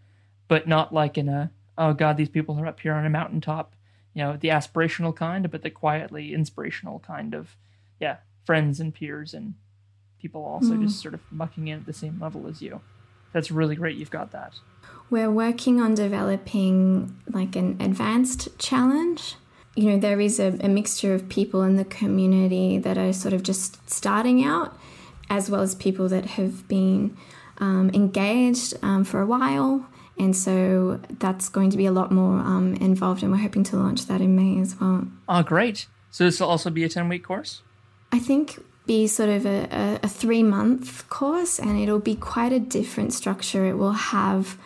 but 0.49 0.67
not 0.67 0.93
like 0.93 1.17
in 1.17 1.29
a 1.29 1.51
oh 1.79 1.93
god 1.93 2.17
these 2.17 2.29
people 2.29 2.59
are 2.59 2.67
up 2.67 2.81
here 2.81 2.93
on 2.93 3.07
a 3.07 3.11
mountaintop, 3.11 3.75
you 4.15 4.23
know 4.23 4.37
the 4.37 4.49
aspirational 4.49 5.15
kind, 5.15 5.51
but 5.51 5.63
the 5.63 5.71
quietly 5.71 6.35
inspirational 6.35 6.99
kind 7.01 7.35
of 7.35 7.57
yeah 8.01 8.17
friends 8.45 8.81
and 8.81 8.95
peers 8.95 9.35
and 9.35 9.55
people 10.21 10.45
also 10.45 10.73
mm. 10.73 10.83
just 10.83 11.01
sort 11.01 11.15
of 11.15 11.21
mucking 11.31 11.69
in 11.69 11.81
at 11.81 11.87
the 11.87 11.93
same 11.93 12.19
level 12.21 12.47
as 12.47 12.63
you. 12.63 12.81
That's 13.33 13.51
really 13.51 13.77
great. 13.77 13.97
You've 13.97 14.11
got 14.11 14.33
that. 14.33 14.55
We're 15.11 15.31
working 15.31 15.81
on 15.81 15.95
developing 15.95 17.17
like 17.29 17.55
an 17.55 17.77
advanced 17.81 18.59
challenge 18.59 19.37
you 19.77 19.91
know, 19.91 19.99
there 19.99 20.21
is 20.21 20.41
a, 20.41 20.59
a, 20.61 20.69
mixture 20.69 21.15
of 21.15 21.29
people 21.29 21.63
in 21.63 21.77
the 21.77 21.85
community 21.85 22.79
that 22.79 22.97
are 22.97 23.13
sort 23.13 23.35
of 23.35 23.43
just 23.43 23.89
starting 23.89 24.43
out 24.43 24.77
as 25.29 25.51
well 25.51 25.61
as 25.61 25.75
people 25.75 26.09
that 26.09 26.25
have 26.25 26.67
been 26.67 27.17
um, 27.59 27.91
engaged 27.93 28.75
um, 28.83 29.05
for 29.05 29.21
a 29.21 29.27
while. 29.27 29.87
And 30.19 30.35
so 30.35 30.99
that's 31.19 31.51
going 31.51 31.71
to 31.71 31.77
be 31.77 31.85
a 31.85 31.93
lot 31.93 32.11
more 32.11 32.39
um, 32.39 32.75
involved, 32.77 33.23
and 33.23 33.31
we're 33.31 33.39
hoping 33.39 33.65
to 33.65 33.77
launch 33.77 34.07
that 34.07 34.23
in 34.23 34.35
May 34.35 34.61
as 34.63 34.81
well. 34.81 35.07
Oh, 35.29 35.43
great. 35.43 35.87
So 36.11 36.25
this 36.25 36.41
will 36.41 36.49
also 36.49 36.71
be 36.71 36.85
a 36.85 36.89
10 36.89 37.09
week 37.11 37.23
course? 37.23 37.61
I 38.13 38.19
think 38.19 38.59
be 38.87 39.07
sort 39.07 39.29
of 39.29 39.45
a, 39.45 39.69
a, 39.71 40.01
a 40.05 40.09
three 40.09 40.43
month 40.43 41.07
course, 41.11 41.59
and 41.59 41.79
it'll 41.79 41.99
be 41.99 42.15
quite 42.15 42.53
a 42.53 42.61
different 42.61 43.13
structure. 43.13 43.67
It 43.67 43.75
will 43.75 43.93
have 43.93 44.57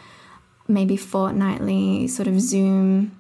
maybe 0.69 0.97
fortnightly 0.97 2.07
sort 2.07 2.29
of 2.29 2.41
Zoom 2.41 3.20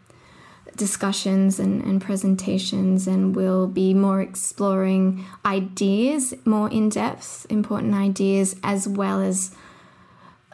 discussions 0.80 1.60
and, 1.60 1.84
and 1.84 2.00
presentations, 2.00 3.06
and 3.06 3.36
we'll 3.36 3.68
be 3.68 3.92
more 3.92 4.20
exploring 4.22 5.24
ideas 5.44 6.34
more 6.46 6.70
in 6.70 6.88
depth, 6.88 7.46
important 7.50 7.94
ideas, 7.94 8.56
as 8.64 8.88
well 8.88 9.20
as 9.20 9.54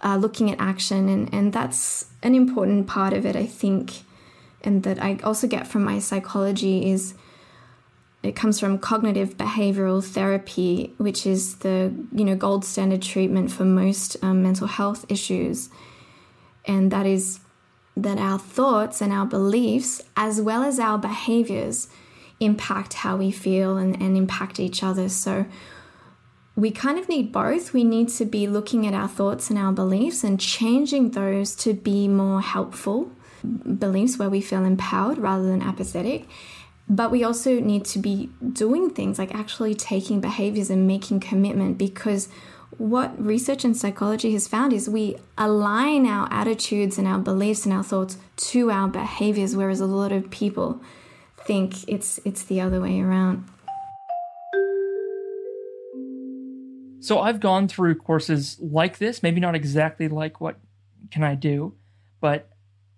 uh, 0.02 0.16
looking 0.16 0.50
at 0.50 0.60
action. 0.60 1.08
And, 1.08 1.32
and 1.32 1.52
that's 1.52 2.06
an 2.24 2.34
important 2.34 2.88
part 2.88 3.12
of 3.12 3.24
it, 3.24 3.36
I 3.36 3.46
think, 3.46 4.02
and 4.62 4.82
that 4.82 5.00
I 5.00 5.18
also 5.22 5.46
get 5.46 5.68
from 5.68 5.84
my 5.84 6.00
psychology 6.00 6.90
is 6.90 7.14
it 8.24 8.34
comes 8.34 8.58
from 8.58 8.78
cognitive 8.78 9.36
behavioral 9.36 10.04
therapy, 10.04 10.92
which 10.98 11.24
is 11.24 11.56
the 11.58 11.94
you 12.12 12.24
know 12.24 12.34
gold 12.34 12.64
standard 12.64 13.02
treatment 13.02 13.52
for 13.52 13.64
most 13.64 14.16
um, 14.22 14.42
mental 14.42 14.66
health 14.66 15.06
issues, 15.08 15.70
and 16.64 16.90
that 16.90 17.06
is 17.06 17.38
that 17.96 18.18
our 18.18 18.38
thoughts 18.38 19.00
and 19.00 19.12
our 19.12 19.26
beliefs, 19.26 20.02
as 20.16 20.40
well 20.40 20.62
as 20.62 20.78
our 20.78 20.98
behaviors, 20.98 21.88
impact 22.40 22.94
how 22.94 23.16
we 23.16 23.30
feel 23.30 23.76
and, 23.78 24.00
and 24.00 24.16
impact 24.16 24.60
each 24.60 24.82
other. 24.82 25.08
So 25.08 25.46
we 26.54 26.70
kind 26.70 26.98
of 26.98 27.08
need 27.08 27.32
both. 27.32 27.72
We 27.72 27.84
need 27.84 28.08
to 28.10 28.24
be 28.24 28.46
looking 28.46 28.86
at 28.86 28.94
our 28.94 29.08
thoughts 29.08 29.50
and 29.50 29.58
our 29.58 29.72
beliefs 29.72 30.24
and 30.24 30.38
changing 30.38 31.12
those 31.12 31.54
to 31.56 31.74
be 31.74 32.08
more 32.08 32.40
helpful 32.40 33.10
beliefs 33.78 34.18
where 34.18 34.30
we 34.30 34.40
feel 34.40 34.64
empowered 34.64 35.18
rather 35.18 35.44
than 35.44 35.62
apathetic. 35.62 36.26
But 36.88 37.10
we 37.10 37.24
also 37.24 37.60
need 37.60 37.84
to 37.86 37.98
be 37.98 38.30
doing 38.52 38.90
things 38.90 39.18
like 39.18 39.34
actually 39.34 39.74
taking 39.74 40.20
behaviors 40.20 40.70
and 40.70 40.86
making 40.86 41.20
commitment 41.20 41.78
because 41.78 42.28
what 42.78 43.18
research 43.24 43.64
in 43.64 43.74
psychology 43.74 44.32
has 44.32 44.48
found 44.48 44.72
is 44.72 44.88
we 44.88 45.16
align 45.38 46.06
our 46.06 46.28
attitudes 46.30 46.98
and 46.98 47.06
our 47.06 47.18
beliefs 47.18 47.64
and 47.64 47.74
our 47.74 47.82
thoughts 47.82 48.18
to 48.36 48.70
our 48.70 48.88
behaviors, 48.88 49.56
whereas 49.56 49.80
a 49.80 49.86
lot 49.86 50.12
of 50.12 50.30
people 50.30 50.80
think 51.44 51.88
it's 51.88 52.18
it's 52.24 52.44
the 52.44 52.60
other 52.60 52.80
way 52.80 53.00
around. 53.00 53.48
So 57.00 57.20
I've 57.20 57.38
gone 57.38 57.68
through 57.68 57.94
courses 57.96 58.58
like 58.60 58.98
this, 58.98 59.22
maybe 59.22 59.40
not 59.40 59.54
exactly 59.54 60.08
like 60.08 60.40
what 60.40 60.58
can 61.10 61.22
I 61.22 61.36
do, 61.36 61.74
but 62.20 62.50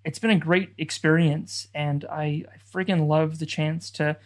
it's 0.04 0.18
been 0.18 0.30
a 0.30 0.38
great 0.38 0.70
experience 0.78 1.68
and 1.74 2.06
I, 2.06 2.44
I 2.48 2.56
freaking 2.72 3.06
love 3.06 3.38
the 3.38 3.44
chance 3.44 3.90
to 3.92 4.16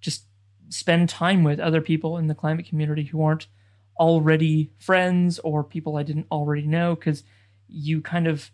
just 0.00 0.26
spend 0.68 1.08
time 1.08 1.42
with 1.42 1.58
other 1.58 1.80
people 1.80 2.16
in 2.16 2.28
the 2.28 2.34
climate 2.36 2.66
community 2.66 3.04
who 3.04 3.20
aren't 3.20 3.48
already 3.98 4.70
friends 4.78 5.38
or 5.40 5.62
people 5.62 5.96
I 5.96 6.02
didn't 6.02 6.26
already 6.30 6.66
know 6.66 6.94
because 6.94 7.24
you 7.68 8.00
kind 8.00 8.26
of 8.26 8.50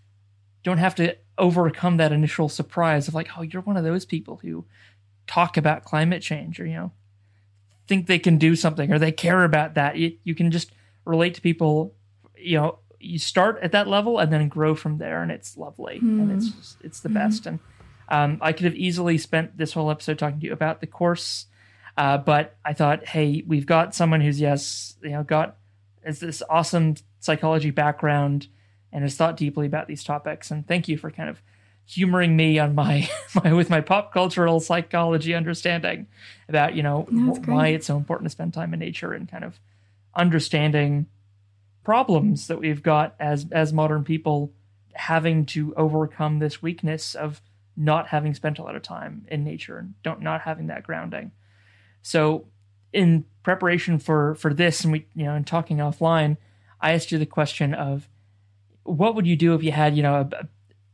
don't 0.63 0.79
have 0.79 0.95
to 0.97 1.17
overcome 1.37 1.97
that 1.97 2.13
initial 2.13 2.49
surprise 2.49 3.09
of 3.09 3.15
like, 3.15 3.29
oh, 3.37 3.43
you're 3.43 3.63
one 3.63 3.77
of 3.77 3.85
those 3.85 4.05
people 4.05 4.41
who 4.43 4.65
talk 5.27 5.57
about 5.57 5.85
climate 5.85 6.23
change 6.23 6.59
or, 6.59 6.67
you 6.67 6.75
know, 6.75 6.93
think 7.87 8.07
they 8.07 8.19
can 8.19 8.39
do 8.39 8.55
something 8.55 8.93
or 8.93 8.99
they 8.99 9.13
care 9.13 9.45
about 9.45 9.75
that. 9.75 9.97
You, 9.97 10.17
you 10.25 10.35
can 10.35 10.51
just 10.51 10.73
relate 11.05 11.35
to 11.35 11.41
people, 11.41 11.95
you 12.37 12.59
know, 12.59 12.79
you 13.01 13.19
start 13.19 13.59
at 13.63 13.73
that 13.73 13.87
level 13.87 14.19
and 14.19 14.33
then 14.33 14.49
grow 14.49 14.75
from 14.75 14.99
there 14.99 15.23
and 15.23 15.31
it's 15.31 15.57
lovely 15.57 16.01
mm. 16.01 16.21
and 16.21 16.33
it's 16.33 16.51
just, 16.51 16.77
it's 16.83 17.01
the 17.01 17.09
mm. 17.09 17.15
best. 17.15 17.47
And 17.47 17.61
um, 18.09 18.39
I 18.41 18.53
could 18.53 18.65
have 18.65 18.75
easily 18.75 19.19
spent 19.19 19.57
this 19.57 19.73
whole 19.73 19.91
episode 19.91 20.19
talking 20.19 20.41
to 20.41 20.47
you 20.47 20.53
about 20.53 20.81
the 20.81 20.87
course 20.87 21.47
uh, 21.99 22.17
but 22.17 22.57
I 22.65 22.75
thought, 22.75 23.07
hey, 23.09 23.43
we've 23.45 23.67
got 23.67 23.93
someone 23.93 24.21
who's 24.21 24.41
yes, 24.41 24.97
you 25.03 25.11
know, 25.11 25.25
got 25.25 25.57
is 26.07 26.21
this 26.21 26.45
awesome 26.49 26.95
psychology 27.19 27.73
background, 27.73 28.47
and 28.93 29.03
has 29.03 29.17
thought 29.17 29.37
deeply 29.37 29.67
about 29.67 29.89
these 29.89 30.05
topics. 30.05 30.53
And 30.53 30.67
thank 30.67 30.87
you 30.87 30.97
for 30.97 31.11
kind 31.11 31.29
of 31.29 31.43
humoring 31.87 32.37
me 32.37 32.57
on 32.61 32.77
my, 32.77 33.11
my 33.43 33.53
with 33.53 33.69
my 33.69 33.81
pop 33.81 34.13
cultural 34.13 34.61
psychology 34.61 35.35
understanding 35.35 36.07
about 36.49 36.77
you 36.77 36.85
know 36.85 37.09
No, 37.11 37.35
wh- 37.35 37.49
why 37.49 37.69
it's 37.69 37.89
so 37.89 37.97
important 37.97 38.27
to 38.27 38.31
spend 38.31 38.55
time 38.55 38.73
in 38.73 38.79
nature 38.79 39.13
and 39.13 39.29
kind 39.29 39.43
of 39.43 39.59
understanding 40.15 41.07
problems 41.83 42.47
that 42.47 42.61
we've 42.61 42.83
got 42.83 43.17
as 43.19 43.47
as 43.51 43.73
modern 43.73 44.05
people 44.05 44.53
having 44.93 45.45
to 45.47 45.75
overcome 45.75 46.39
this 46.39 46.63
weakness 46.63 47.17
of 47.17 47.43
not 47.77 48.07
having 48.09 48.35
spent 48.35 48.61
a 48.61 48.63
lot 48.63 48.77
of 48.77 48.83
time 48.83 49.25
in 49.29 49.43
nature 49.43 49.79
and 49.79 49.95
don't 50.05 50.21
not 50.21 50.43
having 50.43 50.69
that 50.69 50.85
grounding. 50.85 51.33
So 52.03 52.47
in 52.93 53.25
preparation 53.43 53.99
for 53.99 54.35
for 54.35 54.53
this 54.53 54.85
and 54.85 54.93
we 54.93 55.07
you 55.15 55.25
know 55.25 55.35
and 55.35 55.47
talking 55.47 55.79
offline, 55.79 56.37
I 56.81 56.93
asked 56.93 57.13
you 57.13 57.19
the 57.19 57.27
question 57.27 57.75
of 57.75 58.09
what 58.85 59.15
would 59.15 59.27
you 59.27 59.37
do 59.37 59.55
if 59.55 59.63
you 59.63 59.73
had 59.73 59.97
you 59.97 60.03
know 60.03 60.29
a, 60.33 60.47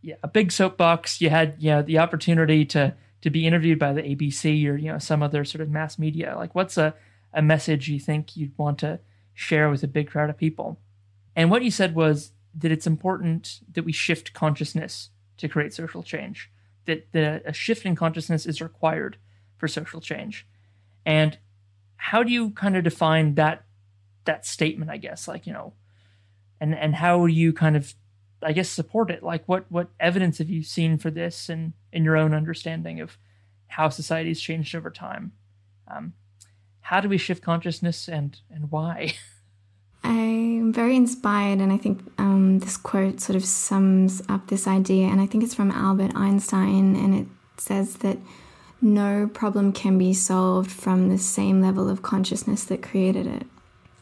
a, 0.09 0.17
a 0.25 0.29
big 0.29 0.53
soapbox, 0.53 1.21
you 1.21 1.31
had 1.31 1.57
you 1.59 1.71
know 1.71 1.83
the 1.83 1.99
opportunity 1.99 2.65
to 2.67 2.95
to 3.23 3.31
be 3.31 3.47
interviewed 3.47 3.79
by 3.79 3.93
the 3.93 4.03
ABC 4.03 4.69
or 4.69 4.77
you 4.77 4.93
know 4.93 4.99
some 4.99 5.23
other 5.23 5.45
sort 5.45 5.63
of 5.63 5.71
mass 5.71 5.99
media. 5.99 6.35
Like 6.37 6.55
what's 6.55 6.77
a 6.77 6.95
a 7.33 7.43
message 7.43 7.89
you 7.89 7.99
think 7.99 8.37
you'd 8.37 8.57
want 8.57 8.79
to 8.79 9.01
share 9.35 9.69
with 9.69 9.83
a 9.83 9.89
big 9.89 10.09
crowd 10.09 10.31
of 10.31 10.39
people? 10.39 10.79
And 11.37 11.51
what 11.51 11.65
you 11.65 11.71
said 11.71 11.95
was 11.95 12.33
that 12.57 12.71
it's 12.71 12.87
important 12.87 13.61
that 13.73 13.85
we 13.85 13.93
shift 13.93 14.33
consciousness 14.33 15.11
to 15.39 15.49
create 15.49 15.75
social 15.75 16.03
change. 16.03 16.51
That, 16.87 17.11
that 17.13 17.43
a 17.47 17.53
shift 17.53 17.87
in 17.87 17.97
consciousness 17.97 18.47
is 18.47 18.61
required 18.61 19.17
for 19.57 19.67
social 19.67 20.01
change. 20.01 20.47
And 21.07 21.39
how 21.97 22.23
do 22.23 22.33
you 22.33 22.51
kind 22.51 22.77
of 22.77 22.85
define 22.85 23.35
that 23.35 23.65
that 24.25 24.47
statement, 24.47 24.91
I 24.91 24.97
guess? 24.97 25.29
Like, 25.29 25.47
you 25.47 25.53
know, 25.53 25.75
and 26.61 26.75
and 26.75 26.95
how 26.95 27.27
do 27.27 27.33
you 27.33 27.53
kind 27.53 27.77
of 27.77 27.95
I 28.43 28.53
guess 28.53 28.69
support 28.69 29.11
it? 29.11 29.23
Like 29.23 29.45
what 29.47 29.65
what 29.71 29.89
evidence 29.99 30.39
have 30.39 30.51
you 30.51 30.63
seen 30.63 30.99
for 30.99 31.11
this 31.11 31.49
and 31.49 31.73
in 31.93 32.05
your 32.05 32.17
own 32.17 32.35
understanding 32.35 33.01
of 33.01 33.19
how 33.69 33.89
society's 33.89 34.41
changed 34.41 34.75
over 34.75 34.91
time? 34.91 35.33
Um, 35.89 36.15
how 36.81 37.01
do 37.01 37.09
we 37.09 37.19
shift 37.19 37.43
consciousness 37.43 38.09
and 38.09 38.39
and 38.51 38.71
why? 38.71 39.15
I'm 40.05 40.73
very 40.73 40.97
inspired, 40.97 41.61
and 41.61 41.73
I 41.73 41.79
think 41.79 42.01
um, 42.19 42.59
this 42.59 42.77
quote 42.77 43.21
sort 43.21 43.37
of 43.37 43.45
sums 43.45 44.23
up 44.29 44.49
this 44.49 44.67
idea. 44.67 45.07
And 45.07 45.19
I 45.19 45.27
think 45.27 45.43
it's 45.43 45.55
from 45.55 45.71
Albert 45.71 46.13
Einstein, 46.15 46.95
and 46.95 47.15
it 47.15 47.27
says 47.57 47.97
that 47.97 48.19
no 48.85 49.29
problem 49.33 49.73
can 49.73 49.97
be 49.97 50.13
solved 50.13 50.71
from 50.71 51.09
the 51.09 51.19
same 51.19 51.63
level 51.63 51.89
of 51.89 52.03
consciousness 52.03 52.65
that 52.65 52.83
created 52.83 53.27
it. 53.27 53.47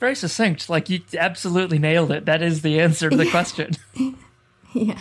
Very 0.01 0.16
succinct. 0.16 0.68
Like 0.68 0.91
you 0.91 1.01
absolutely 1.16 1.78
nailed 1.78 2.11
it. 2.11 2.26
That 2.26 2.43
is 2.43 2.62
the 2.62 2.80
answer 2.80 3.09
to 3.09 3.16
the 3.16 3.30
question. 3.30 3.70
yeah, 4.72 5.01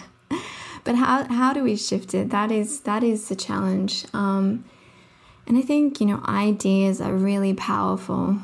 but 0.83 0.95
how 0.95 1.23
how 1.25 1.53
do 1.53 1.63
we 1.63 1.75
shift 1.75 2.13
it? 2.13 2.29
That 2.29 2.51
is 2.51 2.81
that 2.81 3.03
is 3.03 3.27
the 3.27 3.35
challenge. 3.35 4.05
Um, 4.13 4.63
and 5.47 5.57
I 5.57 5.61
think 5.61 5.99
you 5.99 6.05
know 6.05 6.21
ideas 6.27 7.01
are 7.01 7.15
really 7.15 7.55
powerful, 7.55 8.37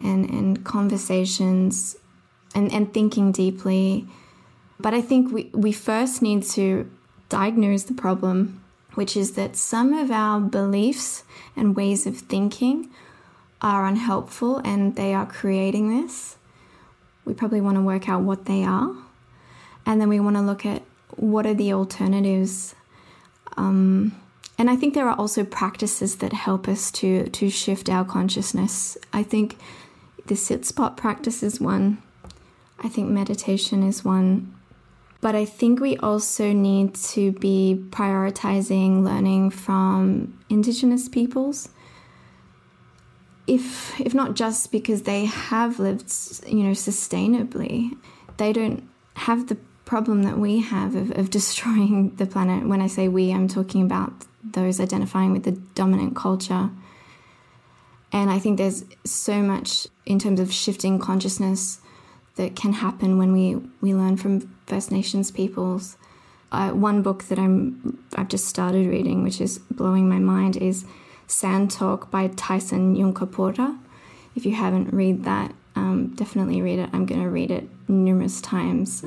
and 0.00 0.28
and 0.28 0.62
conversations, 0.62 1.96
and 2.54 2.70
and 2.70 2.92
thinking 2.92 3.32
deeply. 3.32 4.06
But 4.78 4.92
I 4.92 5.00
think 5.00 5.32
we 5.32 5.50
we 5.54 5.72
first 5.72 6.20
need 6.20 6.42
to 6.50 6.90
diagnose 7.30 7.84
the 7.84 7.94
problem, 7.94 8.62
which 8.96 9.16
is 9.16 9.32
that 9.32 9.56
some 9.56 9.92
of 9.92 10.10
our 10.10 10.40
beliefs 10.40 11.22
and 11.54 11.76
ways 11.76 12.06
of 12.06 12.16
thinking 12.16 12.90
are 13.62 13.86
unhelpful, 13.86 14.58
and 14.58 14.96
they 14.96 15.14
are 15.14 15.26
creating 15.26 15.88
this. 15.96 16.36
We 17.24 17.34
probably 17.34 17.60
want 17.60 17.76
to 17.76 17.82
work 17.82 18.08
out 18.08 18.22
what 18.22 18.46
they 18.46 18.64
are. 18.64 18.94
And 19.84 20.00
then 20.00 20.08
we 20.08 20.20
want 20.20 20.36
to 20.36 20.42
look 20.42 20.66
at 20.66 20.82
what 21.16 21.46
are 21.46 21.54
the 21.54 21.72
alternatives. 21.72 22.74
Um, 23.56 24.16
and 24.58 24.70
i 24.70 24.76
think 24.76 24.94
there 24.94 25.08
are 25.08 25.18
also 25.18 25.44
practices 25.44 26.16
that 26.16 26.32
help 26.32 26.66
us 26.66 26.90
to 26.90 27.28
to 27.28 27.50
shift 27.50 27.88
our 27.88 28.04
consciousness. 28.04 28.96
I 29.12 29.22
think 29.22 29.58
the 30.26 30.36
sit 30.36 30.64
spot 30.64 30.96
practice 30.96 31.42
is 31.42 31.60
one. 31.60 32.02
I 32.78 32.88
think 32.88 33.08
meditation 33.08 33.82
is 33.82 34.04
one 34.04 34.55
but 35.26 35.34
i 35.34 35.44
think 35.44 35.80
we 35.80 35.96
also 35.96 36.52
need 36.52 36.94
to 36.94 37.32
be 37.32 37.84
prioritizing 37.90 39.02
learning 39.02 39.50
from 39.50 40.38
indigenous 40.48 41.08
peoples. 41.08 41.68
If 43.48 44.00
if 44.00 44.14
not 44.14 44.34
just 44.34 44.70
because 44.70 45.02
they 45.02 45.24
have 45.24 45.80
lived 45.80 46.12
you 46.46 46.62
know 46.62 46.74
sustainably 46.88 47.90
they 48.36 48.52
don't 48.52 48.88
have 49.14 49.48
the 49.48 49.56
problem 49.84 50.22
that 50.22 50.38
we 50.38 50.60
have 50.60 50.94
of, 50.94 51.10
of 51.18 51.28
destroying 51.38 52.14
the 52.20 52.26
planet. 52.26 52.68
When 52.68 52.80
i 52.80 52.86
say 52.86 53.08
we 53.08 53.32
i'm 53.32 53.48
talking 53.48 53.82
about 53.82 54.12
those 54.58 54.78
identifying 54.78 55.32
with 55.32 55.42
the 55.42 55.56
dominant 55.80 56.14
culture. 56.14 56.70
And 58.12 58.30
i 58.30 58.38
think 58.38 58.58
there's 58.58 58.84
so 59.04 59.42
much 59.42 59.88
in 60.12 60.20
terms 60.20 60.38
of 60.38 60.52
shifting 60.52 61.00
consciousness 61.00 61.80
that 62.36 62.54
can 62.54 62.74
happen 62.74 63.18
when 63.18 63.32
we 63.32 63.56
we 63.80 63.94
learn 63.94 64.16
from 64.16 64.40
first 64.66 64.90
nations 64.90 65.30
peoples 65.30 65.96
uh, 66.52 66.70
one 66.70 67.02
book 67.02 67.24
that 67.24 67.38
i'm 67.38 67.98
i've 68.16 68.28
just 68.28 68.46
started 68.46 68.86
reading 68.86 69.22
which 69.22 69.40
is 69.40 69.58
blowing 69.70 70.08
my 70.08 70.18
mind 70.18 70.56
is 70.56 70.84
Sand 71.26 71.70
Talk 71.70 72.10
by 72.10 72.28
Tyson 72.28 72.96
Yunkaporta. 72.96 73.78
If 74.34 74.46
you 74.46 74.54
haven't 74.54 74.92
read 74.92 75.24
that, 75.24 75.54
um, 75.74 76.14
definitely 76.14 76.62
read 76.62 76.78
it. 76.78 76.90
I'm 76.92 77.06
going 77.06 77.22
to 77.22 77.28
read 77.28 77.50
it 77.50 77.68
numerous 77.88 78.40
times. 78.40 79.04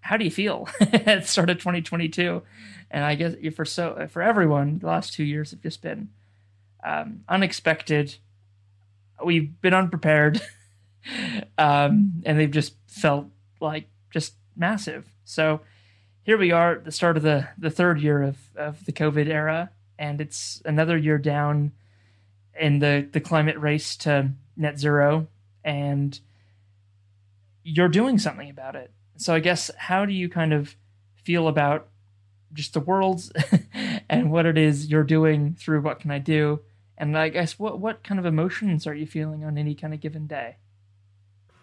How 0.00 0.16
do 0.16 0.24
you 0.24 0.30
feel 0.30 0.68
at 0.80 1.22
the 1.22 1.26
start 1.26 1.50
of 1.50 1.58
2022? 1.58 2.42
And 2.90 3.04
I 3.04 3.14
guess 3.14 3.34
for 3.54 3.64
so 3.64 4.06
for 4.10 4.22
everyone, 4.22 4.78
the 4.78 4.86
last 4.86 5.14
two 5.14 5.24
years 5.24 5.50
have 5.50 5.62
just 5.62 5.82
been 5.82 6.10
um, 6.84 7.24
unexpected. 7.28 8.16
We've 9.24 9.60
been 9.60 9.74
unprepared, 9.74 10.40
um, 11.58 12.22
and 12.24 12.38
they've 12.38 12.50
just 12.50 12.74
felt 12.86 13.26
like 13.60 13.88
just 14.10 14.34
massive. 14.56 15.08
So 15.24 15.60
here 16.22 16.38
we 16.38 16.50
are 16.52 16.72
at 16.72 16.84
the 16.84 16.92
start 16.92 17.16
of 17.16 17.22
the, 17.22 17.48
the 17.58 17.70
third 17.70 18.00
year 18.00 18.22
of, 18.22 18.38
of 18.56 18.84
the 18.84 18.92
COVID 18.92 19.28
era, 19.28 19.70
and 19.98 20.20
it's 20.20 20.62
another 20.64 20.96
year 20.96 21.18
down 21.18 21.72
in 22.58 22.78
the, 22.78 23.08
the 23.12 23.20
climate 23.20 23.58
race 23.58 23.96
to 23.98 24.30
net 24.56 24.78
zero, 24.78 25.26
and 25.64 26.20
you're 27.64 27.88
doing 27.88 28.18
something 28.18 28.50
about 28.50 28.76
it. 28.76 28.90
So 29.16 29.34
I 29.34 29.40
guess 29.40 29.70
how 29.76 30.04
do 30.04 30.12
you 30.12 30.28
kind 30.28 30.52
of 30.52 30.76
feel 31.14 31.48
about 31.48 31.88
just 32.52 32.74
the 32.74 32.80
world 32.80 33.30
and 34.08 34.30
what 34.30 34.46
it 34.46 34.58
is 34.58 34.90
you're 34.90 35.04
doing 35.04 35.54
through 35.54 35.80
what 35.80 36.00
can 36.00 36.10
I 36.10 36.18
do? 36.18 36.60
And 37.02 37.18
I 37.18 37.30
guess 37.30 37.58
what 37.58 37.80
what 37.80 38.04
kind 38.04 38.20
of 38.20 38.26
emotions 38.26 38.86
are 38.86 38.94
you 38.94 39.08
feeling 39.08 39.42
on 39.44 39.58
any 39.58 39.74
kind 39.74 39.92
of 39.92 39.98
given 39.98 40.28
day? 40.28 40.54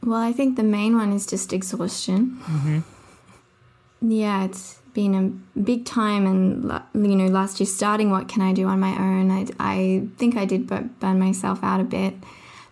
Well, 0.03 0.19
I 0.19 0.33
think 0.33 0.57
the 0.57 0.63
main 0.63 0.97
one 0.97 1.13
is 1.13 1.25
just 1.25 1.53
exhaustion. 1.53 2.41
Mm-hmm. 2.43 4.11
Yeah, 4.11 4.43
it's 4.43 4.79
been 4.93 5.15
a 5.15 5.59
big 5.61 5.85
time, 5.85 6.27
and 6.27 6.81
you 6.93 7.15
know, 7.15 7.27
last 7.27 7.61
year 7.61 7.67
starting, 7.67 8.11
what 8.11 8.27
can 8.27 8.41
I 8.41 8.51
do 8.51 8.67
on 8.67 8.81
my 8.81 8.91
own? 8.91 9.31
I, 9.31 9.45
I 9.59 10.07
think 10.17 10.35
I 10.35 10.43
did 10.43 10.67
bu- 10.67 10.89
burn 10.99 11.19
myself 11.19 11.63
out 11.63 11.79
a 11.79 11.85
bit, 11.85 12.15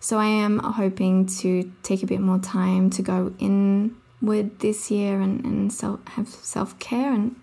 so 0.01 0.18
I 0.18 0.26
am 0.26 0.59
hoping 0.59 1.26
to 1.39 1.72
take 1.84 2.03
a 2.03 2.05
bit 2.05 2.20
more 2.20 2.39
time 2.39 2.89
to 2.89 3.01
go 3.01 3.34
inward 3.39 4.59
this 4.59 4.91
year 4.91 5.22
and 5.22 5.45
and 5.45 5.72
self, 5.72 6.05
have 6.09 6.28
self 6.28 6.78
care, 6.80 7.13
and 7.13 7.34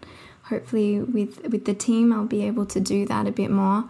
hopefully 0.50 1.00
with 1.00 1.42
with 1.50 1.64
the 1.64 1.72
team, 1.72 2.12
I'll 2.12 2.26
be 2.26 2.44
able 2.44 2.66
to 2.66 2.78
do 2.78 3.06
that 3.06 3.26
a 3.26 3.32
bit 3.32 3.50
more. 3.50 3.88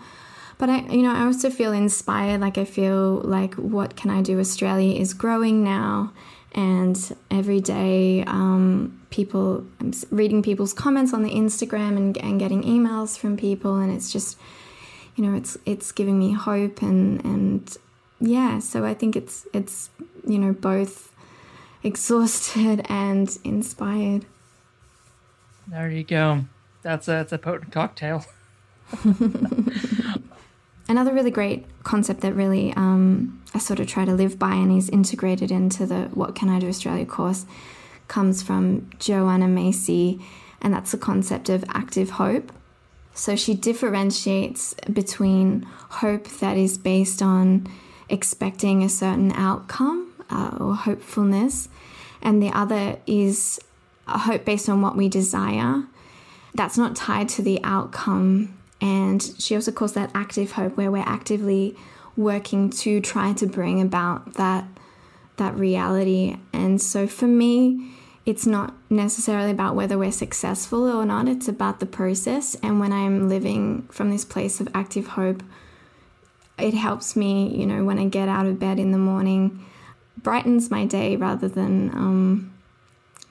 But 0.65 0.73
I, 0.73 0.81
you 0.95 1.03
know, 1.03 1.13
I 1.13 1.27
also 1.27 1.51
feel 1.51 1.75
inspired. 1.75 2.41
Like 2.41 2.57
I 2.57 2.65
feel 2.65 3.17
like 3.17 3.53
what 3.57 3.97
can 3.97 4.11
I 4.11 4.23
do? 4.23 4.41
Australia 4.41 4.99
is 4.99 5.13
growing 5.13 5.63
now, 5.63 6.11
and 6.53 7.15
every 7.31 7.61
day 7.61 8.25
um, 8.27 8.99
people 9.11 9.67
i'm 9.79 9.93
reading 10.11 10.43
people's 10.43 10.73
comments 10.73 11.13
on 11.13 11.23
the 11.23 11.31
instagram 11.31 11.97
and, 11.99 12.17
and 12.19 12.41
getting 12.41 12.63
emails 12.63 13.19
from 13.19 13.37
people 13.37 13.77
and 13.77 13.93
it's 13.93 14.11
just 14.11 14.39
you 15.15 15.25
know 15.25 15.37
it's 15.37 15.59
it's 15.67 15.93
giving 15.93 16.19
me 16.19 16.33
hope 16.33 16.81
and 16.83 17.23
and 17.25 17.77
yeah 18.21 18.59
so 18.59 18.85
i 18.85 18.95
think 18.95 19.15
it's 19.15 19.47
it's 19.53 19.91
you 20.27 20.39
know 20.39 20.53
both 20.53 21.13
exhausted 21.83 22.85
and 22.89 23.39
inspired 23.45 24.25
There 25.69 25.91
you 25.91 26.05
go. 26.05 26.47
That's 26.83 27.07
a, 27.09 27.13
that's 27.13 27.33
a 27.33 27.39
potent 27.39 27.73
cocktail. 27.73 28.25
another 30.89 31.13
really 31.13 31.31
great 31.31 31.67
concept 31.83 32.21
that 32.21 32.35
really 32.35 32.73
um, 32.75 33.43
I 33.55 33.59
sort 33.59 33.81
of 33.81 33.87
try 33.87 34.05
to 34.05 34.13
live 34.13 34.39
by 34.39 34.55
and 34.55 34.77
is 34.77 34.89
integrated 34.89 35.51
into 35.51 35.87
the 35.87 36.03
What 36.15 36.35
Can 36.35 36.49
I 36.49 36.59
Do 36.59 36.69
Australia 36.69 37.07
course 37.07 37.47
comes 38.09 38.43
from 38.43 38.91
Joanna 38.99 39.49
Macy, 39.49 40.21
and 40.61 40.75
that's 40.75 40.93
the 40.93 40.99
concept 40.99 41.49
of 41.49 41.65
active 41.69 42.11
hope. 42.11 42.53
So 43.15 43.37
she 43.37 43.55
differentiates 43.55 44.75
between 44.93 45.63
hope 45.89 46.29
that 46.41 46.57
is 46.57 46.77
based 46.77 47.23
on 47.23 47.67
expecting 48.09 48.83
a 48.83 48.89
certain 48.89 49.33
outcome 49.33 50.13
uh, 50.31 50.57
or 50.59 50.75
hopefulness, 50.75 51.69
and 52.21 52.43
the 52.43 52.51
other 52.51 52.99
is 53.07 53.61
a 54.07 54.19
hope 54.19 54.45
based 54.45 54.69
on 54.69 54.83
what 54.83 54.97
we 54.97 55.09
desire. 55.09 55.85
That's 56.55 56.77
not 56.77 56.97
tied 56.97 57.29
to 57.31 57.43
the 57.43 57.61
outcome. 57.63 58.59
And 58.85 59.23
she 59.39 59.55
also 59.55 59.73
calls 59.73 59.95
that 59.95 60.11
active 60.15 60.53
hope, 60.53 60.77
where 60.77 60.91
we're 60.91 60.99
actively 60.99 61.75
working 62.19 62.69
to 62.69 63.01
try 63.01 63.33
to 63.33 63.47
bring 63.47 63.81
about 63.81 64.35
that 64.35 64.67
that 65.37 65.57
reality. 65.57 66.37
And 66.53 66.81
so 66.81 67.07
for 67.07 67.27
me, 67.27 67.93
it's 68.27 68.47
not 68.47 68.75
necessarily 68.91 69.51
about 69.51 69.75
whether 69.75 69.97
we're 69.97 70.13
successful 70.13 70.85
or 70.85 71.07
not, 71.07 71.29
it's 71.29 71.49
about 71.49 71.81
the 71.81 71.87
process. 71.87 72.57
And 72.63 72.79
when 72.79 72.93
I'm 72.93 73.29
living 73.29 73.89
from 73.91 74.11
this 74.11 74.25
place 74.25 74.61
of 74.61 74.69
active 74.75 75.09
hope, 75.09 75.43
it 76.59 76.75
helps 76.75 77.17
me, 77.17 77.49
you 77.59 77.67
know, 77.67 77.85
when 77.85 77.99
I 77.99 78.05
get 78.05 78.29
out 78.29 78.47
of 78.47 78.61
bed 78.61 78.79
in 78.79 78.93
the 78.93 78.99
morning, 78.99 79.65
brightens 80.23 80.71
my 80.71 80.85
day 80.85 81.17
rather 81.17 81.49
than 81.49 81.91
um, 81.91 82.54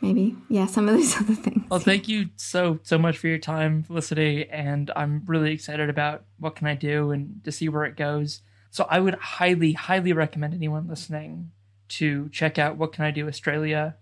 maybe, 0.04 0.36
yeah, 0.50 0.68
some 0.68 0.90
of 0.90 0.96
those 0.96 1.16
other 1.20 1.34
things. 1.34 1.64
Well, 1.72 1.80
thank 1.80 2.08
you 2.08 2.30
so, 2.36 2.80
so 2.84 2.98
much 2.98 3.18
for 3.18 3.28
your 3.28 3.40
time, 3.40 3.84
Felicity. 3.84 4.48
And 4.50 4.92
I'm 4.96 5.24
really 5.26 5.54
excited 5.54 5.90
about 5.90 6.26
what 6.38 6.56
can 6.56 6.68
I 6.68 6.76
do 6.76 7.12
and 7.12 7.42
to 7.46 7.52
see 7.52 7.70
where 7.70 7.86
it 7.86 7.96
goes. 7.96 8.42
So 8.70 8.86
I 8.90 9.00
would 9.00 9.16
highly, 9.16 9.72
highly 9.74 10.14
recommend 10.14 10.54
anyone 10.54 10.88
listening 10.88 11.52
to 11.90 12.28
check 12.30 12.60
out 12.60 12.76
What 12.76 12.92
Can 12.92 13.06
I 13.06 13.12
Do 13.12 13.28
Australia 13.28 13.96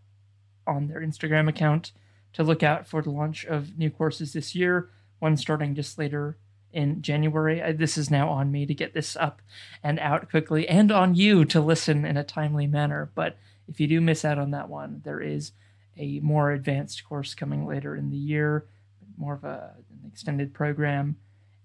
on 0.65 0.87
their 0.87 1.01
Instagram 1.01 1.47
account 1.47 1.91
to 2.33 2.43
look 2.43 2.63
out 2.63 2.87
for 2.87 3.01
the 3.01 3.09
launch 3.11 3.45
of 3.45 3.77
new 3.77 3.89
courses 3.89 4.33
this 4.33 4.55
year, 4.55 4.89
one 5.19 5.35
starting 5.37 5.75
just 5.75 5.97
later 5.97 6.37
in 6.71 7.01
January. 7.01 7.61
I, 7.61 7.73
this 7.73 7.97
is 7.97 8.09
now 8.09 8.29
on 8.29 8.51
me 8.51 8.65
to 8.65 8.73
get 8.73 8.93
this 8.93 9.17
up 9.17 9.41
and 9.83 9.99
out 9.99 10.29
quickly, 10.29 10.67
and 10.67 10.91
on 10.91 11.15
you 11.15 11.43
to 11.45 11.59
listen 11.59 12.05
in 12.05 12.15
a 12.15 12.23
timely 12.23 12.65
manner. 12.65 13.11
But 13.13 13.37
if 13.67 13.79
you 13.79 13.87
do 13.87 13.99
miss 13.99 14.23
out 14.23 14.39
on 14.39 14.51
that 14.51 14.69
one, 14.69 15.01
there 15.03 15.19
is 15.19 15.51
a 16.01 16.19
more 16.19 16.51
advanced 16.51 17.03
course 17.03 17.33
coming 17.35 17.65
later 17.65 17.95
in 17.95 18.09
the 18.09 18.17
year, 18.17 18.65
more 19.17 19.35
of 19.35 19.43
a, 19.43 19.75
an 20.03 20.09
extended 20.11 20.53
program. 20.53 21.15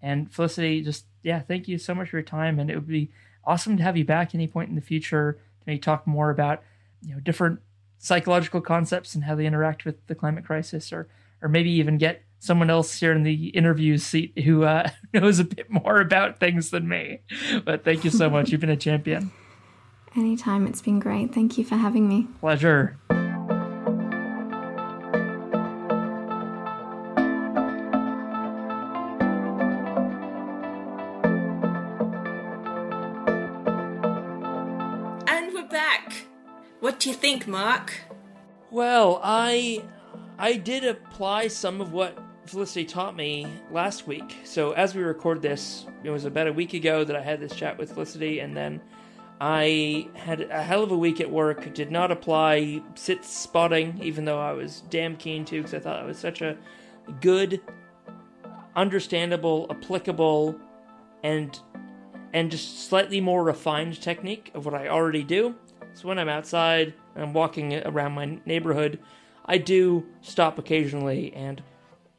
And 0.02 0.30
Felicity, 0.32 0.82
just 0.82 1.06
yeah, 1.22 1.40
thank 1.40 1.66
you 1.66 1.78
so 1.78 1.94
much 1.94 2.10
for 2.10 2.16
your 2.16 2.22
time, 2.22 2.60
and 2.60 2.70
it 2.70 2.74
would 2.74 2.86
be 2.86 3.10
awesome 3.44 3.76
to 3.78 3.82
have 3.82 3.96
you 3.96 4.04
back 4.04 4.34
any 4.34 4.46
point 4.46 4.68
in 4.68 4.74
the 4.74 4.82
future 4.82 5.32
to 5.32 5.64
maybe 5.66 5.78
talk 5.78 6.06
more 6.06 6.30
about 6.30 6.62
you 7.02 7.14
know 7.14 7.20
different 7.20 7.60
psychological 7.98 8.60
concepts 8.60 9.14
and 9.14 9.24
how 9.24 9.34
they 9.34 9.46
interact 9.46 9.84
with 9.84 10.06
the 10.06 10.14
climate 10.14 10.44
crisis, 10.44 10.92
or 10.92 11.08
or 11.40 11.48
maybe 11.48 11.70
even 11.70 11.96
get 11.96 12.22
someone 12.38 12.68
else 12.68 13.00
here 13.00 13.12
in 13.12 13.22
the 13.22 13.48
interview 13.48 13.96
seat 13.96 14.38
who 14.44 14.64
uh, 14.64 14.88
knows 15.14 15.38
a 15.38 15.44
bit 15.44 15.70
more 15.70 16.00
about 16.00 16.38
things 16.38 16.70
than 16.70 16.86
me. 16.86 17.20
But 17.64 17.84
thank 17.84 18.04
you 18.04 18.10
so 18.10 18.28
much. 18.28 18.50
You've 18.50 18.60
been 18.60 18.70
a 18.70 18.76
champion. 18.76 19.32
Anytime. 20.16 20.66
It's 20.66 20.80
been 20.80 20.98
great. 20.98 21.34
Thank 21.34 21.58
you 21.58 21.64
for 21.64 21.76
having 21.76 22.08
me. 22.08 22.28
Pleasure. 22.40 22.98
And 35.28 35.52
we're 35.52 35.66
back. 35.66 36.24
What 36.80 37.00
do 37.00 37.08
you 37.08 37.14
think, 37.14 37.48
Mark? 37.48 37.92
Well, 38.70 39.20
I 39.24 39.82
I 40.38 40.54
did 40.54 40.84
apply 40.84 41.48
some 41.48 41.80
of 41.80 41.92
what 41.92 42.16
Felicity 42.46 42.84
taught 42.84 43.16
me 43.16 43.46
last 43.72 44.06
week. 44.06 44.36
So 44.44 44.70
as 44.72 44.94
we 44.94 45.02
record 45.02 45.42
this, 45.42 45.86
it 46.04 46.10
was 46.10 46.26
about 46.26 46.46
a 46.46 46.52
week 46.52 46.74
ago 46.74 47.02
that 47.02 47.16
I 47.16 47.20
had 47.20 47.40
this 47.40 47.54
chat 47.56 47.76
with 47.76 47.92
Felicity, 47.92 48.38
and 48.38 48.56
then 48.56 48.80
I 49.40 50.08
had 50.14 50.42
a 50.42 50.62
hell 50.62 50.84
of 50.84 50.92
a 50.92 50.96
week 50.96 51.20
at 51.20 51.30
work. 51.30 51.74
Did 51.74 51.90
not 51.90 52.12
apply 52.12 52.80
sit 52.94 53.24
spotting, 53.24 53.98
even 54.02 54.24
though 54.24 54.38
I 54.38 54.52
was 54.52 54.82
damn 54.90 55.16
keen 55.16 55.44
to, 55.46 55.56
because 55.56 55.74
I 55.74 55.80
thought 55.80 56.02
it 56.02 56.06
was 56.06 56.18
such 56.18 56.40
a 56.40 56.56
good, 57.20 57.60
understandable, 58.76 59.66
applicable, 59.70 60.54
and 61.24 61.58
and 62.36 62.50
just 62.50 62.86
slightly 62.90 63.18
more 63.18 63.42
refined 63.42 63.98
technique 63.98 64.50
of 64.52 64.66
what 64.66 64.74
I 64.74 64.88
already 64.88 65.24
do. 65.24 65.54
So 65.94 66.06
when 66.06 66.18
I'm 66.18 66.28
outside 66.28 66.92
and 67.14 67.24
I'm 67.24 67.32
walking 67.32 67.74
around 67.74 68.12
my 68.12 68.38
neighborhood, 68.44 68.98
I 69.46 69.56
do 69.56 70.04
stop 70.20 70.58
occasionally 70.58 71.32
and 71.32 71.62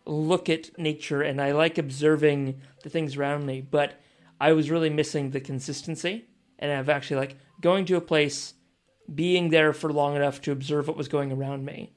look 0.08 0.50
at 0.50 0.76
nature 0.80 1.22
and 1.22 1.40
I 1.40 1.52
like 1.52 1.78
observing 1.78 2.60
the 2.82 2.90
things 2.90 3.16
around 3.16 3.46
me, 3.46 3.62
but 3.62 4.02
I 4.42 4.54
was 4.54 4.72
really 4.72 4.90
missing 4.90 5.30
the 5.30 5.40
consistency 5.40 6.26
and 6.58 6.72
I've 6.72 6.90
actually 6.90 7.18
like 7.18 7.38
going 7.62 7.86
to 7.86 7.96
a 7.96 8.02
place, 8.02 8.56
being 9.14 9.50
there 9.50 9.72
for 9.72 9.94
long 9.94 10.16
enough 10.16 10.42
to 10.42 10.52
observe 10.52 10.88
what 10.88 10.98
was 10.98 11.08
going 11.08 11.32
around 11.32 11.64
me. 11.64 11.94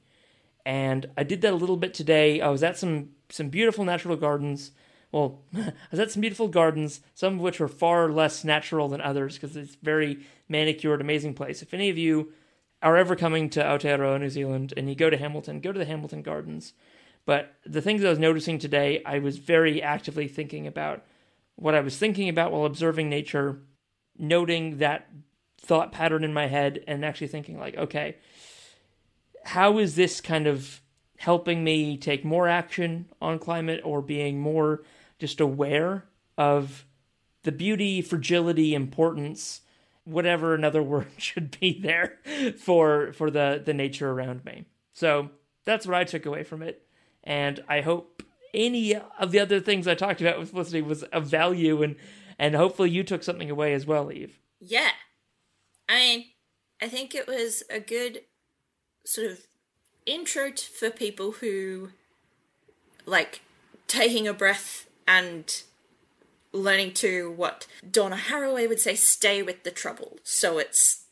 And 0.63 1.09
I 1.17 1.23
did 1.23 1.41
that 1.41 1.53
a 1.53 1.55
little 1.55 1.75
bit 1.75 1.95
today. 1.95 2.39
I 2.39 2.49
was 2.49 2.61
at 2.61 2.77
some 2.77 3.09
some 3.29 3.49
beautiful 3.49 3.83
natural 3.83 4.15
gardens. 4.15 4.73
Well, 5.11 5.41
I 5.55 5.73
was 5.91 5.99
at 5.99 6.11
some 6.11 6.21
beautiful 6.21 6.47
gardens, 6.47 7.01
some 7.13 7.35
of 7.35 7.39
which 7.41 7.59
were 7.59 7.67
far 7.67 8.09
less 8.09 8.43
natural 8.43 8.87
than 8.87 9.01
others 9.01 9.35
because 9.35 9.57
it's 9.57 9.75
very 9.75 10.19
manicured, 10.47 11.01
amazing 11.01 11.33
place. 11.33 11.61
If 11.61 11.73
any 11.73 11.89
of 11.89 11.97
you 11.97 12.31
are 12.81 12.97
ever 12.97 13.15
coming 13.15 13.49
to 13.51 13.61
Aotearoa, 13.61 14.19
New 14.19 14.29
Zealand, 14.29 14.73
and 14.77 14.89
you 14.89 14.95
go 14.95 15.09
to 15.09 15.17
Hamilton, 15.17 15.59
go 15.59 15.71
to 15.71 15.79
the 15.79 15.85
Hamilton 15.85 16.21
Gardens. 16.21 16.73
But 17.25 17.53
the 17.65 17.81
things 17.81 18.03
I 18.03 18.09
was 18.09 18.19
noticing 18.19 18.57
today, 18.57 19.03
I 19.05 19.19
was 19.19 19.37
very 19.37 19.81
actively 19.81 20.27
thinking 20.27 20.65
about 20.65 21.03
what 21.55 21.75
I 21.75 21.81
was 21.81 21.97
thinking 21.97 22.29
about 22.29 22.51
while 22.51 22.65
observing 22.65 23.09
nature, 23.09 23.59
noting 24.17 24.77
that 24.77 25.09
thought 25.59 25.91
pattern 25.91 26.23
in 26.23 26.33
my 26.33 26.47
head, 26.47 26.83
and 26.87 27.05
actually 27.05 27.27
thinking, 27.27 27.59
like, 27.59 27.77
okay, 27.77 28.15
how 29.43 29.77
is 29.77 29.95
this 29.95 30.21
kind 30.21 30.47
of 30.47 30.81
helping 31.17 31.63
me 31.63 31.97
take 31.97 32.25
more 32.25 32.47
action 32.47 33.05
on 33.21 33.37
climate 33.37 33.81
or 33.83 34.01
being 34.01 34.39
more 34.39 34.81
just 35.21 35.39
aware 35.39 36.05
of 36.35 36.83
the 37.43 37.51
beauty, 37.51 38.01
fragility, 38.01 38.73
importance, 38.73 39.61
whatever 40.03 40.55
another 40.55 40.81
word 40.93 41.07
should 41.17 41.57
be 41.59 41.79
there 41.79 42.17
for 42.57 43.13
for 43.13 43.29
the 43.31 43.61
the 43.63 43.73
nature 43.73 44.09
around 44.09 44.43
me. 44.43 44.65
So 44.93 45.29
that's 45.63 45.85
what 45.85 45.95
I 45.95 46.03
took 46.03 46.25
away 46.25 46.43
from 46.43 46.63
it, 46.63 46.85
and 47.23 47.63
I 47.69 47.81
hope 47.81 48.23
any 48.53 48.95
of 48.95 49.31
the 49.31 49.39
other 49.39 49.59
things 49.59 49.87
I 49.87 49.93
talked 49.93 50.19
about 50.19 50.39
with 50.39 50.49
Felicity 50.49 50.81
was 50.81 51.03
of 51.03 51.27
value, 51.27 51.83
and 51.83 51.95
and 52.39 52.55
hopefully 52.55 52.89
you 52.89 53.03
took 53.03 53.23
something 53.23 53.51
away 53.51 53.73
as 53.73 53.85
well, 53.85 54.07
Eav. 54.07 54.31
Yeah. 54.59 54.89
I 55.87 55.95
mean, 55.95 56.25
I 56.81 56.87
think 56.87 57.13
it 57.13 57.27
was 57.27 57.61
a 57.69 57.79
good 57.79 58.21
sort 59.05 59.29
of 59.29 59.47
intro 60.07 60.49
t- 60.49 60.67
for 60.73 60.89
people 60.89 61.33
who 61.33 61.89
like 63.05 63.41
taking 63.87 64.27
a 64.27 64.33
breath 64.33 64.87
and 65.11 65.63
learning 66.53 66.93
to 66.93 67.31
what 67.31 67.67
Donna 67.89 68.15
Haraway 68.15 68.67
would 68.67 68.79
say 68.79 68.95
stay 68.95 69.43
with 69.43 69.63
the 69.63 69.71
trouble. 69.71 70.19
So 70.23 70.57
it's 70.57 71.03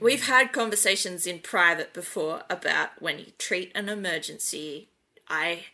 we've 0.00 0.26
had 0.26 0.52
conversations 0.52 1.26
in 1.26 1.38
private 1.38 1.94
before 1.94 2.42
about 2.50 3.00
when 3.00 3.18
you 3.18 3.26
treat 3.38 3.72
an 3.74 3.88
emergency. 3.88 4.88
I 5.28 5.64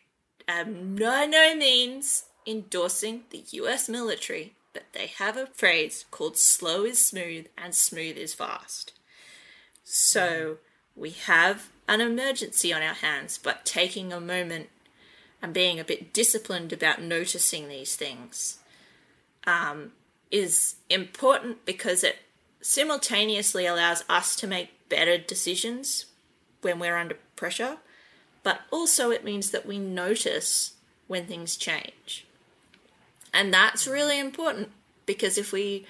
am 0.46 0.96
by 0.96 1.26
no 1.26 1.56
means 1.56 2.24
endorsing 2.46 3.24
the 3.30 3.44
US 3.52 3.88
military, 3.88 4.54
but 4.72 4.84
they 4.92 5.06
have 5.18 5.36
a 5.36 5.46
phrase 5.46 6.04
called 6.10 6.36
slow 6.36 6.84
is 6.84 7.04
smooth 7.04 7.46
and 7.58 7.74
smooth 7.74 8.16
is 8.16 8.34
fast. 8.34 8.92
So 9.82 10.58
we 10.94 11.10
have 11.10 11.70
an 11.88 12.00
emergency 12.00 12.72
on 12.72 12.82
our 12.82 12.94
hands, 12.94 13.38
but 13.42 13.64
taking 13.64 14.12
a 14.12 14.20
moment 14.20 14.68
and 15.44 15.52
being 15.52 15.78
a 15.78 15.84
bit 15.84 16.14
disciplined 16.14 16.72
about 16.72 17.02
noticing 17.02 17.68
these 17.68 17.96
things 17.96 18.60
um, 19.46 19.92
is 20.30 20.76
important 20.88 21.66
because 21.66 22.02
it 22.02 22.16
simultaneously 22.62 23.66
allows 23.66 24.04
us 24.08 24.34
to 24.36 24.46
make 24.46 24.70
better 24.88 25.18
decisions 25.18 26.06
when 26.62 26.78
we're 26.78 26.96
under 26.96 27.18
pressure, 27.36 27.76
but 28.42 28.62
also 28.70 29.10
it 29.10 29.22
means 29.22 29.50
that 29.50 29.66
we 29.66 29.76
notice 29.76 30.72
when 31.08 31.26
things 31.26 31.58
change. 31.58 32.24
And 33.34 33.52
that's 33.52 33.86
really 33.86 34.18
important 34.18 34.70
because 35.04 35.36
if 35.36 35.52
we 35.52 35.84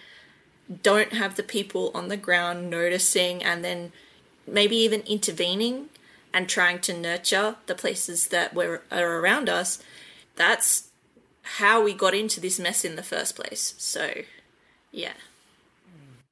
don't 0.83 1.13
have 1.13 1.37
the 1.37 1.45
people 1.45 1.93
on 1.95 2.09
the 2.09 2.17
ground 2.17 2.69
noticing 2.69 3.41
and 3.45 3.65
then 3.65 3.93
maybe 4.49 4.75
even 4.75 5.03
intervening 5.03 5.91
and 6.35 6.49
trying 6.49 6.81
to 6.81 6.93
nurture 6.93 7.55
the 7.67 7.77
places 7.77 8.27
that 8.29 8.53
were, 8.53 8.83
are 8.91 9.21
around 9.21 9.49
us, 9.49 9.79
that's 10.35 10.89
how 11.43 11.83
we 11.83 11.95
got 11.95 12.13
into 12.13 12.41
this 12.41 12.59
mess 12.59 12.85
in 12.85 12.97
the 12.97 13.05
first 13.05 13.37
place. 13.37 13.75
So, 13.79 14.11
yeah. 14.91 15.13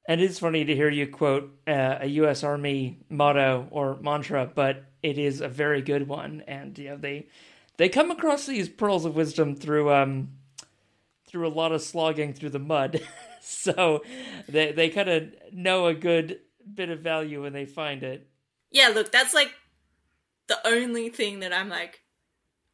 And 0.05 0.19
it's 0.19 0.39
funny 0.39 0.65
to 0.65 0.75
hear 0.75 0.89
you 0.89 1.07
quote 1.07 1.57
uh, 1.65 1.99
a 2.01 2.07
U.S. 2.07 2.43
Army 2.43 2.97
motto 3.09 3.67
or 3.71 3.95
mantra, 4.01 4.45
but 4.53 4.83
it 5.01 5.17
is 5.17 5.39
a 5.39 5.47
very 5.47 5.81
good 5.81 6.09
one. 6.09 6.43
And 6.45 6.77
you 6.77 6.89
know 6.89 6.97
they 6.97 7.27
they 7.77 7.87
come 7.87 8.11
across 8.11 8.45
these 8.45 8.67
pearls 8.67 9.05
of 9.05 9.15
wisdom 9.15 9.55
through 9.55 9.93
um 9.93 10.31
through 11.25 11.47
a 11.47 11.49
lot 11.49 11.71
of 11.71 11.81
slogging 11.81 12.33
through 12.33 12.49
the 12.49 12.59
mud. 12.59 13.01
so 13.41 14.03
they 14.49 14.73
they 14.73 14.89
kind 14.89 15.07
of 15.07 15.33
know 15.53 15.87
a 15.87 15.93
good 15.93 16.41
bit 16.75 16.89
of 16.89 16.99
value 16.99 17.43
when 17.43 17.53
they 17.53 17.65
find 17.65 18.03
it. 18.03 18.27
Yeah, 18.71 18.89
look, 18.89 19.09
that's 19.09 19.33
like 19.33 19.53
the 20.47 20.65
only 20.67 21.09
thing 21.09 21.39
that 21.39 21.53
I'm 21.53 21.69
like, 21.69 22.01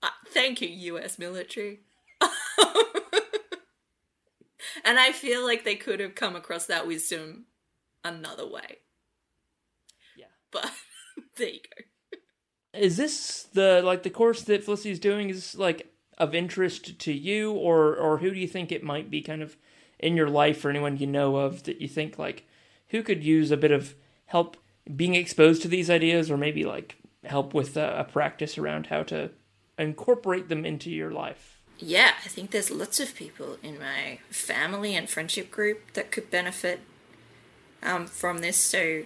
uh, 0.02 0.10
thank 0.28 0.62
you, 0.62 0.70
US 0.96 1.20
military. 1.20 1.82
and 4.84 5.00
I 5.00 5.12
feel 5.12 5.46
like 5.46 5.64
they 5.64 5.76
could 5.76 6.00
have 6.00 6.16
come 6.16 6.36
across 6.36 6.66
that 6.68 6.88
wisdom 6.88 7.46
another 8.04 8.48
way. 8.48 8.80
Yeah. 10.18 10.26
But 10.52 10.72
there 11.38 11.50
you 11.50 11.60
go. 11.60 11.84
Is 12.74 12.98
this 12.98 13.48
the 13.54 13.82
like 13.84 14.04
the 14.04 14.10
course 14.10 14.44
that 14.44 14.64
Felicity's 14.64 15.00
doing 15.00 15.30
is 15.30 15.56
like 15.56 15.92
of 16.18 16.36
interest 16.36 17.00
to 17.00 17.14
you 17.14 17.52
or 17.52 17.96
or 17.96 18.20
who 18.20 18.32
do 18.32 18.40
you 18.40 18.48
think 18.48 18.72
it 18.72 18.84
might 18.84 19.10
be 19.10 19.22
kind 19.22 19.42
of 19.42 19.58
in 20.00 20.16
your 20.16 20.30
life 20.30 20.64
or 20.64 20.70
anyone 20.70 20.98
you 20.98 21.08
know 21.08 21.38
of 21.38 21.64
that 21.64 21.82
you 21.82 21.88
think 21.88 22.20
like 22.20 22.46
who 22.90 23.02
could 23.02 23.24
use 23.24 23.52
a 23.52 23.58
bit 23.58 23.72
of 23.72 23.96
help 24.26 24.58
being 24.96 25.16
exposed 25.16 25.62
to 25.62 25.68
these 25.68 25.90
ideas 25.90 26.30
or 26.30 26.38
maybe 26.38 26.64
like 26.64 26.99
help 27.24 27.54
with 27.54 27.76
a, 27.78 28.00
a 28.00 28.04
practice 28.04 28.58
around 28.58 28.88
how 28.88 29.04
to 29.04 29.32
incorporate 29.78 30.50
them 30.50 30.66
into 30.66 30.90
your 30.90 31.12
life? 31.12 31.60
Yeah, 31.80 32.12
I 32.24 32.28
think 32.28 32.52
there's 32.52 32.70
lots 32.70 33.00
of 33.00 33.16
people 33.16 33.58
in 33.64 33.80
my 33.80 34.20
family 34.30 34.96
and 34.96 35.10
friendship 35.10 35.50
group 35.50 35.94
that 35.94 36.12
could 36.12 36.30
benefit 36.30 36.82
um, 37.82 38.06
from 38.06 38.40
this. 38.40 38.58
So, 38.58 39.04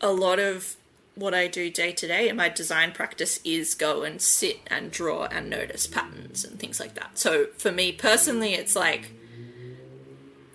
a 0.00 0.12
lot 0.12 0.40
of 0.40 0.76
what 1.14 1.32
I 1.32 1.46
do 1.46 1.70
day 1.70 1.92
to 1.92 2.08
day 2.08 2.28
in 2.28 2.36
my 2.36 2.48
design 2.48 2.90
practice 2.90 3.38
is 3.44 3.76
go 3.76 4.02
and 4.02 4.20
sit 4.20 4.58
and 4.66 4.90
draw 4.90 5.26
and 5.26 5.48
notice 5.48 5.86
patterns 5.86 6.44
and 6.44 6.58
things 6.58 6.80
like 6.80 6.94
that. 6.94 7.16
So, 7.16 7.46
for 7.58 7.70
me 7.70 7.92
personally, 7.92 8.54
it's 8.54 8.74
like 8.74 9.12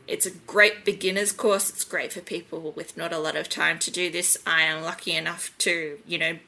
it's 0.06 0.26
a 0.26 0.32
great 0.32 0.84
beginner's 0.84 1.32
course. 1.32 1.70
It's 1.70 1.86
great 1.86 2.12
for 2.12 2.20
people 2.20 2.74
with 2.76 2.98
not 2.98 3.14
a 3.14 3.20
lot 3.20 3.38
of 3.38 3.48
time 3.48 3.80
to 3.80 3.92
do 3.92 4.12
this. 4.12 4.38
I 4.46 4.64
am 4.64 4.84
lucky 4.84 5.16
enough 5.16 5.56
to, 5.60 6.00
you 6.06 6.18
know, 6.18 6.40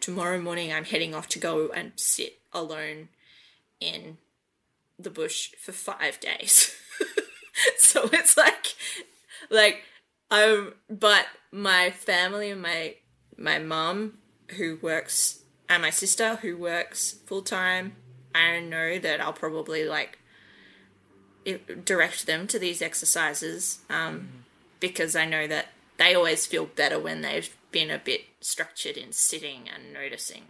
tomorrow 0.00 0.40
morning 0.40 0.72
I'm 0.72 0.84
heading 0.84 1.14
off 1.14 1.28
to 1.28 1.38
go 1.38 1.68
and 1.68 1.92
sit 1.96 2.38
alone 2.52 3.08
in 3.80 4.18
the 4.98 5.10
bush 5.10 5.52
for 5.60 5.72
five 5.72 6.18
days. 6.20 6.74
so 7.78 8.08
it's 8.12 8.36
like, 8.36 8.74
like, 9.50 9.82
um, 10.30 10.74
but 10.88 11.26
my 11.52 11.90
family 11.90 12.50
and 12.50 12.62
my 12.62 12.94
my 13.38 13.58
mum 13.58 14.18
who 14.56 14.78
works 14.80 15.40
and 15.68 15.82
my 15.82 15.90
sister 15.90 16.36
who 16.36 16.56
works 16.56 17.16
full 17.26 17.42
time, 17.42 17.96
I 18.34 18.60
know 18.60 18.98
that 18.98 19.20
I'll 19.20 19.32
probably 19.32 19.84
like 19.84 20.18
direct 21.84 22.26
them 22.26 22.46
to 22.48 22.58
these 22.58 22.82
exercises 22.82 23.80
um, 23.88 24.28
because 24.80 25.14
I 25.14 25.26
know 25.26 25.46
that 25.46 25.68
they 25.96 26.14
always 26.14 26.46
feel 26.46 26.66
better 26.66 26.98
when 26.98 27.22
they've 27.22 27.54
been 27.76 27.90
a 27.90 27.98
bit 27.98 28.22
structured 28.40 28.96
in 28.96 29.12
sitting 29.12 29.68
and 29.68 29.92
noticing. 29.92 30.44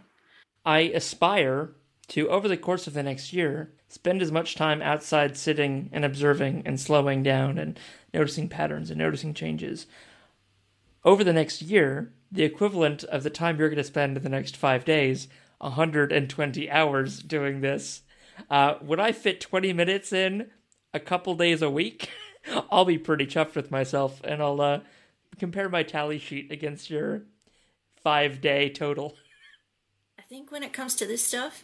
I 0.65 0.79
aspire 0.79 1.71
to, 2.07 2.29
over 2.29 2.47
the 2.47 2.55
course 2.55 2.87
of 2.87 2.93
the 2.93 3.03
next 3.03 3.33
year, 3.33 3.73
spend 3.89 4.21
as 4.21 4.31
much 4.31 4.55
time 4.55 4.81
outside 4.81 5.35
sitting 5.35 5.89
and 5.91 6.05
observing 6.05 6.63
and 6.65 6.79
slowing 6.79 7.23
down 7.23 7.57
and 7.57 7.77
noticing 8.13 8.47
patterns 8.47 8.89
and 8.89 8.97
noticing 8.97 9.33
changes. 9.33 9.87
Over 11.03 11.25
the 11.25 11.33
next 11.33 11.61
year, 11.61 12.13
the 12.31 12.45
equivalent 12.45 13.03
of 13.03 13.23
the 13.23 13.29
time 13.29 13.59
you're 13.59 13.67
going 13.67 13.75
to 13.75 13.83
spend 13.83 14.15
in 14.15 14.23
the 14.23 14.29
next 14.29 14.55
five 14.55 14.85
days, 14.85 15.27
120 15.57 16.71
hours 16.71 17.21
doing 17.21 17.59
this. 17.59 18.03
Uh, 18.49 18.75
would 18.81 19.01
I 19.01 19.11
fit 19.11 19.41
20 19.41 19.73
minutes 19.73 20.13
in 20.13 20.49
a 20.93 20.99
couple 21.01 21.35
days 21.35 21.61
a 21.61 21.69
week? 21.69 22.09
I'll 22.71 22.85
be 22.85 22.97
pretty 22.97 23.25
chuffed 23.25 23.55
with 23.55 23.69
myself, 23.69 24.21
and 24.23 24.41
I'll 24.41 24.61
uh, 24.61 24.79
compare 25.39 25.69
my 25.69 25.83
tally 25.83 26.19
sheet 26.19 26.51
against 26.51 26.89
your 26.89 27.23
five 28.03 28.41
day 28.41 28.69
total. 28.69 29.15
I 30.17 30.23
think 30.23 30.51
when 30.51 30.63
it 30.63 30.73
comes 30.73 30.95
to 30.95 31.05
this 31.05 31.23
stuff, 31.23 31.63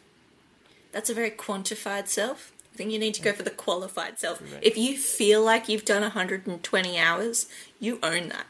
that's 0.91 1.09
a 1.09 1.13
very 1.13 1.31
quantified 1.31 2.07
self. 2.07 2.51
I 2.73 2.75
think 2.75 2.91
you 2.91 2.99
need 2.99 3.13
to 3.15 3.21
go 3.21 3.33
for 3.33 3.43
the 3.43 3.51
qualified 3.51 4.19
self. 4.19 4.41
Right. 4.41 4.59
If 4.61 4.77
you 4.77 4.97
feel 4.97 5.43
like 5.43 5.69
you've 5.69 5.85
done 5.85 6.01
120 6.01 6.97
hours, 6.97 7.47
you 7.79 7.99
own 8.01 8.29
that. 8.29 8.47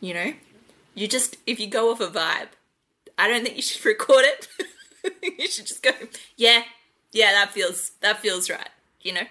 You 0.00 0.14
know? 0.14 0.32
You 0.94 1.06
just, 1.06 1.36
if 1.46 1.60
you 1.60 1.68
go 1.68 1.92
off 1.92 2.00
a 2.00 2.08
vibe, 2.08 2.48
I 3.16 3.28
don't 3.28 3.44
think 3.44 3.56
you 3.56 3.62
should 3.62 3.84
record 3.84 4.24
it. 4.24 4.48
you 5.38 5.48
should 5.48 5.66
just 5.66 5.82
go, 5.82 5.90
yeah, 6.36 6.62
yeah, 7.12 7.32
that 7.32 7.52
feels, 7.52 7.92
that 8.00 8.18
feels 8.18 8.50
right. 8.50 8.70
You 9.02 9.12
know? 9.12 9.26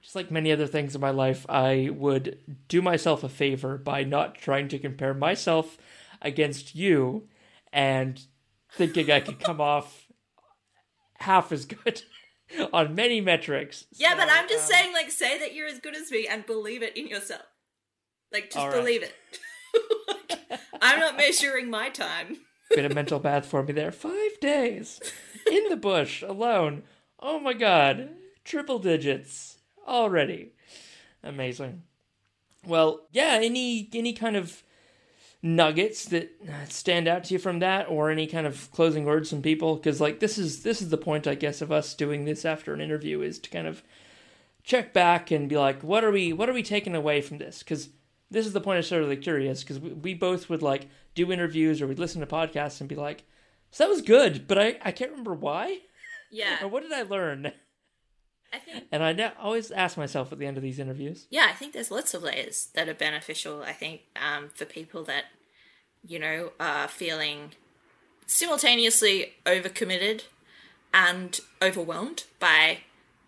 Just 0.00 0.14
like 0.14 0.30
many 0.30 0.52
other 0.52 0.66
things 0.66 0.94
in 0.94 1.00
my 1.00 1.10
life, 1.10 1.46
I 1.48 1.90
would 1.92 2.38
do 2.68 2.82
myself 2.82 3.22
a 3.24 3.28
favor 3.28 3.78
by 3.78 4.04
not 4.04 4.36
trying 4.36 4.68
to 4.68 4.78
compare 4.78 5.14
myself 5.14 5.78
against 6.22 6.74
you 6.74 7.28
and 7.72 8.20
thinking 8.72 9.10
I 9.10 9.20
could 9.20 9.38
come 9.40 9.60
off 9.60 10.06
half 11.18 11.52
as 11.52 11.66
good 11.66 12.02
on 12.72 12.94
many 12.94 13.20
metrics. 13.20 13.86
Yeah, 13.92 14.10
so, 14.10 14.16
but 14.18 14.28
I'm 14.30 14.48
just 14.48 14.70
um, 14.70 14.76
saying, 14.76 14.92
like, 14.92 15.10
say 15.10 15.38
that 15.38 15.54
you're 15.54 15.68
as 15.68 15.78
good 15.78 15.96
as 15.96 16.10
me 16.10 16.26
and 16.26 16.46
believe 16.46 16.82
it 16.82 16.96
in 16.96 17.06
yourself. 17.06 17.42
Like, 18.32 18.50
just 18.50 18.70
believe 18.70 19.02
it. 19.02 19.14
I'm 20.82 21.00
not 21.00 21.16
measuring 21.16 21.70
my 21.70 21.90
time. 21.90 22.38
Bit 22.70 22.84
of 22.84 22.94
mental 22.94 23.20
bath 23.20 23.46
for 23.46 23.62
me 23.62 23.72
there. 23.72 23.92
Five 23.92 24.40
days 24.40 25.00
in 25.50 25.68
the 25.68 25.76
bush 25.76 26.22
alone. 26.22 26.82
Oh 27.20 27.38
my 27.38 27.52
god, 27.52 28.10
triple 28.44 28.78
digits 28.78 29.55
already. 29.86 30.52
Amazing. 31.22 31.82
Well, 32.66 33.06
yeah. 33.12 33.38
Any 33.42 33.88
any 33.92 34.12
kind 34.12 34.36
of 34.36 34.62
nuggets 35.42 36.06
that 36.06 36.30
stand 36.68 37.06
out 37.06 37.24
to 37.24 37.34
you 37.34 37.38
from 37.38 37.60
that 37.60 37.88
or 37.88 38.10
any 38.10 38.26
kind 38.26 38.46
of 38.46 38.70
closing 38.72 39.04
words 39.04 39.30
from 39.30 39.42
people 39.42 39.76
because 39.76 40.00
like 40.00 40.18
this 40.18 40.38
is 40.38 40.62
this 40.62 40.82
is 40.82 40.88
the 40.88 40.96
point 40.96 41.26
i 41.26 41.34
guess 41.36 41.60
of 41.60 41.70
us 41.70 41.94
doing 41.94 42.24
this 42.24 42.44
after 42.44 42.74
an 42.74 42.80
interview 42.80 43.20
is 43.20 43.38
to 43.38 43.50
kind 43.50 43.68
of 43.68 43.82
check 44.64 44.92
back 44.92 45.30
and 45.30 45.48
be 45.48 45.56
like 45.56 45.82
what 45.82 46.02
are 46.02 46.10
we 46.10 46.32
what 46.32 46.48
are 46.48 46.54
we 46.54 46.62
taking 46.62 46.96
away 46.96 47.20
from 47.20 47.38
this 47.38 47.60
because 47.60 47.90
this 48.30 48.46
is 48.46 48.54
the 48.54 48.60
point 48.60 48.78
i'm 48.78 48.82
sort 48.82 49.02
of 49.02 49.08
like 49.08 49.20
curious 49.20 49.62
because 49.62 49.78
we, 49.78 49.92
we 49.92 50.14
both 50.14 50.48
would 50.48 50.62
like 50.62 50.88
do 51.14 51.30
interviews 51.30 51.80
or 51.80 51.86
we'd 51.86 51.98
listen 51.98 52.20
to 52.20 52.26
podcasts 52.26 52.80
and 52.80 52.88
be 52.88 52.96
like 52.96 53.22
so 53.70 53.84
that 53.84 53.90
was 53.90 54.02
good 54.02 54.48
but 54.48 54.58
i 54.58 54.76
i 54.82 54.90
can't 54.90 55.10
remember 55.10 55.34
why 55.34 55.78
yeah 56.30 56.56
or 56.64 56.68
what 56.68 56.82
did 56.82 56.92
i 56.92 57.02
learn 57.02 57.52
I 58.56 58.58
think, 58.58 58.84
and 58.90 59.02
I 59.02 59.32
always 59.40 59.70
ask 59.70 59.96
myself 59.96 60.32
at 60.32 60.38
the 60.38 60.46
end 60.46 60.56
of 60.56 60.62
these 60.62 60.78
interviews. 60.78 61.26
Yeah, 61.30 61.46
I 61.48 61.52
think 61.52 61.72
there's 61.72 61.90
lots 61.90 62.14
of 62.14 62.22
layers 62.22 62.68
that 62.74 62.88
are 62.88 62.94
beneficial. 62.94 63.62
I 63.62 63.72
think 63.72 64.02
um, 64.16 64.48
for 64.48 64.64
people 64.64 65.04
that 65.04 65.24
you 66.06 66.18
know 66.18 66.52
are 66.58 66.88
feeling 66.88 67.52
simultaneously 68.26 69.34
overcommitted 69.44 70.24
and 70.92 71.40
overwhelmed 71.60 72.24
by 72.40 72.78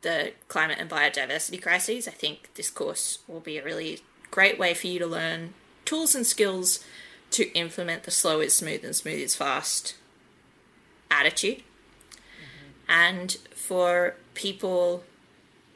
the 0.03 0.33
climate 0.49 0.79
and 0.81 0.89
biodiversity 0.89 1.61
crises, 1.61 2.09
I 2.09 2.13
think 2.13 2.55
this 2.55 2.71
course 2.71 3.19
will 3.27 3.41
be 3.41 3.59
a 3.59 3.65
really 3.65 4.01
great 4.31 4.59
way 4.59 4.75
for 4.75 4.87
you 4.87 4.99
to 4.99 5.07
learn 5.07 5.55
tools 5.85 6.15
and 6.15 6.27
skills 6.27 6.85
to 7.31 7.53
implement 7.53 8.05
the 8.05 8.11
slow 8.11 8.41
is 8.41 8.57
smooth 8.57 8.85
and 8.85 8.95
smooth 8.95 9.21
is 9.21 9.35
fast 9.35 9.95
attitude. 11.11 11.59
Mm-hmm. 11.59 12.91
And 12.91 13.33
for 13.55 14.15
people 14.35 15.05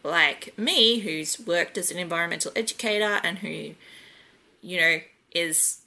like 0.04 0.56
me, 0.58 1.00
who's 1.00 1.38
worked 1.40 1.78
as 1.78 1.90
an 1.90 1.98
environmental 1.98 2.52
educator 2.56 3.20
and 3.22 3.38
who, 3.38 3.74
you 4.60 4.80
know, 4.80 4.98
is 5.34 5.82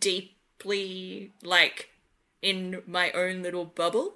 deeply 0.00 1.32
like 1.42 1.90
in 2.42 2.82
my 2.86 3.10
own 3.12 3.42
little 3.42 3.64
bubble 3.64 4.14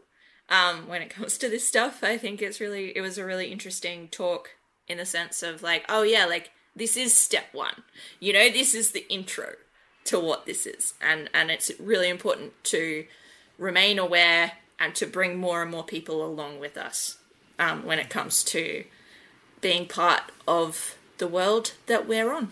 um, 0.48 0.88
when 0.88 1.02
it 1.02 1.10
comes 1.14 1.38
to 1.38 1.48
this 1.48 1.66
stuff. 1.66 2.02
I 2.02 2.18
think 2.18 2.42
it's 2.42 2.60
really, 2.60 2.96
it 2.96 3.00
was 3.00 3.18
a 3.18 3.24
really 3.24 3.50
interesting 3.50 4.08
talk 4.08 4.50
in 4.88 4.98
the 4.98 5.06
sense 5.06 5.42
of 5.42 5.62
like, 5.62 5.84
oh 5.88 6.02
yeah, 6.02 6.26
like 6.26 6.50
this 6.74 6.96
is 6.96 7.16
step 7.16 7.46
one. 7.52 7.82
You 8.18 8.32
know, 8.32 8.50
this 8.50 8.74
is 8.74 8.92
the 8.92 9.10
intro 9.12 9.54
to 10.04 10.18
what 10.18 10.46
this 10.46 10.66
is, 10.66 10.94
and 11.00 11.28
and 11.34 11.50
it's 11.50 11.70
really 11.78 12.08
important 12.08 12.52
to 12.64 13.06
remain 13.58 13.98
aware 13.98 14.52
and 14.78 14.94
to 14.94 15.06
bring 15.06 15.36
more 15.36 15.62
and 15.62 15.70
more 15.70 15.84
people 15.84 16.24
along 16.24 16.58
with 16.58 16.76
us 16.76 17.18
um, 17.58 17.84
when 17.84 17.98
it 17.98 18.08
comes 18.08 18.42
to 18.44 18.84
being 19.60 19.86
part 19.86 20.22
of 20.46 20.96
the 21.18 21.28
world 21.28 21.72
that 21.86 22.08
we're 22.08 22.32
on. 22.32 22.50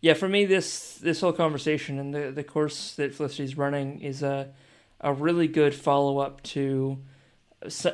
Yeah, 0.00 0.14
for 0.14 0.28
me, 0.28 0.46
this 0.46 0.96
this 0.96 1.20
whole 1.20 1.32
conversation 1.32 1.98
and 1.98 2.14
the 2.14 2.30
the 2.30 2.44
course 2.44 2.94
that 2.94 3.14
Felicity's 3.14 3.56
running 3.56 4.00
is 4.00 4.22
a 4.22 4.52
a 5.00 5.12
really 5.12 5.48
good 5.48 5.74
follow 5.74 6.18
up 6.18 6.42
to 6.42 6.98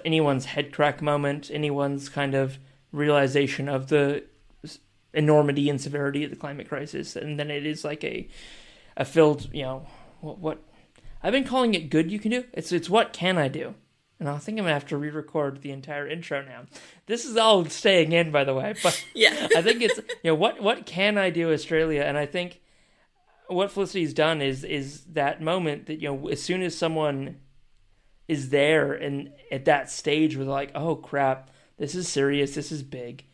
anyone's 0.05 0.47
head 0.47 0.73
crack 0.73 1.03
moment, 1.03 1.51
anyone's 1.53 2.09
kind 2.09 2.35
of 2.35 2.59
realization 2.93 3.69
of 3.69 3.89
the 3.89 4.25
enormity 5.13 5.69
and 5.69 5.81
severity 5.81 6.25
of 6.25 6.31
the 6.31 6.37
climate 6.37 6.69
crisis, 6.69 7.17
and 7.17 7.39
then 7.39 7.51
it 7.51 7.67
is 7.67 7.85
like 7.85 8.05
a 8.05 8.29
a 8.97 9.05
filled, 9.05 9.53
you 9.53 9.63
know, 9.63 9.87
what, 10.21 10.39
what 10.39 10.63
I've 11.23 11.33
been 11.33 11.45
calling 11.45 11.75
it 11.75 11.91
good 11.91 12.11
you 12.11 12.19
can 12.19 12.31
do. 12.31 12.45
It's 12.53 12.71
it's 12.71 12.89
what 12.89 13.13
can 13.13 13.37
I 13.39 13.49
do? 13.49 13.75
And 14.19 14.29
I 14.29 14.39
think 14.39 14.59
I'm 14.59 14.65
gonna 14.65 14.75
have 14.75 14.87
to 14.87 14.97
re-record 14.97 15.61
the 15.61 15.71
entire 15.71 16.09
intro 16.09 16.43
now. 16.43 16.63
This 17.07 17.25
is 17.25 17.37
all 17.37 17.65
staying 17.67 18.13
in, 18.13 18.31
by 18.31 18.45
the 18.45 18.55
way. 18.55 18.75
But 18.83 19.05
yeah, 19.15 19.49
I 19.55 19.63
think 19.63 19.83
it's 19.83 19.99
you 19.99 20.31
know 20.31 20.35
what 20.35 20.63
what 20.63 20.87
can 20.87 21.19
I 21.19 21.31
do, 21.31 21.53
Australia? 21.53 22.03
And 22.03 22.17
I 22.17 22.27
think 22.27 22.61
what 23.49 23.71
Felicity's 23.71 24.15
done 24.15 24.41
is 24.41 24.65
is 24.65 25.03
that 25.13 25.43
moment 25.43 25.87
that 25.87 26.01
you 26.01 26.09
know 26.09 26.29
as 26.29 26.43
soon 26.43 26.63
as 26.63 26.77
someone 26.77 27.37
is 28.27 28.49
there 28.49 28.93
and 28.93 29.31
at 29.53 29.67
that 29.67 29.91
stage 29.91 30.37
where 30.37 30.45
they're 30.45 30.53
like, 30.53 30.73
oh 30.75 30.97
crap, 30.97 31.51
this 31.79 31.95
is 31.95 32.09
serious, 32.09 32.55
this 32.55 32.73
is 32.73 32.83
big, 32.83 33.25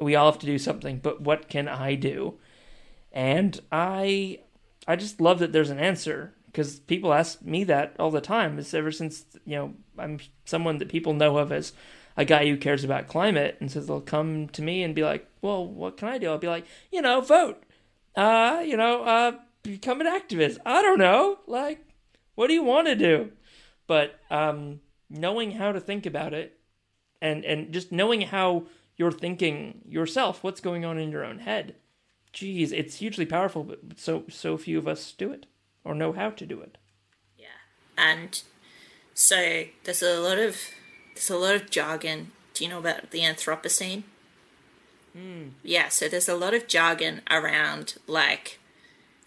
we 0.00 0.14
all 0.14 0.30
have 0.30 0.40
to 0.40 0.46
do 0.46 0.58
something, 0.58 0.98
but 0.98 1.20
what 1.20 1.48
can 1.48 1.68
I 1.68 1.94
do? 1.94 2.34
And 3.12 3.58
I 3.70 4.40
I 4.86 4.96
just 4.96 5.20
love 5.20 5.38
that 5.38 5.52
there's 5.52 5.70
an 5.70 5.78
answer 5.78 6.34
because 6.52 6.80
people 6.80 7.14
ask 7.14 7.42
me 7.42 7.64
that 7.64 7.96
all 7.98 8.10
the 8.10 8.20
time. 8.20 8.58
It's 8.58 8.74
ever 8.74 8.92
since 8.92 9.24
you 9.44 9.56
know 9.56 9.74
I'm 9.98 10.20
someone 10.44 10.78
that 10.78 10.88
people 10.88 11.14
know 11.14 11.38
of 11.38 11.50
as 11.50 11.72
a 12.16 12.24
guy 12.24 12.46
who 12.46 12.56
cares 12.56 12.84
about 12.84 13.08
climate, 13.08 13.56
and 13.60 13.70
so 13.70 13.80
they'll 13.80 14.00
come 14.00 14.48
to 14.48 14.62
me 14.62 14.82
and 14.82 14.94
be 14.94 15.02
like, 15.02 15.26
"Well, 15.40 15.66
what 15.66 15.96
can 15.96 16.08
I 16.08 16.18
do?" 16.18 16.28
I'll 16.28 16.38
be 16.38 16.48
like, 16.48 16.66
"You 16.90 17.02
know, 17.02 17.20
vote. 17.20 17.62
Uh, 18.14 18.62
you 18.64 18.76
know, 18.76 19.02
uh, 19.04 19.32
become 19.62 20.00
an 20.00 20.06
activist. 20.06 20.58
I 20.66 20.82
don't 20.82 20.98
know. 20.98 21.38
Like, 21.46 21.80
what 22.34 22.48
do 22.48 22.54
you 22.54 22.62
want 22.62 22.86
to 22.88 22.94
do?" 22.96 23.32
But 23.86 24.20
um, 24.30 24.80
knowing 25.08 25.52
how 25.52 25.72
to 25.72 25.80
think 25.80 26.04
about 26.06 26.34
it, 26.34 26.58
and 27.20 27.44
and 27.44 27.72
just 27.72 27.92
knowing 27.92 28.22
how 28.22 28.66
you're 28.96 29.12
thinking 29.12 29.80
yourself, 29.88 30.44
what's 30.44 30.60
going 30.60 30.84
on 30.84 30.98
in 30.98 31.10
your 31.10 31.24
own 31.24 31.38
head, 31.40 31.76
geez, 32.32 32.72
it's 32.72 32.96
hugely 32.96 33.24
powerful. 33.24 33.64
But 33.64 33.98
so 33.98 34.24
so 34.28 34.58
few 34.58 34.76
of 34.78 34.86
us 34.86 35.12
do 35.12 35.32
it 35.32 35.46
or 35.84 35.94
know 35.94 36.12
how 36.12 36.30
to 36.30 36.46
do 36.46 36.60
it. 36.60 36.78
Yeah, 37.38 37.46
and 37.98 38.40
so 39.14 39.64
there's 39.84 40.02
a 40.02 40.18
lot 40.20 40.38
of 40.38 40.56
there's 41.14 41.30
a 41.30 41.36
lot 41.36 41.54
of 41.54 41.70
jargon. 41.70 42.32
Do 42.54 42.64
you 42.64 42.70
know 42.70 42.78
about 42.78 43.10
the 43.10 43.20
Anthropocene? 43.20 44.02
Mm. 45.16 45.50
Yeah, 45.62 45.88
so 45.88 46.08
there's 46.08 46.28
a 46.28 46.34
lot 46.34 46.54
of 46.54 46.66
jargon 46.66 47.20
around 47.30 47.96
like 48.06 48.58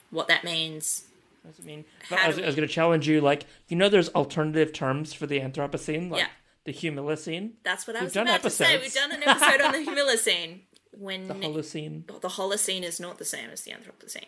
what 0.09 0.27
that 0.27 0.43
means. 0.43 1.05
What 1.43 1.51
does 1.55 1.59
it 1.59 1.65
mean? 1.67 1.85
I 2.09 2.27
was, 2.27 2.37
was 2.37 2.55
going 2.55 2.67
to 2.67 2.73
challenge 2.73 3.07
you. 3.07 3.21
Like, 3.21 3.45
you 3.67 3.75
know, 3.77 3.87
there's 3.87 4.09
alternative 4.09 4.73
terms 4.73 5.13
for 5.13 5.27
the 5.27 5.39
Anthropocene, 5.39 6.09
like 6.09 6.21
Yeah. 6.21 6.27
the 6.63 6.73
Humilicene, 6.73 7.51
That's 7.63 7.85
what 7.85 7.95
I 7.95 7.99
We've 7.99 8.05
was 8.05 8.13
done 8.13 8.27
about 8.27 8.41
to 8.41 8.49
say. 8.49 8.79
We've 8.79 8.91
done 8.93 9.11
an 9.11 9.21
episode 9.23 9.61
on 9.61 9.71
the 9.73 9.77
Humilicene. 9.91 10.61
When 10.97 11.27
the 11.27 11.33
Holocene. 11.35 12.07
the 12.21 12.29
Holocene 12.29 12.81
is 12.81 12.99
not 12.99 13.17
the 13.19 13.25
same 13.25 13.49
as 13.51 13.61
the 13.61 13.71
Anthropocene. 13.71 14.25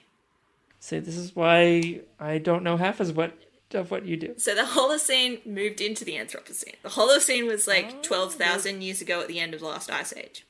See, 0.80 1.00
this 1.00 1.18
is 1.18 1.36
why 1.36 2.02
I 2.20 2.38
don't 2.38 2.64
know 2.64 2.78
half 2.78 3.02
as 3.02 3.12
what 3.12 3.38
of 3.74 3.92
what 3.92 4.06
you 4.06 4.16
do. 4.16 4.34
So 4.38 4.56
the 4.56 4.62
Holocene 4.62 5.46
moved 5.46 5.82
into 5.82 6.06
the 6.06 6.14
Anthropocene. 6.14 6.76
The 6.84 6.90
Holocene 6.90 7.48
was 7.48 7.68
Oh, 7.68 7.72
like 7.72 8.02
12,000 8.02 8.82
years 8.82 9.02
ago 9.02 9.20
at 9.22 9.28
the 9.28 9.40
end 9.40 9.54
of 9.54 9.60
the 9.60 9.66
last 9.66 9.92
ice 9.92 10.14
age. 10.14 10.46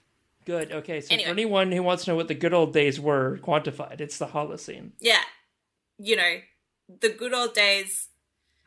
Good. 0.46 0.72
Okay. 0.72 1.02
So 1.02 1.08
Anyway. 1.12 1.26
for 1.26 1.32
anyone 1.32 1.72
who 1.72 1.82
wants 1.82 2.06
to 2.06 2.12
know 2.12 2.16
what 2.16 2.28
the 2.28 2.36
good 2.36 2.54
old 2.54 2.74
days 2.74 3.00
were 3.00 3.40
quantified, 3.44 4.02
it's 4.02 4.18
the 4.20 4.28
Holocene. 4.28 4.92
Yeah. 5.00 5.22
You 5.98 6.16
know, 6.16 6.36
the 7.02 7.10
good 7.10 7.34
old 7.34 7.54
days. 7.54 8.10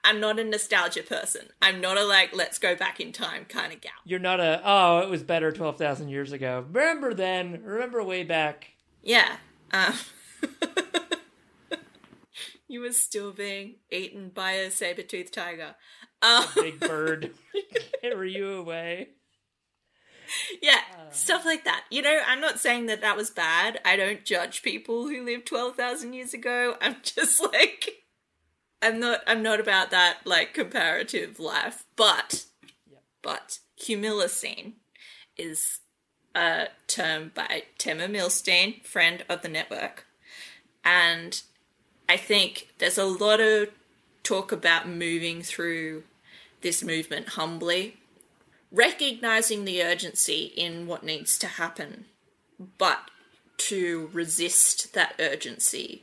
I'm 0.03 0.19
not 0.19 0.39
a 0.39 0.45
nostalgia 0.45 1.03
person. 1.03 1.49
I'm 1.61 1.81
not 1.81 1.99
a 1.99 2.05
like, 2.05 2.35
let's 2.35 2.59
go 2.59 2.75
back 2.75 3.01
in 3.01 3.13
time 3.13 3.45
kind 3.45 3.71
of 3.73 3.83
gal. 3.83 3.93
You're 4.05 4.19
not 4.19 4.41
a 4.41 4.61
oh, 4.65 4.99
it 5.01 5.11
was 5.11 5.23
better 5.23 5.53
twelve 5.53 5.77
thousand 5.79 6.09
years 6.09 6.33
ago. 6.33 6.65
Remember 6.73 7.13
then? 7.15 7.63
Remember 7.63 8.03
way 8.03 8.25
back? 8.25 8.69
Yeah. 9.03 9.37
Um, 9.73 9.93
you 12.71 12.81
were 12.81 12.93
still 12.93 13.33
being 13.33 13.77
eaten 13.91 14.31
by 14.31 14.53
a 14.53 14.71
saber-toothed 14.71 15.35
tiger. 15.35 15.75
Um, 16.23 16.45
Big 16.55 16.81
bird, 16.81 17.33
carry 18.03 18.35
you 18.35 18.53
away. 18.53 19.09
yeah, 20.63 20.81
stuff 21.11 21.45
like 21.45 21.65
that. 21.65 21.85
You 21.91 22.03
know, 22.03 22.21
I'm 22.27 22.41
not 22.41 22.61
saying 22.61 22.87
that 22.87 23.01
that 23.01 23.17
was 23.17 23.31
bad. 23.31 23.81
I 23.85 23.97
don't 23.97 24.25
judge 24.25 24.63
people 24.63 25.09
who 25.09 25.25
lived 25.25 25.47
12,000 25.47 26.13
years 26.13 26.33
ago. 26.33 26.77
I'm 26.81 26.97
just 27.03 27.43
like 27.43 28.05
I'm 28.83 28.99
not 28.99 29.23
I'm 29.27 29.43
not 29.43 29.61
about 29.61 29.91
that 29.91 30.19
like 30.25 30.55
comparative 30.55 31.39
life. 31.39 31.85
But 31.97 32.47
but 33.23 33.59
Humilicene 33.83 34.75
is 35.37 35.81
a 36.35 36.69
term 36.87 37.33
by 37.35 37.65
Tema 37.79 38.05
Milstein, 38.05 38.85
friend 38.85 39.25
of 39.29 39.43
the 39.43 39.49
network. 39.49 40.07
And 40.85 41.43
I 42.11 42.17
think 42.17 42.71
there's 42.79 42.99
a 42.99 43.05
lot 43.05 43.39
of 43.39 43.69
talk 44.25 44.51
about 44.51 44.89
moving 44.89 45.43
through 45.43 46.03
this 46.61 46.83
movement 46.83 47.29
humbly, 47.29 47.99
recognizing 48.73 49.65
the 49.65 49.85
urgency 49.85 50.53
in 50.57 50.89
what 50.89 51.05
needs 51.05 51.39
to 51.39 51.47
happen, 51.47 52.07
but 52.79 53.13
to 53.59 54.11
resist 54.13 54.93
that 54.93 55.15
urgency 55.21 56.03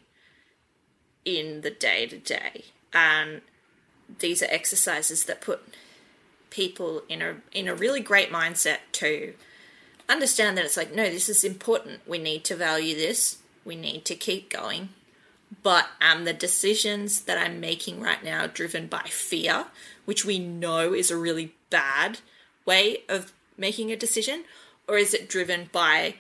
in 1.26 1.60
the 1.60 1.72
day 1.72 2.06
to 2.06 2.18
day. 2.18 2.64
And 2.94 3.42
these 4.20 4.42
are 4.42 4.48
exercises 4.50 5.26
that 5.26 5.42
put 5.42 5.60
people 6.50 7.02
in 7.10 7.22
a 7.22 7.36
in 7.52 7.68
a 7.68 7.76
really 7.76 8.00
great 8.00 8.32
mindset 8.32 8.78
to 8.94 9.34
understand 10.08 10.58
that 10.58 10.64
it's 10.64 10.78
like 10.78 10.96
no 10.96 11.04
this 11.10 11.28
is 11.28 11.44
important. 11.44 12.08
We 12.08 12.18
need 12.18 12.46
to 12.46 12.56
value 12.56 12.96
this. 12.96 13.40
We 13.66 13.76
need 13.76 14.06
to 14.06 14.16
keep 14.16 14.50
going 14.50 14.88
but 15.64 15.88
um 16.02 16.26
the 16.26 16.34
decisions 16.34 17.22
that 17.22 17.38
i'm 17.38 17.60
making 17.60 18.02
right 18.02 18.24
now 18.24 18.48
driven 18.48 18.88
by 18.88 19.04
fear 19.04 19.66
which 20.06 20.26
we 20.26 20.40
know 20.40 20.94
is 20.94 21.12
a 21.12 21.18
really 21.18 21.54
bad 21.70 22.20
way 22.66 23.00
of 23.10 23.34
making 23.58 23.92
a 23.92 23.96
decision 23.96 24.44
or 24.88 24.98
is 24.98 25.14
it 25.14 25.30
driven 25.30 25.70
by 25.72 26.16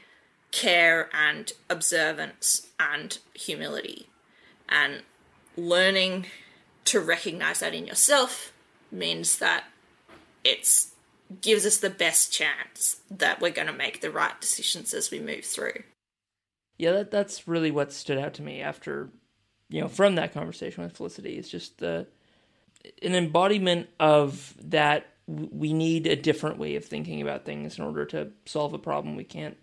care 0.51 1.09
and 1.13 1.53
observance 1.69 2.67
and 2.79 3.19
humility 3.33 4.07
and 4.69 5.01
learning 5.55 6.25
to 6.85 6.99
recognize 6.99 7.59
that 7.59 7.73
in 7.73 7.85
yourself 7.85 8.53
means 8.91 9.39
that 9.39 9.65
it's 10.43 10.91
gives 11.41 11.65
us 11.65 11.77
the 11.77 11.89
best 11.89 12.31
chance 12.31 13.01
that 13.11 13.41
we're 13.41 13.51
going 13.51 13.67
to 13.67 13.73
make 13.73 13.99
the 13.99 14.11
right 14.11 14.39
decisions 14.39 14.93
as 14.93 15.11
we 15.11 15.19
move 15.19 15.43
through. 15.43 15.83
Yeah, 16.77 16.91
that, 16.91 17.11
that's 17.11 17.47
really 17.47 17.71
what 17.71 17.91
stood 17.91 18.17
out 18.17 18.35
to 18.35 18.43
me 18.43 18.61
after, 18.61 19.09
you 19.69 19.81
know, 19.81 19.87
from 19.87 20.15
that 20.15 20.33
conversation 20.33 20.83
with 20.83 20.95
Felicity. 20.95 21.37
It's 21.37 21.49
just 21.49 21.79
the 21.79 22.07
an 23.01 23.15
embodiment 23.15 23.89
of 23.99 24.53
that. 24.61 25.07
We 25.27 25.73
need 25.73 26.07
a 26.07 26.15
different 26.15 26.57
way 26.57 26.75
of 26.75 26.85
thinking 26.85 27.21
about 27.21 27.43
things 27.43 27.77
in 27.77 27.83
order 27.83 28.05
to 28.05 28.31
solve 28.45 28.73
a 28.73 28.79
problem. 28.79 29.15
We 29.15 29.23
can't. 29.23 29.57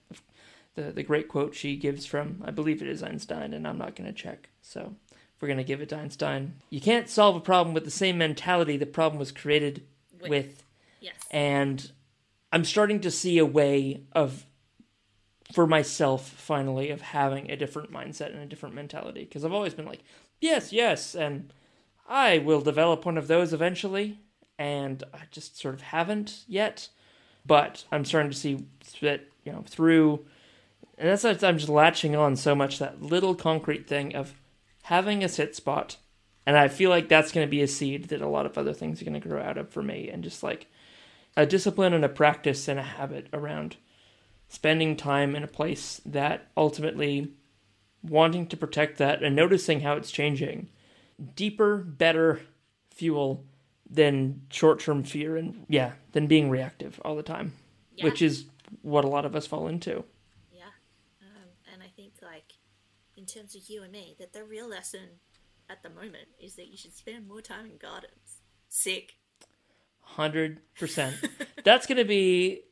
The 0.74 0.92
the 0.92 1.02
great 1.04 1.28
quote 1.28 1.54
she 1.54 1.76
gives 1.76 2.04
from 2.04 2.42
I 2.44 2.50
believe 2.50 2.82
it 2.82 2.88
is 2.88 3.02
Einstein, 3.02 3.54
and 3.54 3.66
I'm 3.66 3.78
not 3.78 3.94
going 3.94 4.12
to 4.12 4.12
check. 4.12 4.50
So 4.60 4.94
if 5.12 5.40
we're 5.40 5.48
going 5.48 5.58
to 5.58 5.64
give 5.64 5.80
it 5.80 5.88
to 5.90 5.96
Einstein, 5.96 6.54
you 6.70 6.80
can't 6.80 7.08
solve 7.08 7.36
a 7.36 7.40
problem 7.40 7.74
with 7.74 7.84
the 7.84 7.90
same 7.90 8.18
mentality 8.18 8.76
the 8.76 8.86
problem 8.86 9.18
was 9.18 9.32
created 9.32 9.86
With. 10.20 10.30
with 10.30 10.60
Yes. 11.00 11.16
and 11.30 11.92
I'm 12.50 12.64
starting 12.64 13.00
to 13.00 13.10
see 13.10 13.36
a 13.38 13.44
way 13.44 14.04
of 14.12 14.46
for 15.52 15.66
myself 15.66 16.28
finally 16.28 16.90
of 16.90 17.00
having 17.00 17.50
a 17.50 17.56
different 17.56 17.92
mindset 17.92 18.32
and 18.32 18.40
a 18.40 18.46
different 18.46 18.74
mentality. 18.74 19.24
Because 19.24 19.44
I've 19.44 19.52
always 19.52 19.74
been 19.74 19.86
like 19.86 20.02
yes 20.40 20.72
yes 20.72 21.14
and 21.14 21.52
I 22.08 22.38
will 22.38 22.60
develop 22.60 23.04
one 23.04 23.18
of 23.18 23.28
those 23.28 23.52
eventually 23.52 24.18
and 24.58 25.02
I 25.12 25.22
just 25.30 25.58
sort 25.58 25.74
of 25.74 25.82
haven't 25.82 26.44
yet. 26.46 26.88
But 27.46 27.84
I'm 27.92 28.04
starting 28.04 28.30
to 28.30 28.36
see 28.36 28.64
that 29.00 29.28
you 29.44 29.52
know 29.52 29.64
through 29.66 30.24
and 30.96 31.08
that's 31.08 31.24
I'm 31.24 31.58
just 31.58 31.68
latching 31.68 32.14
on 32.14 32.36
so 32.36 32.54
much 32.54 32.78
that 32.78 33.02
little 33.02 33.34
concrete 33.34 33.86
thing 33.86 34.14
of 34.14 34.34
having 34.84 35.24
a 35.24 35.28
sit 35.28 35.56
spot. 35.56 35.96
And 36.46 36.58
I 36.58 36.68
feel 36.68 36.90
like 36.90 37.08
that's 37.08 37.32
going 37.32 37.46
to 37.46 37.50
be 37.50 37.62
a 37.62 37.68
seed 37.68 38.10
that 38.10 38.20
a 38.20 38.28
lot 38.28 38.44
of 38.44 38.58
other 38.58 38.74
things 38.74 39.00
are 39.00 39.04
going 39.04 39.20
to 39.20 39.28
grow 39.28 39.42
out 39.42 39.56
of 39.56 39.70
for 39.70 39.82
me 39.82 40.10
and 40.10 40.22
just 40.22 40.42
like 40.42 40.66
a 41.36 41.46
discipline 41.46 41.94
and 41.94 42.04
a 42.04 42.08
practice 42.08 42.68
and 42.68 42.78
a 42.78 42.82
habit 42.82 43.28
around 43.32 43.76
spending 44.54 44.96
time 44.96 45.34
in 45.34 45.42
a 45.42 45.48
place 45.48 46.00
that 46.06 46.46
ultimately 46.56 47.32
wanting 48.02 48.46
to 48.46 48.56
protect 48.56 48.98
that 48.98 49.22
and 49.22 49.34
noticing 49.34 49.80
how 49.80 49.94
it's 49.96 50.10
changing 50.10 50.68
deeper 51.34 51.78
better 51.78 52.40
fuel 52.90 53.44
than 53.88 54.42
short-term 54.50 55.02
fear 55.04 55.36
and 55.36 55.64
yeah 55.68 55.92
than 56.12 56.26
being 56.26 56.50
reactive 56.50 57.00
all 57.04 57.16
the 57.16 57.22
time 57.22 57.52
Yeah. 57.96 58.04
which 58.04 58.20
is 58.22 58.46
what 58.82 59.04
a 59.04 59.08
lot 59.08 59.24
of 59.24 59.34
us 59.36 59.46
fall 59.46 59.66
into 59.68 60.04
Yeah. 60.52 60.64
Um, 61.22 61.48
and 61.72 61.82
I 61.82 61.88
think, 61.96 62.12
like, 62.22 62.52
in 63.16 63.24
terms 63.26 63.54
of 63.54 63.62
you 63.68 63.82
and 63.82 63.92
me, 63.92 64.16
that 64.18 64.32
the 64.32 64.42
real 64.44 64.68
lesson 64.68 65.20
at 65.70 65.82
the 65.82 65.88
moment 65.90 66.28
is 66.40 66.54
that 66.56 66.66
you 66.68 66.76
should 66.76 66.94
spend 66.96 67.28
more 67.28 67.40
time 67.40 67.66
in 67.66 67.76
gardens. 67.78 68.40
Sick. 68.68 69.14
Hundred 70.00 70.60
percent. 70.78 71.14
That's 71.64 71.86
going 71.86 71.98
to 71.98 72.04
be 72.04 72.62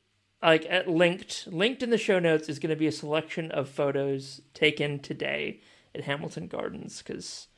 like 0.43 0.67
at 0.69 0.89
linked. 0.89 1.47
Linked 1.51 1.83
in 1.83 1.91
the 1.91 1.99
show 1.99 2.19
notes 2.19 2.49
is 2.49 2.59
going 2.59 2.71
to 2.71 2.77
be 2.77 2.87
a 2.87 2.93
selection 2.93 3.51
of 3.51 3.69
photos 3.69 4.41
taken 4.55 4.99
today 4.99 5.61
at 5.95 6.05
Hamilton 6.05 6.47
Gardens. 6.49 7.03
Because 7.03 7.49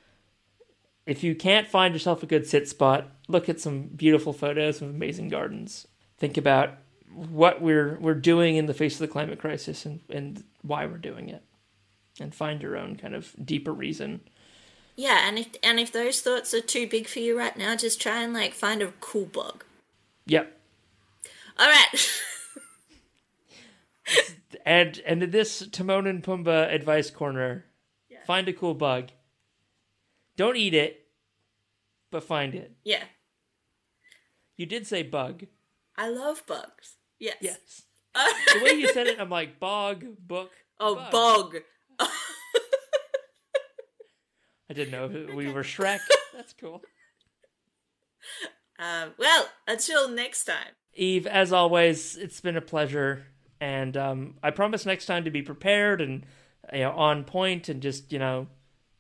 if 1.07 1.23
you 1.23 1.35
can't 1.35 1.69
find 1.69 1.95
yourself 1.95 2.23
a 2.23 2.27
good 2.27 2.47
sit 2.47 2.69
spot, 2.69 3.11
look 3.29 3.49
at 3.49 3.61
some 3.61 3.85
beautiful 3.89 4.33
photos 4.33 4.81
of 4.81 4.91
amazing 4.91 5.29
gardens. 5.29 5.87
Think 6.19 6.37
about 6.37 6.79
what 7.15 7.61
we're 7.61 7.99
we're 8.01 8.15
doing 8.15 8.57
in 8.57 8.67
the 8.67 8.75
face 8.75 8.95
of 8.95 9.01
the 9.01 9.09
climate 9.09 9.39
crisis 9.39 9.87
and 9.87 10.01
and 10.11 10.43
why 10.63 10.87
we're 10.87 10.99
doing 10.99 11.29
it, 11.29 11.43
and 12.19 12.35
find 12.35 12.61
your 12.61 12.77
own 12.77 12.97
kind 12.97 13.15
of 13.15 13.35
deeper 13.45 13.73
reason 13.73 14.21
Yeah, 14.97 15.29
and 15.29 15.39
if 15.39 15.49
and 15.63 15.81
if 15.81 15.93
those 15.93 16.21
thoughts 16.21 16.55
are 16.55 16.61
too 16.61 16.89
big 16.89 17.07
for 17.07 17.19
you 17.19 17.37
right 17.37 17.57
now, 17.57 17.77
just 17.77 18.01
try 18.01 18.23
and 18.23 18.33
like 18.33 18.53
find 18.55 18.83
a 18.83 18.93
cool 19.01 19.27
bug. 19.27 19.65
Yep. 20.27 20.57
All 21.59 21.67
right. 21.67 21.89
And 24.65 25.01
and 25.05 25.23
in 25.23 25.31
this 25.31 25.67
Timon 25.73 26.07
and 26.07 26.23
Pumbaa 26.23 26.73
advice 26.73 27.11
corner, 27.11 27.65
find 28.27 28.49
a 28.49 28.53
cool 28.53 28.75
bug. 28.75 29.11
Don't 30.37 30.57
eat 30.57 30.75
it, 30.75 31.07
but 32.11 32.25
find 32.25 32.55
it. 32.55 32.73
yeah, 32.85 33.05
You 34.57 34.67
did 34.67 34.87
say 34.87 35.03
bug. 35.03 35.47
I 35.97 36.09
love 36.09 36.43
bugs. 36.47 36.97
Yes. 37.19 37.37
Yes. 37.41 37.83
The 38.55 38.65
way 38.65 38.73
you 38.73 38.89
said 38.93 39.07
it, 39.09 39.19
I'm 39.21 39.31
like 39.31 39.59
bog, 39.61 40.05
book. 40.19 40.51
oh, 40.81 40.95
bug. 40.95 41.11
bog. 41.13 41.57
I 44.71 44.73
didn't 44.73 44.93
know 44.93 45.35
we 45.37 45.51
were 45.53 45.63
Shrek. 45.63 45.99
That's 46.35 46.53
cool. 46.55 46.83
Um, 48.79 49.13
well, 49.19 49.49
until 49.69 50.09
next 50.09 50.45
time. 50.45 50.73
Eav, 50.99 51.27
as 51.27 51.53
always, 51.53 52.17
it's 52.17 52.41
been 52.41 52.57
a 52.57 52.61
pleasure, 52.61 53.27
and 53.65 53.97
um, 53.97 54.35
I 54.43 54.51
promise 54.51 54.85
next 54.85 55.07
time 55.07 55.25
to 55.25 55.31
be 55.31 55.41
prepared 55.41 56.03
and 56.03 56.27
you 56.71 56.81
know 56.81 56.93
on 56.93 57.25
point 57.25 57.71
and 57.71 57.81
just 57.81 58.13
you 58.13 58.19
know 58.19 58.47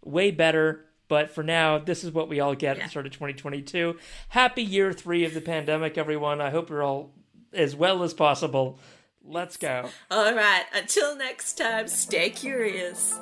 way 0.02 0.30
better. 0.30 0.86
But 1.06 1.30
for 1.30 1.44
now, 1.44 1.78
this 1.78 2.02
is 2.02 2.12
what 2.12 2.30
we 2.30 2.40
all 2.40 2.54
get 2.54 2.78
at 2.78 2.84
the 2.84 2.88
start 2.88 3.04
of 3.04 3.12
2022. 3.12 3.98
Happy 4.30 4.62
year 4.62 4.90
three 4.90 5.26
of 5.26 5.34
the 5.34 5.42
pandemic, 5.42 5.98
everyone. 5.98 6.40
I 6.40 6.48
hope 6.48 6.70
you're 6.70 6.82
all 6.82 7.12
as 7.52 7.76
well 7.76 8.02
as 8.02 8.14
possible. 8.14 8.78
Let's 9.22 9.58
go. 9.58 9.90
All 10.10 10.34
right. 10.34 10.64
Until 10.72 11.14
next 11.14 11.58
time, 11.58 11.88
stay 11.88 12.30
curious. 12.30 13.14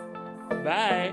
Bye. 0.49 1.13